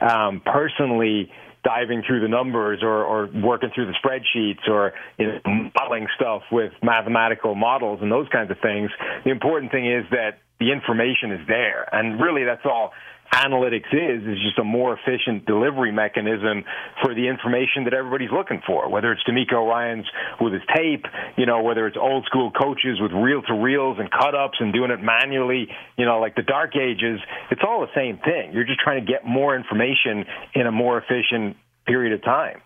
um, 0.00 0.40
personally 0.44 1.30
diving 1.64 2.02
through 2.06 2.20
the 2.20 2.28
numbers 2.28 2.80
or, 2.82 3.04
or 3.04 3.28
working 3.42 3.70
through 3.74 3.86
the 3.86 3.94
spreadsheets 4.02 4.68
or 4.68 4.92
you 5.18 5.26
know, 5.26 5.70
modeling 5.78 6.06
stuff 6.16 6.42
with 6.50 6.72
mathematical 6.82 7.54
models 7.54 8.00
and 8.02 8.10
those 8.10 8.28
kinds 8.32 8.50
of 8.50 8.58
things. 8.60 8.90
The 9.24 9.30
important 9.30 9.70
thing 9.70 9.86
is 9.86 10.04
that 10.10 10.38
the 10.58 10.72
information 10.72 11.32
is 11.32 11.46
there, 11.48 11.88
and 11.92 12.20
really 12.20 12.44
that's 12.44 12.64
all 12.64 12.92
analytics 13.32 13.92
is 13.92 14.22
is 14.22 14.38
just 14.44 14.58
a 14.58 14.64
more 14.64 14.96
efficient 14.96 15.46
delivery 15.46 15.90
mechanism 15.90 16.64
for 17.02 17.14
the 17.14 17.28
information 17.28 17.84
that 17.84 17.94
everybody's 17.94 18.30
looking 18.30 18.62
for. 18.66 18.88
Whether 18.88 19.12
it's 19.12 19.22
DeMeco 19.24 19.66
Ryans 19.66 20.06
with 20.40 20.52
his 20.52 20.62
tape, 20.74 21.06
you 21.36 21.46
know, 21.46 21.62
whether 21.62 21.86
it's 21.86 21.96
old 21.96 22.26
school 22.26 22.50
coaches 22.50 23.00
with 23.00 23.12
reel 23.12 23.42
to 23.42 23.54
reels 23.54 23.98
and 23.98 24.10
cut 24.10 24.34
ups 24.34 24.58
and 24.60 24.72
doing 24.72 24.90
it 24.90 25.02
manually, 25.02 25.68
you 25.96 26.04
know, 26.04 26.20
like 26.20 26.36
the 26.36 26.42
dark 26.42 26.76
ages, 26.76 27.20
it's 27.50 27.62
all 27.66 27.80
the 27.80 27.92
same 27.94 28.18
thing. 28.18 28.52
You're 28.52 28.64
just 28.64 28.80
trying 28.80 29.04
to 29.04 29.10
get 29.10 29.24
more 29.24 29.56
information 29.56 30.26
in 30.54 30.66
a 30.66 30.72
more 30.72 30.98
efficient 30.98 31.56
period 31.86 32.12
of 32.12 32.22
time. 32.22 32.60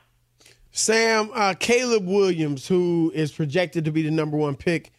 Sam, 0.72 1.31
uh, 1.33 1.55
Caleb 1.59 2.07
Williams, 2.07 2.68
who 2.68 3.11
is 3.14 3.33
projected 3.33 3.85
to 3.87 3.92
be 3.92 4.02
the 4.02 4.11
number 4.11 4.37
one 4.37 4.57
pick 4.57 4.90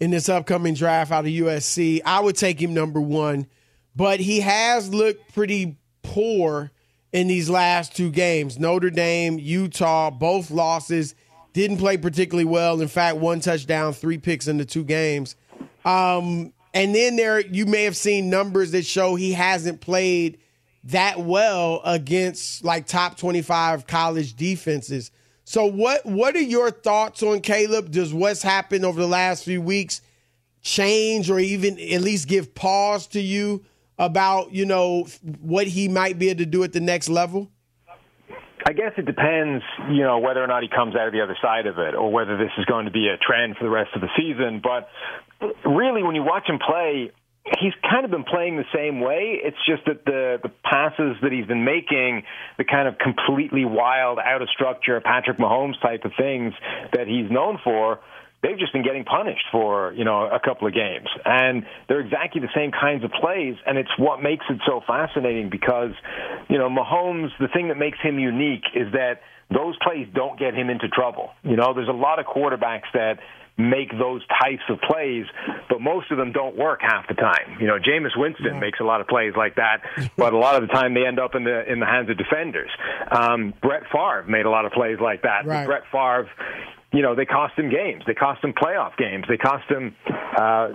in 0.00 0.10
this 0.10 0.28
upcoming 0.28 0.74
draft 0.74 1.12
out 1.12 1.24
of 1.24 1.30
USC, 1.30 2.00
I 2.04 2.20
would 2.20 2.36
take 2.36 2.60
him 2.60 2.74
number 2.74 3.00
one 3.00 3.46
but 3.94 4.20
he 4.20 4.40
has 4.40 4.92
looked 4.92 5.34
pretty 5.34 5.78
poor 6.02 6.70
in 7.12 7.26
these 7.26 7.50
last 7.50 7.94
two 7.96 8.10
games. 8.10 8.58
Notre 8.58 8.90
Dame, 8.90 9.38
Utah, 9.38 10.10
both 10.10 10.50
losses. 10.50 11.14
Didn't 11.52 11.78
play 11.78 11.96
particularly 11.96 12.44
well. 12.44 12.80
In 12.80 12.88
fact, 12.88 13.16
one 13.16 13.40
touchdown, 13.40 13.92
three 13.92 14.18
picks 14.18 14.46
in 14.46 14.58
the 14.58 14.64
two 14.64 14.84
games. 14.84 15.34
Um, 15.84 16.52
and 16.72 16.94
then 16.94 17.16
there, 17.16 17.40
you 17.40 17.66
may 17.66 17.84
have 17.84 17.96
seen 17.96 18.30
numbers 18.30 18.70
that 18.72 18.86
show 18.86 19.16
he 19.16 19.32
hasn't 19.32 19.80
played 19.80 20.38
that 20.84 21.20
well 21.20 21.80
against 21.84 22.64
like 22.64 22.86
top 22.86 23.16
25 23.16 23.86
college 23.86 24.34
defenses. 24.34 25.10
So 25.44 25.66
what 25.66 26.06
what 26.06 26.36
are 26.36 26.40
your 26.40 26.70
thoughts 26.70 27.22
on 27.22 27.40
Caleb? 27.40 27.90
Does 27.90 28.14
what's 28.14 28.42
happened 28.42 28.84
over 28.84 29.00
the 29.00 29.08
last 29.08 29.44
few 29.44 29.60
weeks 29.60 30.00
change 30.62 31.28
or 31.28 31.40
even 31.40 31.78
at 31.80 32.02
least 32.02 32.28
give 32.28 32.54
pause 32.54 33.06
to 33.08 33.20
you 33.20 33.64
about 34.00 34.52
you 34.52 34.64
know 34.64 35.06
what 35.40 35.68
he 35.68 35.86
might 35.86 36.18
be 36.18 36.30
able 36.30 36.38
to 36.38 36.46
do 36.46 36.64
at 36.64 36.72
the 36.72 36.80
next 36.80 37.08
level? 37.08 37.50
I 38.66 38.72
guess 38.72 38.92
it 38.98 39.06
depends, 39.06 39.64
you 39.90 40.02
know, 40.02 40.18
whether 40.18 40.42
or 40.42 40.46
not 40.46 40.62
he 40.62 40.68
comes 40.68 40.94
out 40.94 41.06
of 41.06 41.12
the 41.12 41.22
other 41.22 41.36
side 41.40 41.66
of 41.66 41.78
it, 41.78 41.94
or 41.94 42.12
whether 42.12 42.36
this 42.36 42.50
is 42.58 42.64
going 42.66 42.84
to 42.84 42.90
be 42.90 43.08
a 43.08 43.16
trend 43.16 43.56
for 43.56 43.64
the 43.64 43.70
rest 43.70 43.90
of 43.94 44.00
the 44.00 44.08
season. 44.16 44.60
But 44.62 44.88
really, 45.64 46.02
when 46.02 46.14
you 46.14 46.22
watch 46.22 46.48
him 46.48 46.58
play, 46.58 47.10
he's 47.58 47.72
kind 47.88 48.04
of 48.04 48.10
been 48.10 48.24
playing 48.24 48.56
the 48.56 48.68
same 48.74 49.00
way. 49.00 49.40
It's 49.42 49.56
just 49.66 49.84
that 49.86 50.04
the 50.04 50.38
the 50.42 50.50
passes 50.62 51.16
that 51.22 51.32
he's 51.32 51.46
been 51.46 51.64
making, 51.64 52.22
the 52.58 52.64
kind 52.64 52.86
of 52.86 52.98
completely 52.98 53.64
wild, 53.64 54.18
out 54.18 54.42
of 54.42 54.48
structure 54.50 55.00
Patrick 55.00 55.38
Mahomes 55.38 55.80
type 55.80 56.04
of 56.04 56.12
things 56.18 56.52
that 56.92 57.06
he's 57.06 57.30
known 57.30 57.58
for 57.64 58.00
they've 58.42 58.58
just 58.58 58.72
been 58.72 58.82
getting 58.84 59.04
punished 59.04 59.44
for 59.52 59.92
you 59.92 60.04
know 60.04 60.28
a 60.28 60.40
couple 60.40 60.66
of 60.66 60.74
games, 60.74 61.08
and 61.24 61.64
they're 61.88 62.00
exactly 62.00 62.40
the 62.40 62.52
same 62.54 62.70
kinds 62.72 63.04
of 63.04 63.10
plays, 63.12 63.56
and 63.66 63.78
it's 63.78 63.90
what 63.98 64.22
makes 64.22 64.44
it 64.50 64.58
so 64.66 64.80
fascinating 64.86 65.50
because 65.50 65.92
you 66.48 66.58
know 66.58 66.68
Mahomes. 66.68 67.28
The 67.38 67.48
thing 67.48 67.68
that 67.68 67.78
makes 67.78 67.98
him 68.02 68.18
unique 68.18 68.64
is 68.74 68.92
that 68.92 69.20
those 69.50 69.76
plays 69.82 70.06
don't 70.14 70.38
get 70.38 70.54
him 70.54 70.70
into 70.70 70.88
trouble. 70.88 71.30
You 71.42 71.56
know, 71.56 71.74
there's 71.74 71.88
a 71.88 71.92
lot 71.92 72.18
of 72.18 72.26
quarterbacks 72.26 72.90
that 72.94 73.18
make 73.58 73.90
those 73.98 74.22
types 74.42 74.62
of 74.70 74.80
plays, 74.80 75.26
but 75.68 75.80
most 75.80 76.10
of 76.10 76.16
them 76.16 76.32
don't 76.32 76.56
work 76.56 76.80
half 76.80 77.06
the 77.08 77.14
time. 77.14 77.58
You 77.60 77.66
know, 77.66 77.78
Jameis 77.78 78.16
Winston 78.16 78.54
yeah. 78.54 78.60
makes 78.60 78.80
a 78.80 78.84
lot 78.84 79.00
of 79.00 79.08
plays 79.08 79.34
like 79.36 79.56
that, 79.56 79.82
but 80.16 80.32
a 80.32 80.38
lot 80.38 80.60
of 80.60 80.66
the 80.66 80.72
time 80.72 80.94
they 80.94 81.06
end 81.06 81.18
up 81.18 81.34
in 81.34 81.44
the 81.44 81.70
in 81.70 81.80
the 81.80 81.86
hands 81.86 82.08
of 82.08 82.16
defenders. 82.16 82.70
Um, 83.10 83.52
Brett 83.60 83.82
Favre 83.92 84.24
made 84.26 84.46
a 84.46 84.50
lot 84.50 84.64
of 84.64 84.72
plays 84.72 84.98
like 85.00 85.22
that. 85.22 85.44
Right. 85.44 85.66
Brett 85.66 85.82
Favre, 85.92 86.30
you 86.92 87.02
know, 87.02 87.14
they 87.14 87.24
cost 87.24 87.58
him 87.58 87.70
games. 87.70 88.02
They 88.06 88.14
cost 88.14 88.42
him 88.42 88.52
playoff 88.52 88.96
games. 88.96 89.24
They 89.28 89.36
cost 89.36 89.70
him 89.70 89.94
uh, 90.36 90.68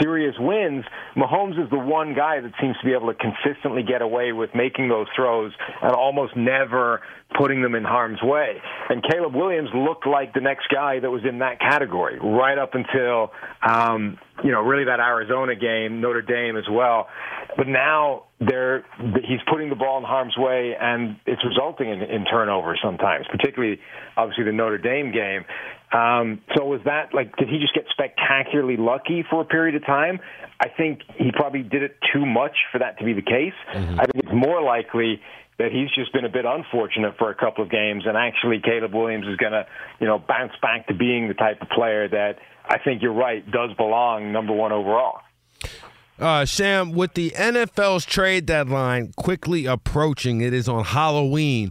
serious 0.00 0.34
wins, 0.38 0.84
Mahomes 1.16 1.62
is 1.62 1.68
the 1.70 1.78
one 1.78 2.14
guy 2.14 2.40
that 2.40 2.52
seems 2.60 2.76
to 2.78 2.86
be 2.86 2.92
able 2.92 3.12
to 3.12 3.18
consistently 3.18 3.82
get 3.82 4.02
away 4.02 4.32
with 4.32 4.50
making 4.54 4.88
those 4.88 5.06
throws 5.16 5.52
and 5.82 5.92
almost 5.92 6.36
never 6.36 7.00
putting 7.36 7.62
them 7.62 7.74
in 7.74 7.84
harm's 7.84 8.22
way. 8.22 8.56
And 8.88 9.02
Caleb 9.02 9.34
Williams 9.34 9.70
looked 9.74 10.06
like 10.06 10.34
the 10.34 10.40
next 10.40 10.68
guy 10.72 11.00
that 11.00 11.10
was 11.10 11.22
in 11.28 11.40
that 11.40 11.58
category 11.60 12.18
right 12.20 12.58
up 12.58 12.74
until, 12.74 13.32
um, 13.66 14.18
you 14.44 14.52
know, 14.52 14.60
really 14.62 14.84
that 14.84 15.00
Arizona 15.00 15.56
game, 15.56 16.00
Notre 16.00 16.22
Dame 16.22 16.56
as 16.56 16.68
well. 16.70 17.08
But 17.56 17.66
now 17.66 18.24
they're, 18.40 18.84
he's 18.98 19.40
putting 19.50 19.68
the 19.68 19.74
ball 19.74 19.98
in 19.98 20.04
harm's 20.04 20.36
way, 20.36 20.74
and 20.80 21.16
it's 21.26 21.42
resulting 21.44 21.90
in, 21.90 22.02
in 22.02 22.24
turnovers 22.24 22.78
sometimes, 22.82 23.26
particularly 23.30 23.80
obviously 24.16 24.44
the 24.44 24.52
Notre 24.52 24.78
Dame 24.78 25.12
game. 25.12 25.44
Um, 25.90 26.40
so 26.56 26.64
was 26.64 26.80
that 26.84 27.14
like, 27.14 27.34
did 27.36 27.48
he 27.48 27.58
just 27.58 27.74
get 27.74 27.84
spectacularly 27.90 28.76
lucky 28.76 29.24
for 29.28 29.40
a 29.40 29.44
period 29.44 29.74
of 29.74 29.84
time? 29.86 30.20
I 30.60 30.68
think 30.68 31.00
he 31.16 31.32
probably 31.32 31.62
did 31.62 31.82
it 31.82 31.96
too 32.12 32.26
much 32.26 32.56
for 32.70 32.78
that 32.78 32.98
to 32.98 33.04
be 33.04 33.12
the 33.12 33.22
case. 33.22 33.54
Mm-hmm. 33.74 34.00
I 34.00 34.04
think 34.04 34.24
it's 34.24 34.34
more 34.34 34.62
likely 34.62 35.20
that 35.58 35.72
he's 35.72 35.90
just 35.92 36.12
been 36.12 36.24
a 36.24 36.28
bit 36.28 36.44
unfortunate 36.44 37.14
for 37.18 37.30
a 37.30 37.34
couple 37.34 37.64
of 37.64 37.70
games, 37.70 38.04
and 38.06 38.16
actually 38.16 38.60
Caleb 38.60 38.94
Williams 38.94 39.26
is 39.26 39.36
going 39.36 39.52
to, 39.52 39.66
you 39.98 40.06
know, 40.06 40.18
bounce 40.18 40.52
back 40.62 40.86
to 40.86 40.94
being 40.94 41.26
the 41.26 41.34
type 41.34 41.60
of 41.60 41.68
player 41.70 42.08
that 42.08 42.38
I 42.64 42.78
think 42.78 43.02
you're 43.02 43.12
right 43.12 43.44
does 43.50 43.70
belong 43.76 44.30
number 44.30 44.52
one 44.52 44.70
overall. 44.70 45.20
Uh, 46.18 46.44
Sam, 46.44 46.90
with 46.92 47.14
the 47.14 47.30
NFL's 47.30 48.04
trade 48.04 48.44
deadline 48.44 49.12
quickly 49.16 49.66
approaching, 49.66 50.40
it 50.40 50.52
is 50.52 50.68
on 50.68 50.84
Halloween. 50.84 51.70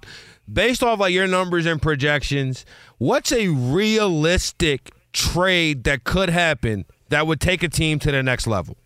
Based 0.52 0.82
off 0.82 1.00
like 1.00 1.14
your 1.14 1.28
numbers 1.28 1.66
and 1.66 1.82
projections, 1.82 2.66
what's 2.98 3.34
a 3.34 3.50
realistic 3.50 4.92
trade 5.12 5.84
that 5.84 6.06
could 6.06 6.30
happen 6.30 6.86
that 7.10 7.28
would 7.28 7.42
take 7.42 7.62
a 7.62 7.68
team 7.68 8.00
to 8.00 8.12
the 8.12 8.24
next 8.24 8.48
level? 8.48 8.78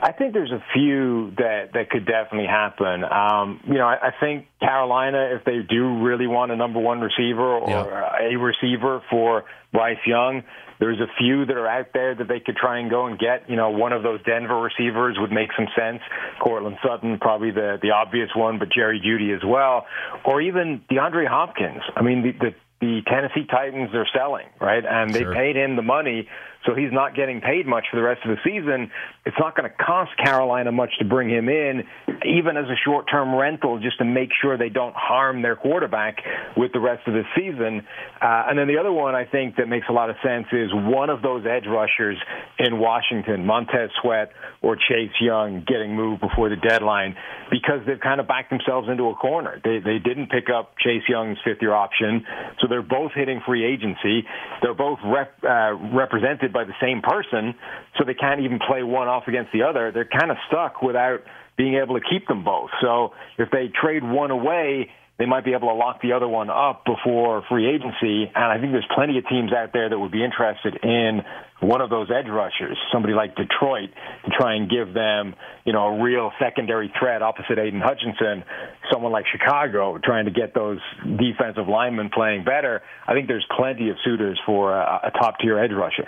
I 0.00 0.12
think 0.12 0.32
there's 0.32 0.52
a 0.52 0.62
few 0.72 1.32
that 1.38 1.72
that 1.74 1.90
could 1.90 2.06
definitely 2.06 2.46
happen. 2.46 3.04
Um, 3.04 3.60
you 3.66 3.74
know, 3.74 3.86
I, 3.86 4.08
I 4.08 4.10
think 4.20 4.46
Carolina, 4.60 5.36
if 5.36 5.44
they 5.44 5.58
do 5.68 6.02
really 6.02 6.26
want 6.26 6.52
a 6.52 6.56
number 6.56 6.78
one 6.78 7.00
receiver 7.00 7.56
or 7.56 7.68
yeah. 7.68 8.32
a 8.32 8.38
receiver 8.38 9.02
for 9.10 9.44
Bryce 9.72 9.98
Young, 10.06 10.42
there's 10.78 11.00
a 11.00 11.08
few 11.18 11.44
that 11.46 11.56
are 11.56 11.66
out 11.66 11.88
there 11.92 12.14
that 12.14 12.28
they 12.28 12.40
could 12.40 12.56
try 12.56 12.78
and 12.78 12.90
go 12.90 13.06
and 13.06 13.18
get. 13.18 13.50
You 13.50 13.56
know, 13.56 13.70
one 13.70 13.92
of 13.92 14.02
those 14.02 14.22
Denver 14.22 14.60
receivers 14.60 15.16
would 15.18 15.32
make 15.32 15.50
some 15.56 15.66
sense. 15.76 16.00
Courtland 16.40 16.78
Sutton, 16.86 17.18
probably 17.18 17.50
the 17.50 17.78
the 17.82 17.90
obvious 17.90 18.30
one, 18.36 18.58
but 18.58 18.68
Jerry 18.72 19.00
Jeudy 19.00 19.34
as 19.34 19.42
well, 19.44 19.86
or 20.24 20.40
even 20.40 20.82
DeAndre 20.90 21.26
Hopkins. 21.26 21.82
I 21.96 22.02
mean, 22.02 22.22
the 22.22 22.32
the, 22.32 22.54
the 22.80 23.02
Tennessee 23.10 23.46
Titans 23.50 23.90
are 23.94 24.06
selling, 24.16 24.46
right? 24.60 24.84
And 24.84 25.12
sure. 25.12 25.34
they 25.34 25.34
paid 25.34 25.56
him 25.56 25.74
the 25.74 25.82
money 25.82 26.28
so 26.68 26.74
he's 26.74 26.92
not 26.92 27.16
getting 27.16 27.40
paid 27.40 27.66
much 27.66 27.86
for 27.90 27.96
the 27.96 28.02
rest 28.02 28.20
of 28.26 28.36
the 28.36 28.40
season. 28.44 28.90
It's 29.24 29.36
not 29.40 29.56
going 29.56 29.68
to 29.70 29.74
cost 29.74 30.10
Carolina 30.22 30.70
much 30.70 30.90
to 30.98 31.04
bring 31.06 31.30
him 31.30 31.48
in, 31.48 31.84
even 32.26 32.58
as 32.58 32.66
a 32.66 32.76
short-term 32.84 33.34
rental, 33.34 33.80
just 33.80 33.96
to 33.98 34.04
make 34.04 34.28
sure 34.42 34.58
they 34.58 34.68
don't 34.68 34.94
harm 34.94 35.40
their 35.40 35.56
quarterback 35.56 36.18
with 36.58 36.72
the 36.74 36.80
rest 36.80 37.08
of 37.08 37.14
the 37.14 37.24
season. 37.34 37.86
Uh, 38.20 38.44
and 38.48 38.58
then 38.58 38.68
the 38.68 38.76
other 38.76 38.92
one 38.92 39.14
I 39.14 39.24
think 39.24 39.56
that 39.56 39.66
makes 39.66 39.86
a 39.88 39.92
lot 39.92 40.10
of 40.10 40.16
sense 40.22 40.46
is 40.52 40.68
one 40.74 41.08
of 41.08 41.22
those 41.22 41.46
edge 41.46 41.66
rushers 41.66 42.18
in 42.58 42.78
Washington, 42.78 43.46
Montez 43.46 43.88
Sweat 44.02 44.32
or 44.60 44.76
Chase 44.76 45.16
Young, 45.20 45.64
getting 45.66 45.96
moved 45.96 46.20
before 46.20 46.50
the 46.50 46.56
deadline 46.56 47.16
because 47.50 47.80
they've 47.86 48.00
kind 48.00 48.20
of 48.20 48.28
backed 48.28 48.50
themselves 48.50 48.88
into 48.90 49.08
a 49.08 49.14
corner. 49.14 49.60
They 49.64 49.78
they 49.78 49.98
didn't 49.98 50.28
pick 50.28 50.50
up 50.50 50.76
Chase 50.78 51.02
Young's 51.08 51.38
fifth-year 51.44 51.72
option, 51.72 52.26
so 52.60 52.66
they're 52.68 52.82
both 52.82 53.12
hitting 53.14 53.40
free 53.46 53.64
agency. 53.64 54.26
They're 54.60 54.74
both 54.74 54.98
rep, 55.04 55.32
uh, 55.42 55.74
represented 55.94 56.52
by 56.52 56.57
the 56.64 56.76
same 56.80 57.02
person, 57.02 57.54
so 57.96 58.04
they 58.04 58.14
can't 58.14 58.40
even 58.40 58.58
play 58.58 58.82
one 58.82 59.08
off 59.08 59.24
against 59.26 59.52
the 59.52 59.62
other. 59.62 59.92
They're 59.92 60.04
kind 60.08 60.30
of 60.30 60.36
stuck 60.48 60.82
without 60.82 61.20
being 61.56 61.74
able 61.74 61.98
to 61.98 62.04
keep 62.08 62.26
them 62.28 62.44
both. 62.44 62.70
So 62.80 63.12
if 63.36 63.50
they 63.50 63.68
trade 63.68 64.04
one 64.04 64.30
away, 64.30 64.90
they 65.18 65.26
might 65.26 65.44
be 65.44 65.52
able 65.52 65.68
to 65.68 65.74
lock 65.74 66.00
the 66.00 66.12
other 66.12 66.28
one 66.28 66.48
up 66.48 66.84
before 66.84 67.42
free 67.48 67.66
agency. 67.68 68.30
And 68.32 68.44
I 68.44 68.60
think 68.60 68.70
there's 68.70 68.86
plenty 68.94 69.18
of 69.18 69.26
teams 69.28 69.52
out 69.52 69.72
there 69.72 69.88
that 69.88 69.98
would 69.98 70.12
be 70.12 70.24
interested 70.24 70.78
in 70.84 71.22
one 71.60 71.80
of 71.80 71.90
those 71.90 72.08
edge 72.08 72.28
rushers, 72.30 72.78
somebody 72.92 73.14
like 73.14 73.34
Detroit, 73.34 73.90
to 74.24 74.30
try 74.30 74.54
and 74.54 74.70
give 74.70 74.94
them, 74.94 75.34
you 75.64 75.72
know, 75.72 75.98
a 75.98 76.02
real 76.02 76.30
secondary 76.38 76.92
threat 76.96 77.20
opposite 77.20 77.58
Aidan 77.58 77.80
Hutchinson. 77.80 78.44
Someone 78.92 79.10
like 79.10 79.24
Chicago 79.26 79.98
trying 79.98 80.26
to 80.26 80.30
get 80.30 80.54
those 80.54 80.78
defensive 81.02 81.66
linemen 81.66 82.10
playing 82.14 82.44
better. 82.44 82.82
I 83.04 83.14
think 83.14 83.26
there's 83.26 83.46
plenty 83.56 83.90
of 83.90 83.96
suitors 84.04 84.38
for 84.46 84.72
a, 84.72 85.00
a 85.06 85.10
top 85.10 85.40
tier 85.40 85.58
edge 85.58 85.72
rusher. 85.72 86.06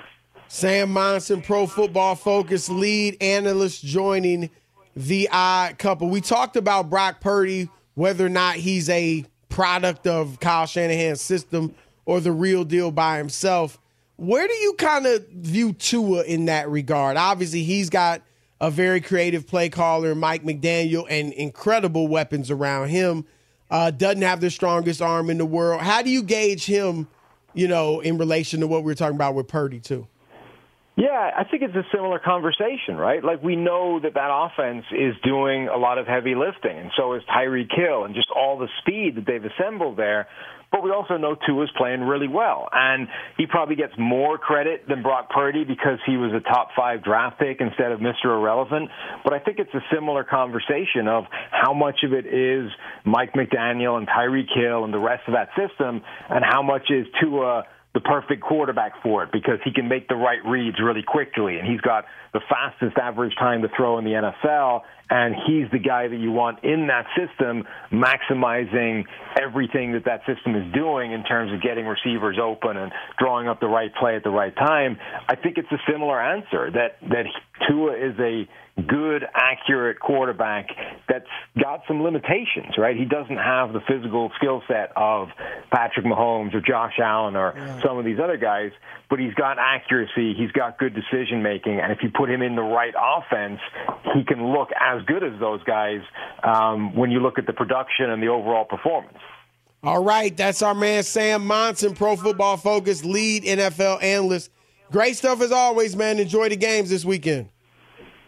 Sam 0.52 0.90
Monson, 0.90 1.42
Pro 1.42 1.64
Football 1.68 2.16
Focus 2.16 2.68
lead 2.68 3.16
analyst, 3.22 3.84
joining 3.84 4.50
the 4.96 5.28
odd 5.30 5.78
couple. 5.78 6.10
We 6.10 6.20
talked 6.20 6.56
about 6.56 6.90
Brock 6.90 7.20
Purdy, 7.20 7.68
whether 7.94 8.26
or 8.26 8.30
not 8.30 8.56
he's 8.56 8.88
a 8.88 9.24
product 9.48 10.08
of 10.08 10.40
Kyle 10.40 10.66
Shanahan's 10.66 11.20
system 11.20 11.72
or 12.04 12.18
the 12.18 12.32
real 12.32 12.64
deal 12.64 12.90
by 12.90 13.18
himself. 13.18 13.78
Where 14.16 14.48
do 14.48 14.52
you 14.54 14.72
kind 14.72 15.06
of 15.06 15.24
view 15.28 15.72
Tua 15.72 16.24
in 16.24 16.46
that 16.46 16.68
regard? 16.68 17.16
Obviously, 17.16 17.62
he's 17.62 17.88
got 17.88 18.20
a 18.60 18.72
very 18.72 19.00
creative 19.00 19.46
play 19.46 19.68
caller, 19.68 20.16
Mike 20.16 20.42
McDaniel, 20.42 21.06
and 21.08 21.32
incredible 21.32 22.08
weapons 22.08 22.50
around 22.50 22.88
him. 22.88 23.24
Uh, 23.70 23.92
doesn't 23.92 24.22
have 24.22 24.40
the 24.40 24.50
strongest 24.50 25.00
arm 25.00 25.30
in 25.30 25.38
the 25.38 25.46
world. 25.46 25.80
How 25.80 26.02
do 26.02 26.10
you 26.10 26.24
gauge 26.24 26.66
him, 26.66 27.06
you 27.54 27.68
know, 27.68 28.00
in 28.00 28.18
relation 28.18 28.58
to 28.60 28.66
what 28.66 28.80
we 28.82 28.86
were 28.86 28.96
talking 28.96 29.14
about 29.14 29.36
with 29.36 29.46
Purdy, 29.46 29.78
too? 29.78 30.08
Yeah, 31.00 31.30
I 31.34 31.44
think 31.44 31.62
it's 31.62 31.74
a 31.74 31.86
similar 31.94 32.18
conversation, 32.18 32.96
right? 32.96 33.24
Like 33.24 33.42
we 33.42 33.56
know 33.56 34.00
that 34.00 34.12
that 34.12 34.28
offense 34.30 34.84
is 34.92 35.14
doing 35.24 35.68
a 35.68 35.78
lot 35.78 35.96
of 35.96 36.06
heavy 36.06 36.34
lifting, 36.34 36.76
and 36.76 36.90
so 36.94 37.14
is 37.14 37.22
Tyreek 37.34 37.74
Hill, 37.74 38.04
and 38.04 38.14
just 38.14 38.28
all 38.36 38.58
the 38.58 38.68
speed 38.82 39.16
that 39.16 39.24
they've 39.24 39.42
assembled 39.42 39.96
there. 39.96 40.28
But 40.70 40.84
we 40.84 40.90
also 40.90 41.16
know 41.16 41.36
Tua's 41.46 41.70
playing 41.78 42.02
really 42.02 42.28
well, 42.28 42.68
and 42.70 43.08
he 43.38 43.46
probably 43.46 43.76
gets 43.76 43.94
more 43.98 44.36
credit 44.36 44.86
than 44.88 45.02
Brock 45.02 45.30
Purdy 45.30 45.64
because 45.64 45.98
he 46.04 46.18
was 46.18 46.32
a 46.34 46.40
top 46.40 46.68
five 46.76 47.02
draft 47.02 47.40
pick 47.40 47.60
instead 47.60 47.92
of 47.92 48.00
Mr. 48.00 48.26
Irrelevant. 48.26 48.90
But 49.24 49.32
I 49.32 49.38
think 49.38 49.58
it's 49.58 49.72
a 49.72 49.82
similar 49.92 50.22
conversation 50.22 51.08
of 51.08 51.24
how 51.50 51.72
much 51.72 52.04
of 52.04 52.12
it 52.12 52.26
is 52.26 52.70
Mike 53.06 53.32
McDaniel 53.32 53.96
and 53.96 54.06
Tyreek 54.06 54.52
Hill 54.54 54.84
and 54.84 54.92
the 54.92 54.98
rest 54.98 55.22
of 55.26 55.32
that 55.32 55.48
system, 55.56 56.02
and 56.28 56.44
how 56.44 56.62
much 56.62 56.90
is 56.90 57.06
Tua 57.22 57.64
the 57.92 58.00
perfect 58.00 58.42
quarterback 58.42 58.92
for 59.02 59.24
it 59.24 59.32
because 59.32 59.58
he 59.64 59.72
can 59.72 59.88
make 59.88 60.06
the 60.08 60.14
right 60.14 60.44
reads 60.44 60.76
really 60.80 61.02
quickly 61.02 61.58
and 61.58 61.66
he's 61.66 61.80
got 61.80 62.04
the 62.32 62.40
fastest 62.48 62.96
average 62.96 63.34
time 63.36 63.62
to 63.62 63.68
throw 63.76 63.98
in 63.98 64.04
the 64.04 64.12
NFL 64.12 64.82
and 65.10 65.34
he's 65.46 65.68
the 65.72 65.78
guy 65.78 66.06
that 66.06 66.16
you 66.16 66.30
want 66.30 66.62
in 66.62 66.86
that 66.86 67.06
system 67.18 67.64
maximizing 67.92 69.04
everything 69.40 69.92
that 69.92 70.04
that 70.04 70.20
system 70.24 70.54
is 70.54 70.72
doing 70.72 71.10
in 71.10 71.24
terms 71.24 71.52
of 71.52 71.60
getting 71.60 71.84
receivers 71.84 72.38
open 72.40 72.76
and 72.76 72.92
drawing 73.18 73.48
up 73.48 73.58
the 73.58 73.66
right 73.66 73.92
play 73.96 74.14
at 74.14 74.22
the 74.22 74.30
right 74.30 74.54
time. 74.54 74.96
I 75.28 75.34
think 75.34 75.58
it's 75.58 75.70
a 75.72 75.82
similar 75.90 76.20
answer 76.22 76.70
that 76.70 76.96
that 77.08 77.26
Tua 77.68 77.94
is 77.94 78.14
a 78.20 78.46
good, 78.86 79.24
accurate 79.34 80.00
quarterback 80.00 80.68
that's 81.08 81.26
got 81.60 81.82
some 81.86 82.02
limitations, 82.02 82.76
right? 82.78 82.96
He 82.96 83.04
doesn't 83.04 83.36
have 83.36 83.72
the 83.72 83.80
physical 83.88 84.30
skill 84.36 84.62
set 84.68 84.92
of 84.96 85.28
Patrick 85.72 86.06
Mahomes 86.06 86.54
or 86.54 86.60
Josh 86.60 86.98
Allen 87.02 87.36
or 87.36 87.54
yeah. 87.56 87.80
some 87.82 87.98
of 87.98 88.04
these 88.04 88.18
other 88.22 88.36
guys, 88.36 88.72
but 89.08 89.18
he's 89.18 89.34
got 89.34 89.58
accuracy, 89.58 90.34
he's 90.34 90.52
got 90.52 90.78
good 90.78 90.94
decision 90.94 91.42
making, 91.42 91.80
and 91.80 91.92
if 91.92 91.98
you 92.02 92.10
put 92.10 92.30
him 92.30 92.42
in 92.42 92.56
the 92.56 92.62
right 92.62 92.94
offense, 92.98 93.60
he 94.14 94.24
can 94.24 94.52
look 94.52 94.68
as 94.78 95.02
good 95.06 95.24
as 95.24 95.38
those 95.40 95.62
guys 95.64 96.00
um, 96.42 96.94
when 96.94 97.10
you 97.10 97.20
look 97.20 97.38
at 97.38 97.46
the 97.46 97.52
production 97.52 98.10
and 98.10 98.22
the 98.22 98.28
overall 98.28 98.64
performance. 98.64 99.18
All 99.82 100.04
right, 100.04 100.36
that's 100.36 100.60
our 100.60 100.74
man 100.74 101.02
Sam 101.02 101.46
Monson, 101.46 101.94
Pro 101.94 102.14
Football 102.14 102.58
Focus 102.58 103.04
lead 103.04 103.44
NFL 103.44 104.02
analyst. 104.02 104.50
Great 104.92 105.16
stuff 105.16 105.40
as 105.40 105.52
always, 105.52 105.96
man. 105.96 106.18
Enjoy 106.18 106.48
the 106.48 106.56
games 106.56 106.90
this 106.90 107.04
weekend. 107.04 107.48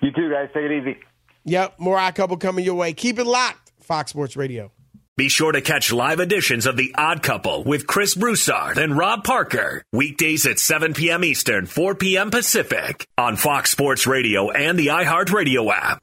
You 0.03 0.11
too, 0.13 0.31
guys. 0.31 0.49
Take 0.53 0.65
it 0.65 0.73
easy. 0.73 0.99
Yep, 1.45 1.79
more 1.79 1.99
Odd 1.99 2.15
Couple 2.15 2.37
coming 2.37 2.65
your 2.65 2.75
way. 2.75 2.93
Keep 2.93 3.19
it 3.19 3.27
locked. 3.27 3.73
Fox 3.81 4.11
Sports 4.11 4.37
Radio. 4.37 4.71
Be 5.17 5.29
sure 5.29 5.53
to 5.53 5.61
catch 5.61 5.93
live 5.93 6.21
editions 6.21 6.67
of 6.67 6.77
The 6.77 6.95
Odd 6.97 7.23
Couple 7.23 7.65
with 7.65 7.87
Chris 7.87 8.15
Broussard 8.15 8.79
and 8.79 8.97
Rob 8.97 9.25
Parker. 9.25 9.85
Weekdays 9.93 10.47
at 10.47 10.59
7 10.59 10.95
p.m. 10.95 11.23
Eastern, 11.23 11.67
4 11.67 11.95
p.m. 11.97 12.31
Pacific 12.31 13.07
on 13.19 13.37
Fox 13.37 13.71
Sports 13.71 14.07
Radio 14.07 14.51
and 14.51 14.79
the 14.79 14.87
iHeartRadio 14.87 15.71
app. 15.73 16.03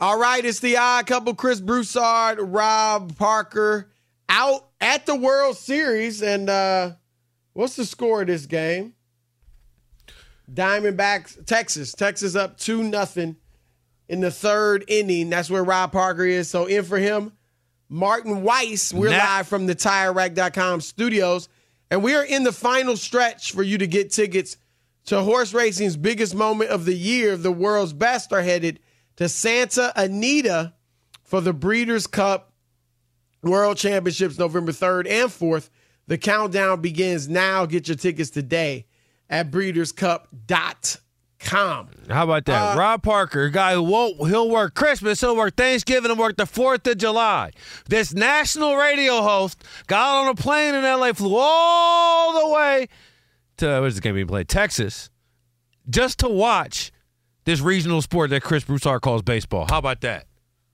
All 0.00 0.18
right, 0.18 0.42
it's 0.44 0.60
the 0.60 0.78
odd 0.78 1.06
couple, 1.06 1.34
Chris 1.34 1.60
Broussard, 1.60 2.38
Rob 2.40 3.16
Parker, 3.16 3.90
out 4.30 4.66
at 4.80 5.04
the 5.04 5.14
World 5.14 5.56
Series. 5.56 6.22
And 6.22 6.48
uh 6.48 6.92
what's 7.52 7.76
the 7.76 7.84
score 7.84 8.22
of 8.22 8.28
this 8.28 8.46
game? 8.46 8.94
Diamondbacks, 10.50 11.44
Texas. 11.46 11.92
Texas 11.92 12.34
up 12.34 12.56
2 12.58 12.82
nothing 12.82 13.36
in 14.08 14.20
the 14.20 14.30
third 14.30 14.84
inning. 14.88 15.30
That's 15.30 15.50
where 15.50 15.62
Rob 15.62 15.92
Parker 15.92 16.24
is. 16.24 16.48
So 16.48 16.66
in 16.66 16.84
for 16.84 16.98
him, 16.98 17.32
Martin 17.88 18.42
Weiss. 18.42 18.92
We're 18.94 19.10
Nah. 19.10 19.18
live 19.18 19.48
from 19.48 19.66
the 19.66 19.74
TireRack.com 19.74 20.80
studios. 20.80 21.48
And 21.90 22.02
we 22.02 22.14
are 22.14 22.24
in 22.24 22.44
the 22.44 22.52
final 22.52 22.96
stretch 22.96 23.52
for 23.52 23.62
you 23.62 23.76
to 23.78 23.86
get 23.86 24.10
tickets 24.12 24.56
to 25.06 25.20
horse 25.22 25.52
racing's 25.52 25.96
biggest 25.96 26.34
moment 26.34 26.70
of 26.70 26.84
the 26.84 26.94
year. 26.94 27.36
The 27.36 27.52
world's 27.52 27.92
best 27.92 28.32
are 28.32 28.42
headed 28.42 28.80
to 29.20 29.28
Santa 29.28 29.92
Anita 29.96 30.72
for 31.22 31.42
the 31.42 31.52
Breeders' 31.52 32.06
Cup 32.06 32.54
World 33.42 33.76
Championships 33.76 34.38
November 34.38 34.72
3rd 34.72 35.10
and 35.10 35.28
4th. 35.28 35.68
The 36.06 36.16
countdown 36.16 36.80
begins 36.80 37.28
now. 37.28 37.66
Get 37.66 37.86
your 37.86 37.98
tickets 37.98 38.30
today 38.30 38.86
at 39.28 39.50
breederscup.com. 39.50 41.88
How 42.08 42.24
about 42.24 42.46
that? 42.46 42.74
Uh, 42.74 42.78
Rob 42.78 43.02
Parker, 43.02 43.50
guy 43.50 43.74
who 43.74 43.82
won't, 43.82 44.26
he'll 44.26 44.48
work 44.48 44.74
Christmas, 44.74 45.20
he'll 45.20 45.36
work 45.36 45.54
Thanksgiving, 45.54 46.10
and 46.10 46.18
work 46.18 46.38
the 46.38 46.44
4th 46.44 46.90
of 46.90 46.96
July. 46.96 47.50
This 47.90 48.14
national 48.14 48.76
radio 48.76 49.20
host 49.20 49.62
got 49.86 50.24
on 50.24 50.28
a 50.28 50.34
plane 50.34 50.74
in 50.74 50.82
LA, 50.82 51.12
flew 51.12 51.36
all 51.36 52.40
the 52.40 52.48
way 52.54 52.88
to, 53.58 53.66
where's 53.82 53.96
this 53.96 54.00
game 54.00 54.14
being 54.14 54.26
played? 54.26 54.48
Texas, 54.48 55.10
just 55.90 56.20
to 56.20 56.28
watch 56.30 56.90
this 57.44 57.60
regional 57.60 58.02
sport 58.02 58.30
that 58.30 58.42
Chris 58.42 58.64
Broussard 58.64 59.02
calls 59.02 59.22
baseball. 59.22 59.66
How 59.68 59.78
about 59.78 60.00
that? 60.02 60.26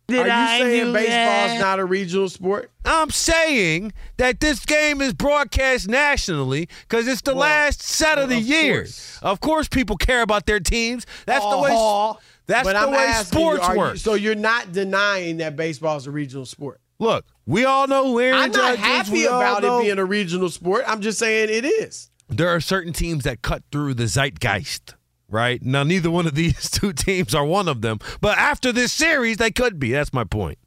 Are 0.08 0.14
you 0.14 0.22
saying 0.24 0.92
baseball 0.92 0.92
baseball's 0.92 1.60
not 1.60 1.78
a 1.80 1.84
regional 1.84 2.28
sport? 2.28 2.70
I'm 2.84 3.10
saying 3.10 3.92
that 4.18 4.38
this 4.38 4.64
game 4.64 5.00
is 5.00 5.12
broadcast 5.12 5.88
nationally 5.88 6.68
because 6.88 7.08
it's 7.08 7.22
the 7.22 7.34
last 7.34 7.82
set 7.82 8.16
of 8.18 8.28
the 8.28 8.38
year. 8.38 8.86
Of 9.22 9.40
course, 9.40 9.66
people 9.68 9.96
care 9.96 10.22
about 10.22 10.46
their 10.46 10.60
teams. 10.60 11.06
That's 11.26 11.44
the 11.44 11.58
way. 11.58 11.72
Uh-huh. 11.72 12.14
That's 12.46 12.64
But 12.64 12.74
the 12.74 12.78
I'm 12.78 12.90
way 12.92 12.98
asking 12.98 13.40
you, 13.40 13.44
sports 13.46 13.64
are 13.64 13.74
you- 13.74 13.78
work. 13.80 13.96
so 13.96 14.14
you're 14.14 14.36
not 14.36 14.70
denying 14.70 15.38
that 15.38 15.56
baseball's 15.56 16.06
a 16.06 16.12
regional 16.12 16.46
sport. 16.46 16.80
Look, 17.00 17.26
we 17.44 17.64
all 17.64 17.88
know 17.88 18.04
who 18.04 18.20
Aaron 18.20 18.38
I'm 18.38 18.50
not 18.52 18.78
happy 18.78 19.10
We 19.10 19.26
about 19.26 19.62
know- 19.62 19.80
it 19.80 19.82
being 19.82 19.98
a 19.98 20.04
regional 20.04 20.48
sport. 20.50 20.84
I'm 20.86 21.00
just 21.00 21.18
saying 21.18 21.48
it 21.50 21.64
is. 21.64 22.10
There 22.28 22.48
are 22.48 22.60
certain 22.60 22.92
teams 22.92 23.24
that 23.24 23.42
cut 23.42 23.64
through 23.72 23.94
the 23.94 24.04
zeitgeist. 24.06 24.94
Right 25.28 25.60
now, 25.62 25.82
neither 25.82 26.10
one 26.10 26.26
of 26.26 26.34
these 26.34 26.70
two 26.70 26.92
teams 26.92 27.34
are 27.34 27.44
one 27.44 27.68
of 27.68 27.80
them. 27.82 27.98
But 28.20 28.38
after 28.38 28.72
this 28.72 28.92
series, 28.92 29.38
they 29.38 29.50
could 29.50 29.78
be. 29.78 29.92
That's 29.92 30.12
my 30.12 30.24
point. 30.24 30.58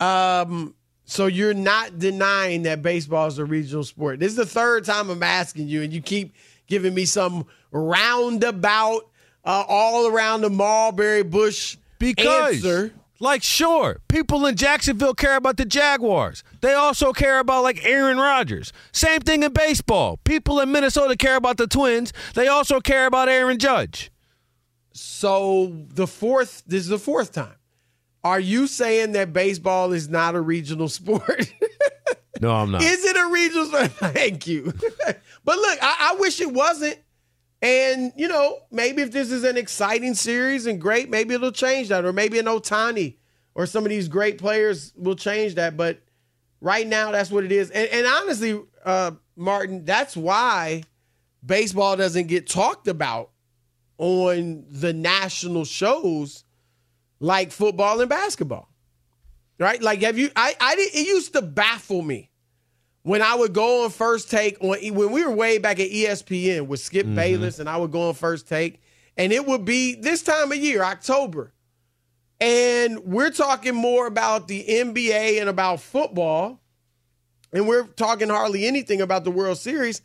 Um, 0.00 0.74
so 1.04 1.26
you're 1.26 1.54
not 1.54 1.98
denying 1.98 2.62
that 2.64 2.82
baseball 2.82 3.26
is 3.26 3.38
a 3.38 3.44
regional 3.44 3.84
sport. 3.84 4.20
This 4.20 4.32
is 4.32 4.36
the 4.36 4.46
third 4.46 4.84
time 4.84 5.08
I'm 5.10 5.22
asking 5.22 5.68
you, 5.68 5.82
and 5.82 5.92
you 5.92 6.02
keep 6.02 6.34
giving 6.66 6.94
me 6.94 7.04
some 7.04 7.46
roundabout, 7.70 9.08
uh, 9.44 9.64
all 9.68 10.06
around 10.06 10.42
the 10.42 10.50
Mulberry 10.50 11.22
Bush 11.22 11.76
Because, 11.98 12.56
answer. 12.56 12.92
Like, 13.24 13.42
sure, 13.42 14.00
people 14.08 14.46
in 14.46 14.54
Jacksonville 14.54 15.14
care 15.14 15.34
about 15.36 15.56
the 15.56 15.64
Jaguars. 15.64 16.44
They 16.60 16.74
also 16.74 17.12
care 17.12 17.40
about, 17.40 17.64
like, 17.64 17.84
Aaron 17.84 18.18
Rodgers. 18.18 18.72
Same 18.92 19.20
thing 19.20 19.42
in 19.42 19.52
baseball. 19.52 20.18
People 20.24 20.60
in 20.60 20.70
Minnesota 20.70 21.16
care 21.16 21.36
about 21.36 21.56
the 21.56 21.66
Twins. 21.66 22.12
They 22.34 22.46
also 22.46 22.80
care 22.80 23.06
about 23.06 23.28
Aaron 23.28 23.58
Judge. 23.58 24.12
So 24.92 25.72
the 25.88 26.06
fourth, 26.06 26.62
this 26.66 26.82
is 26.82 26.88
the 26.88 26.98
fourth 26.98 27.32
time. 27.32 27.56
Are 28.22 28.40
you 28.40 28.66
saying 28.66 29.12
that 29.12 29.32
baseball 29.32 29.92
is 29.92 30.08
not 30.08 30.34
a 30.34 30.40
regional 30.40 30.88
sport? 30.88 31.52
No, 32.40 32.52
I'm 32.52 32.70
not. 32.70 32.82
Is 32.84 33.04
it 33.04 33.16
a 33.16 33.30
regional 33.30 33.66
sport? 33.66 33.90
Thank 34.14 34.46
you. 34.46 34.72
but 35.44 35.56
look, 35.56 35.78
I, 35.82 36.12
I 36.12 36.16
wish 36.18 36.40
it 36.40 36.52
wasn't. 36.52 36.98
And, 37.64 38.12
you 38.14 38.28
know, 38.28 38.58
maybe 38.70 39.00
if 39.00 39.10
this 39.10 39.30
is 39.30 39.42
an 39.42 39.56
exciting 39.56 40.12
series 40.12 40.66
and 40.66 40.78
great, 40.78 41.08
maybe 41.08 41.32
it'll 41.32 41.50
change 41.50 41.88
that. 41.88 42.04
Or 42.04 42.12
maybe 42.12 42.38
an 42.38 42.44
Ohtani 42.44 43.16
or 43.54 43.64
some 43.64 43.84
of 43.84 43.88
these 43.88 44.06
great 44.06 44.36
players 44.36 44.92
will 44.96 45.16
change 45.16 45.54
that. 45.54 45.74
But 45.74 46.02
right 46.60 46.86
now, 46.86 47.10
that's 47.10 47.30
what 47.30 47.42
it 47.42 47.52
is. 47.52 47.70
And, 47.70 47.88
and 47.88 48.06
honestly, 48.06 48.60
uh, 48.84 49.12
Martin, 49.34 49.86
that's 49.86 50.14
why 50.14 50.82
baseball 51.44 51.96
doesn't 51.96 52.26
get 52.26 52.46
talked 52.46 52.86
about 52.86 53.30
on 53.96 54.66
the 54.68 54.92
national 54.92 55.64
shows 55.64 56.44
like 57.18 57.50
football 57.50 57.98
and 57.98 58.10
basketball. 58.10 58.68
Right? 59.58 59.80
Like 59.80 60.02
have 60.02 60.18
you 60.18 60.30
I 60.36 60.54
I 60.60 60.76
did 60.76 60.94
it 60.94 61.06
used 61.06 61.32
to 61.32 61.40
baffle 61.40 62.02
me 62.02 62.30
when 63.04 63.20
I 63.20 63.34
would 63.34 63.52
go 63.52 63.84
on 63.84 63.90
first 63.90 64.30
take 64.30 64.56
on 64.62 64.78
when 64.94 65.12
we 65.12 65.24
were 65.24 65.30
way 65.30 65.58
back 65.58 65.78
at 65.78 65.90
ESPN 65.90 66.66
with 66.66 66.80
Skip 66.80 67.04
mm-hmm. 67.06 67.14
Bayless 67.14 67.58
and 67.58 67.68
I 67.68 67.76
would 67.76 67.92
go 67.92 68.08
on 68.08 68.14
first 68.14 68.48
take 68.48 68.80
and 69.16 69.30
it 69.32 69.46
would 69.46 69.64
be 69.64 69.94
this 69.94 70.22
time 70.22 70.50
of 70.50 70.58
year, 70.58 70.82
October. 70.82 71.52
And 72.40 73.00
we're 73.04 73.30
talking 73.30 73.74
more 73.74 74.06
about 74.06 74.48
the 74.48 74.64
NBA 74.66 75.38
and 75.40 75.48
about 75.48 75.80
football. 75.80 76.60
And 77.52 77.68
we're 77.68 77.84
talking 77.84 78.28
hardly 78.28 78.66
anything 78.66 79.00
about 79.00 79.22
the 79.22 79.30
World 79.30 79.58
Series. 79.58 80.02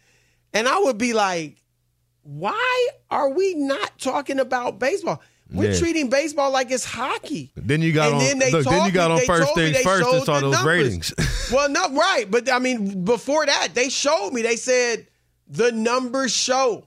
And 0.54 0.68
I 0.68 0.78
would 0.80 0.98
be 0.98 1.14
like, 1.14 1.64
why 2.22 2.88
are 3.10 3.30
we 3.30 3.56
not 3.56 3.98
talking 3.98 4.40
about 4.40 4.78
baseball? 4.78 5.22
We're 5.52 5.72
Yeah. 5.72 5.80
treating 5.80 6.10
baseball 6.10 6.52
like 6.52 6.70
it's 6.70 6.86
hockey. 6.86 7.52
Then 7.56 7.82
you 7.82 7.92
got 7.92 8.12
And 8.12 8.16
on. 8.16 8.40
then 8.40 8.52
look, 8.52 8.66
then 8.66 8.86
you 8.86 8.92
got 8.92 9.10
me- 9.10 9.22
on 9.22 9.26
first 9.26 9.56
things 9.56 9.78
first 9.80 10.08
and 10.08 10.24
saw 10.24 10.40
those 10.40 10.54
numbers. 10.54 10.66
ratings. 10.66 11.14
well, 11.52 11.70
no, 11.70 11.94
right. 11.94 12.26
But 12.30 12.52
I 12.52 12.60
mean, 12.60 13.04
before 13.04 13.46
that, 13.46 13.70
they 13.74 13.90
showed 13.90 14.32
me, 14.32 14.42
they 14.42 14.56
said 14.56 15.08
the 15.48 15.72
numbers 15.72 16.34
show 16.34 16.86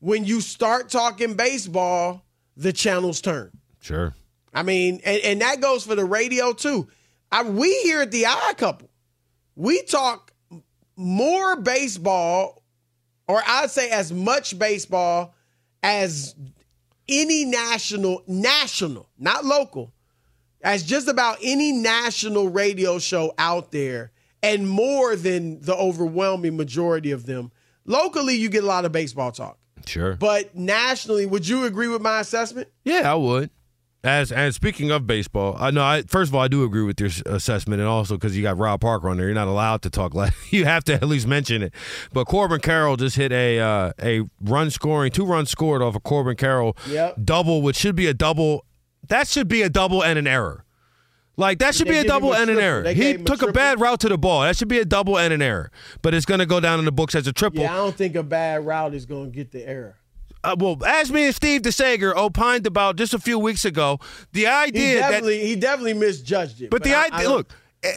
when 0.00 0.24
you 0.24 0.40
start 0.40 0.88
talking 0.88 1.34
baseball, 1.34 2.24
the 2.56 2.72
channels 2.72 3.20
turn. 3.20 3.50
sure. 3.80 4.14
I 4.52 4.64
mean, 4.64 5.00
and, 5.04 5.22
and 5.22 5.40
that 5.42 5.60
goes 5.60 5.84
for 5.86 5.94
the 5.94 6.04
radio 6.04 6.52
too. 6.52 6.88
I, 7.30 7.44
we 7.44 7.72
here 7.82 8.00
at 8.00 8.10
the 8.10 8.26
Odd 8.26 8.56
Couple, 8.58 8.90
we 9.54 9.82
talk 9.82 10.32
more 10.96 11.56
baseball, 11.56 12.64
or 13.28 13.40
I'd 13.46 13.70
say 13.70 13.90
as 13.90 14.12
much 14.12 14.58
baseball 14.58 15.34
as 15.82 16.34
any 17.08 17.44
national, 17.44 18.22
national, 18.26 19.08
not 19.18 19.44
local, 19.44 19.92
as 20.62 20.82
just 20.82 21.08
about 21.08 21.38
any 21.42 21.72
national 21.72 22.48
radio 22.48 22.98
show 22.98 23.32
out 23.38 23.72
there, 23.72 24.12
and 24.42 24.68
more 24.68 25.16
than 25.16 25.60
the 25.60 25.74
overwhelming 25.76 26.56
majority 26.56 27.10
of 27.10 27.26
them. 27.26 27.50
Locally, 27.86 28.34
you 28.36 28.48
get 28.48 28.62
a 28.64 28.66
lot 28.66 28.84
of 28.84 28.92
baseball 28.92 29.32
talk, 29.32 29.58
Sure. 29.86 30.14
but 30.14 30.54
nationally, 30.54 31.26
would 31.26 31.48
you 31.48 31.64
agree 31.64 31.88
with 31.88 32.02
my 32.02 32.20
assessment? 32.20 32.68
Yeah, 32.84 33.10
I 33.10 33.14
would. 33.14 33.50
As 34.02 34.32
and 34.32 34.54
speaking 34.54 34.90
of 34.90 35.06
baseball, 35.06 35.56
I 35.60 35.70
know. 35.70 35.82
I 35.84 36.00
first 36.02 36.30
of 36.30 36.34
all, 36.34 36.40
I 36.40 36.48
do 36.48 36.64
agree 36.64 36.84
with 36.84 36.98
your 37.00 37.10
assessment, 37.26 37.80
and 37.80 37.88
also 37.88 38.14
because 38.16 38.34
you 38.34 38.42
got 38.42 38.56
Rob 38.56 38.80
Parker 38.80 39.10
on 39.10 39.18
there, 39.18 39.26
you're 39.26 39.34
not 39.34 39.46
allowed 39.46 39.82
to 39.82 39.90
talk. 39.90 40.14
Like 40.14 40.32
you 40.50 40.64
have 40.64 40.84
to 40.84 40.94
at 40.94 41.02
least 41.06 41.26
mention 41.26 41.62
it. 41.62 41.74
But 42.10 42.24
Corbin 42.24 42.60
Carroll 42.60 42.96
just 42.96 43.16
hit 43.16 43.30
a 43.30 43.58
uh, 43.60 43.92
a 44.02 44.22
run 44.40 44.70
scoring, 44.70 45.10
two 45.12 45.26
runs 45.26 45.50
scored 45.50 45.82
off 45.82 45.94
of 45.96 46.02
Corbin 46.02 46.36
Carroll 46.36 46.78
Yep. 46.88 47.16
double, 47.24 47.60
which 47.60 47.76
should 47.76 47.94
be 47.94 48.06
a 48.06 48.14
double. 48.14 48.64
That 49.08 49.28
should 49.28 49.48
be 49.48 49.62
a 49.62 49.68
double 49.68 50.02
and 50.02 50.18
an 50.18 50.26
error. 50.26 50.64
Like 51.36 51.58
that 51.60 51.74
should 51.74 51.88
be 51.88 51.96
a 51.96 52.04
double 52.04 52.34
a 52.34 52.40
and 52.40 52.50
an 52.50 52.58
error. 52.58 52.82
They 52.82 52.92
He 52.94 53.14
took 53.14 53.36
a, 53.36 53.46
triple. 53.46 53.52
bad 53.52 53.80
route 53.80 54.00
to 54.00 54.08
the 54.10 54.18
ball. 54.18 54.42
That 54.42 54.56
should 54.58 54.68
be 54.68 54.78
a 54.78 54.84
double 54.84 55.18
and 55.18 55.32
an 55.32 55.40
error. 55.40 55.70
But 56.02 56.12
it's 56.12 56.26
going 56.26 56.40
to 56.40 56.46
go 56.46 56.60
down 56.60 56.78
in 56.78 56.84
the 56.84 56.92
books 56.92 57.14
as 57.14 57.26
a 57.26 57.32
triple. 57.32 57.62
Yeah, 57.62 57.72
I 57.72 57.76
don't 57.76 57.96
think 57.96 58.14
a 58.14 58.22
bad 58.22 58.66
route 58.66 58.94
is 58.94 59.06
going 59.06 59.30
to 59.30 59.36
get 59.36 59.50
the 59.50 59.66
error. 59.66 59.96
Uh, 60.44 60.56
well, 60.58 60.76
as 60.84 61.10
me 61.10 61.26
and 61.26 61.34
Steve 61.34 61.62
DeSager 61.62 62.14
opined 62.14 62.66
about 62.66 62.96
just 62.96 63.14
a 63.14 63.18
few 63.18 63.38
weeks 63.38 63.64
ago, 63.64 63.98
the 64.32 64.40
He 64.40 64.46
idea 64.46 65.00
that 65.00 65.24
he 65.24 65.54
definitely 65.56 65.94
misjudged 65.94 66.62
it. 66.62 66.70
But 66.70 66.82
the 66.82 66.94
I- 66.94 67.06
idea, 67.06 67.18
I 67.18 67.26
look, 67.26 67.52
eh, 67.82 67.96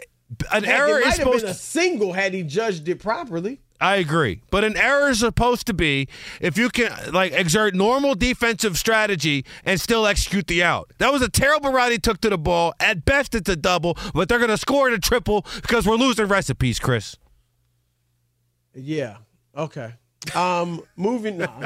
an 0.51 0.64
heck, 0.64 0.80
error 0.80 0.99
it 0.99 1.06
might 1.06 1.14
is 1.14 1.18
have 1.20 1.32
been 1.32 1.45
a 1.45 1.54
single 1.54 2.14
had 2.14 2.34
he 2.34 2.43
judged 2.43 2.88
it 2.88 2.99
properly. 2.99 3.62
I 3.84 3.96
agree, 3.98 4.40
but 4.50 4.64
an 4.64 4.78
error 4.78 5.10
is 5.10 5.20
supposed 5.20 5.68
to 5.68 5.74
be 5.74 6.08
if 6.40 6.58
you 6.58 6.70
can 6.70 7.12
like 7.12 7.34
exert 7.34 7.76
normal 7.76 8.16
defensive 8.16 8.78
strategy 8.78 9.44
and 9.66 9.80
still 9.82 10.08
execute 10.08 10.48
the 10.48 10.64
out. 10.64 10.90
That 11.00 11.12
was 11.12 11.22
a 11.22 11.28
terrible 11.30 11.70
route 11.70 11.92
he 11.92 11.98
took 11.98 12.22
to 12.22 12.30
the 12.30 12.38
ball. 12.38 12.74
At 12.80 13.04
best, 13.04 13.36
it's 13.36 13.50
a 13.50 13.58
double, 13.58 13.98
but 14.14 14.30
they're 14.30 14.38
going 14.40 14.50
to 14.52 14.58
score 14.58 14.88
it 14.88 14.94
a 14.94 15.00
triple 15.00 15.46
because 15.62 15.86
we're 15.86 15.98
losing 15.98 16.28
recipes, 16.28 16.80
Chris. 16.80 17.18
Yeah. 18.74 19.18
Okay. 19.56 19.94
Um, 20.34 20.82
moving. 20.96 21.38
No, 21.38 21.46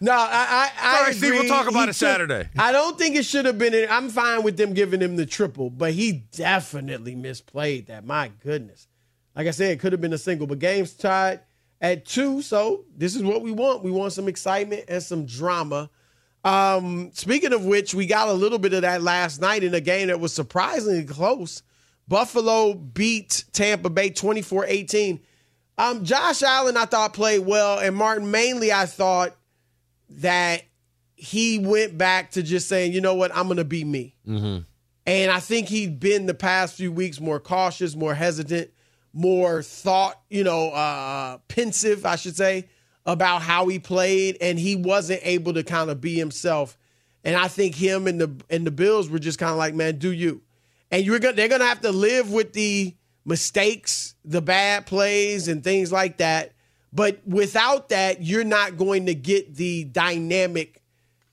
no. 0.00 0.12
I, 0.12 0.70
I, 0.70 0.70
I 0.80 0.98
Sorry, 1.02 1.12
Steve, 1.14 1.32
we'll 1.34 1.48
talk 1.48 1.68
about 1.68 1.84
He 1.84 1.90
it 1.90 1.96
should- 1.96 2.06
Saturday. 2.08 2.48
I 2.58 2.72
don't 2.72 2.96
think 2.98 3.14
it 3.14 3.26
should 3.26 3.44
have 3.44 3.58
been. 3.58 3.74
In, 3.74 3.88
I'm 3.90 4.08
fine 4.08 4.42
with 4.42 4.56
them 4.56 4.72
giving 4.72 5.00
him 5.02 5.16
the 5.16 5.26
triple, 5.26 5.68
but 5.68 5.92
he 5.92 6.24
definitely 6.32 7.14
misplayed 7.14 7.86
that. 7.88 8.06
My 8.06 8.30
goodness. 8.42 8.88
Like 9.36 9.46
I 9.46 9.50
said, 9.50 9.70
it 9.70 9.80
could 9.80 9.92
have 9.92 10.00
been 10.00 10.14
a 10.14 10.18
single, 10.18 10.46
but 10.46 10.58
games 10.58 10.94
tied 10.94 11.40
at 11.80 12.06
two. 12.06 12.40
So 12.40 12.86
this 12.96 13.14
is 13.14 13.22
what 13.22 13.42
we 13.42 13.52
want. 13.52 13.84
We 13.84 13.90
want 13.90 14.14
some 14.14 14.28
excitement 14.28 14.84
and 14.88 15.02
some 15.02 15.26
drama. 15.26 15.90
Um, 16.42 17.10
speaking 17.12 17.52
of 17.52 17.64
which, 17.64 17.94
we 17.94 18.06
got 18.06 18.28
a 18.28 18.32
little 18.32 18.58
bit 18.58 18.72
of 18.72 18.82
that 18.82 19.02
last 19.02 19.40
night 19.40 19.62
in 19.62 19.74
a 19.74 19.80
game 19.80 20.08
that 20.08 20.20
was 20.20 20.32
surprisingly 20.32 21.04
close. 21.04 21.62
Buffalo 22.08 22.72
beat 22.74 23.44
Tampa 23.52 23.90
Bay 23.90 24.10
24 24.10 24.64
18. 24.66 25.20
Um, 25.78 26.04
Josh 26.04 26.42
Allen, 26.42 26.76
I 26.76 26.86
thought 26.86 27.12
played 27.12 27.40
well, 27.40 27.78
and 27.78 27.94
Martin 27.94 28.30
mainly, 28.30 28.72
I 28.72 28.86
thought 28.86 29.36
that 30.08 30.62
he 31.16 31.58
went 31.58 31.98
back 31.98 32.30
to 32.32 32.42
just 32.42 32.68
saying, 32.68 32.92
you 32.92 33.00
know 33.00 33.14
what, 33.14 33.34
I'm 33.34 33.46
going 33.46 33.56
to 33.58 33.64
be 33.64 33.84
me. 33.84 34.14
Mm-hmm. 34.26 34.62
And 35.06 35.30
I 35.30 35.40
think 35.40 35.68
he'd 35.68 36.00
been 36.00 36.26
the 36.26 36.34
past 36.34 36.76
few 36.76 36.92
weeks 36.92 37.20
more 37.20 37.40
cautious, 37.40 37.94
more 37.94 38.14
hesitant, 38.14 38.70
more 39.16 39.62
thought, 39.62 40.20
you 40.28 40.44
know, 40.44 40.68
uh, 40.70 41.38
pensive, 41.48 42.04
I 42.04 42.16
should 42.16 42.36
say, 42.36 42.68
about 43.06 43.40
how 43.40 43.66
he 43.68 43.78
played, 43.78 44.36
and 44.40 44.58
he 44.58 44.76
wasn't 44.76 45.20
able 45.22 45.54
to 45.54 45.64
kind 45.64 45.90
of 45.90 46.00
be 46.00 46.14
himself. 46.14 46.76
And 47.24 47.34
I 47.34 47.48
think 47.48 47.74
him 47.74 48.06
and 48.06 48.20
the 48.20 48.30
and 48.50 48.66
the 48.66 48.70
Bills 48.70 49.08
were 49.08 49.18
just 49.18 49.38
kind 49.38 49.50
of 49.50 49.56
like, 49.56 49.74
man, 49.74 49.96
do 49.98 50.12
you? 50.12 50.42
And 50.90 51.04
you're 51.04 51.18
gonna 51.18 51.34
they're 51.34 51.48
gonna 51.48 51.64
have 51.64 51.80
to 51.80 51.92
live 51.92 52.30
with 52.30 52.52
the 52.52 52.94
mistakes, 53.24 54.14
the 54.24 54.42
bad 54.42 54.86
plays, 54.86 55.48
and 55.48 55.64
things 55.64 55.90
like 55.90 56.18
that. 56.18 56.52
But 56.92 57.20
without 57.26 57.88
that, 57.88 58.22
you're 58.22 58.44
not 58.44 58.76
going 58.76 59.06
to 59.06 59.14
get 59.14 59.54
the 59.54 59.84
dynamic 59.84 60.82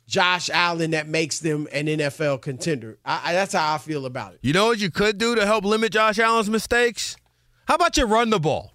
Josh 0.07 0.49
Allen 0.49 0.91
that 0.91 1.07
makes 1.07 1.39
them 1.39 1.67
an 1.71 1.85
NFL 1.85 2.41
contender. 2.41 2.97
I, 3.05 3.31
I, 3.31 3.33
that's 3.33 3.53
how 3.53 3.73
I 3.73 3.77
feel 3.77 4.05
about 4.05 4.33
it. 4.33 4.39
You 4.41 4.53
know 4.53 4.67
what 4.67 4.79
you 4.79 4.91
could 4.91 5.17
do 5.17 5.35
to 5.35 5.45
help 5.45 5.63
limit 5.63 5.93
Josh 5.93 6.19
Allen's 6.19 6.49
mistakes? 6.49 7.15
How 7.67 7.75
about 7.75 7.97
you 7.97 8.05
run 8.05 8.29
the 8.29 8.39
ball? 8.39 8.73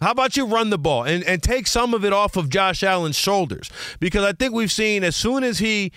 How 0.00 0.10
about 0.10 0.36
you 0.36 0.46
run 0.46 0.68
the 0.70 0.78
ball 0.78 1.04
and, 1.04 1.24
and 1.24 1.42
take 1.42 1.66
some 1.66 1.94
of 1.94 2.04
it 2.04 2.12
off 2.12 2.36
of 2.36 2.50
Josh 2.50 2.82
Allen's 2.82 3.16
shoulders? 3.16 3.70
Because 3.98 4.24
I 4.24 4.32
think 4.32 4.52
we've 4.52 4.72
seen 4.72 5.02
as 5.02 5.16
soon 5.16 5.42
as 5.42 5.58
he 5.58 5.92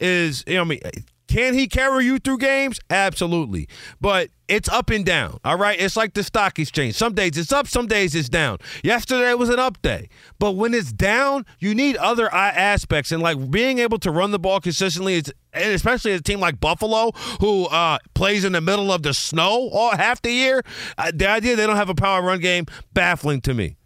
is, 0.00 0.42
you 0.46 0.54
know, 0.54 0.62
I 0.62 0.64
mean, 0.64 0.80
can 1.26 1.54
he 1.54 1.66
carry 1.66 2.04
you 2.04 2.18
through 2.18 2.38
games? 2.38 2.80
Absolutely. 2.90 3.68
But 4.00 4.30
it's 4.46 4.68
up 4.68 4.90
and 4.90 5.04
down. 5.04 5.38
All 5.44 5.56
right. 5.56 5.80
It's 5.80 5.96
like 5.96 6.14
the 6.14 6.22
stock 6.22 6.58
exchange. 6.58 6.94
Some 6.94 7.14
days 7.14 7.38
it's 7.38 7.52
up, 7.52 7.66
some 7.66 7.86
days 7.86 8.14
it's 8.14 8.28
down. 8.28 8.58
Yesterday 8.82 9.32
was 9.34 9.48
an 9.48 9.58
up 9.58 9.80
day. 9.80 10.08
But 10.38 10.52
when 10.52 10.74
it's 10.74 10.92
down, 10.92 11.46
you 11.58 11.74
need 11.74 11.96
other 11.96 12.32
aspects. 12.32 13.10
And 13.10 13.22
like 13.22 13.50
being 13.50 13.78
able 13.78 13.98
to 14.00 14.10
run 14.10 14.30
the 14.30 14.38
ball 14.38 14.60
consistently, 14.60 15.14
is, 15.14 15.32
and 15.52 15.72
especially 15.72 16.12
a 16.12 16.20
team 16.20 16.40
like 16.40 16.60
Buffalo, 16.60 17.12
who 17.40 17.64
uh, 17.66 17.98
plays 18.14 18.44
in 18.44 18.52
the 18.52 18.60
middle 18.60 18.92
of 18.92 19.02
the 19.02 19.14
snow 19.14 19.70
all 19.72 19.96
half 19.96 20.20
the 20.20 20.30
year, 20.30 20.62
uh, 20.98 21.10
the 21.14 21.28
idea 21.28 21.56
they 21.56 21.66
don't 21.66 21.76
have 21.76 21.88
a 21.88 21.94
power 21.94 22.22
run 22.22 22.40
game, 22.40 22.66
baffling 22.92 23.40
to 23.42 23.54
me. 23.54 23.76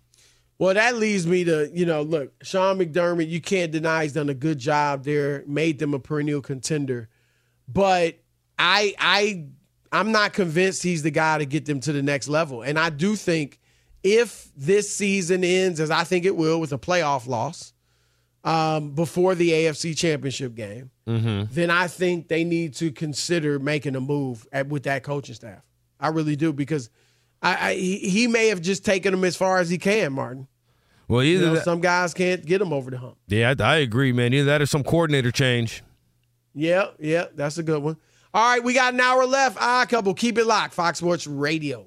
Well, 0.58 0.74
that 0.74 0.96
leads 0.96 1.24
me 1.24 1.44
to, 1.44 1.70
you 1.72 1.86
know, 1.86 2.02
look, 2.02 2.32
Sean 2.42 2.80
McDermott, 2.80 3.28
you 3.28 3.40
can't 3.40 3.70
deny 3.70 4.02
he's 4.02 4.14
done 4.14 4.28
a 4.28 4.34
good 4.34 4.58
job 4.58 5.04
there, 5.04 5.44
made 5.46 5.78
them 5.78 5.94
a 5.94 6.00
perennial 6.00 6.42
contender. 6.42 7.08
But 7.68 8.18
I 8.58 8.94
I 8.98 9.44
I'm 9.92 10.12
not 10.12 10.32
convinced 10.32 10.82
he's 10.82 11.02
the 11.02 11.10
guy 11.10 11.38
to 11.38 11.46
get 11.46 11.64
them 11.66 11.80
to 11.80 11.92
the 11.92 12.02
next 12.02 12.28
level. 12.28 12.62
And 12.62 12.78
I 12.78 12.90
do 12.90 13.14
think 13.16 13.58
if 14.02 14.50
this 14.56 14.94
season 14.94 15.44
ends, 15.44 15.80
as 15.80 15.90
I 15.90 16.04
think 16.04 16.24
it 16.24 16.36
will, 16.36 16.60
with 16.60 16.72
a 16.72 16.78
playoff 16.78 17.26
loss 17.26 17.72
um, 18.44 18.90
before 18.92 19.34
the 19.34 19.50
AFC 19.50 19.96
championship 19.96 20.54
game, 20.54 20.90
Mm-hmm. 21.08 21.54
then 21.54 21.70
I 21.70 21.86
think 21.86 22.28
they 22.28 22.44
need 22.44 22.74
to 22.74 22.92
consider 22.92 23.58
making 23.58 23.96
a 23.96 24.00
move 24.00 24.46
at, 24.52 24.68
with 24.68 24.82
that 24.82 25.02
coaching 25.02 25.34
staff. 25.34 25.62
I 25.98 26.08
really 26.08 26.36
do 26.36 26.52
because 26.52 26.90
I, 27.40 27.70
I 27.70 27.74
he, 27.76 28.26
may 28.26 28.48
have 28.48 28.60
just 28.60 28.84
taken 28.84 29.12
them 29.12 29.24
as 29.24 29.34
far 29.34 29.56
as 29.58 29.70
he 29.70 29.78
can, 29.78 30.12
Martin. 30.12 30.48
Well, 31.08 31.22
either 31.22 31.40
You 31.40 31.46
know, 31.48 31.54
that- 31.54 31.64
some 31.64 31.80
guys 31.80 32.12
can't 32.12 32.44
get 32.44 32.58
them 32.58 32.74
over 32.74 32.90
the 32.90 32.98
hump. 32.98 33.16
yeah, 33.26 33.54
I, 33.58 33.62
I 33.64 33.76
agree, 33.76 34.12
man. 34.12 34.34
Either 34.34 34.44
that 34.44 34.60
or 34.60 34.66
some 34.66 34.84
coordinator 34.84 35.30
change. 35.32 35.82
Yeah, 36.58 36.88
yeah, 36.98 37.26
that's 37.34 37.58
a 37.58 37.62
good 37.62 37.82
one. 37.82 37.96
All 38.34 38.44
right, 38.44 38.62
we 38.62 38.74
got 38.74 38.92
an 38.92 39.00
hour 39.00 39.24
left. 39.24 39.56
Ah, 39.60 39.86
couple, 39.88 40.12
keep 40.12 40.38
it 40.38 40.44
locked. 40.44 40.74
Fox 40.74 40.98
Sports 40.98 41.26
Radio. 41.26 41.86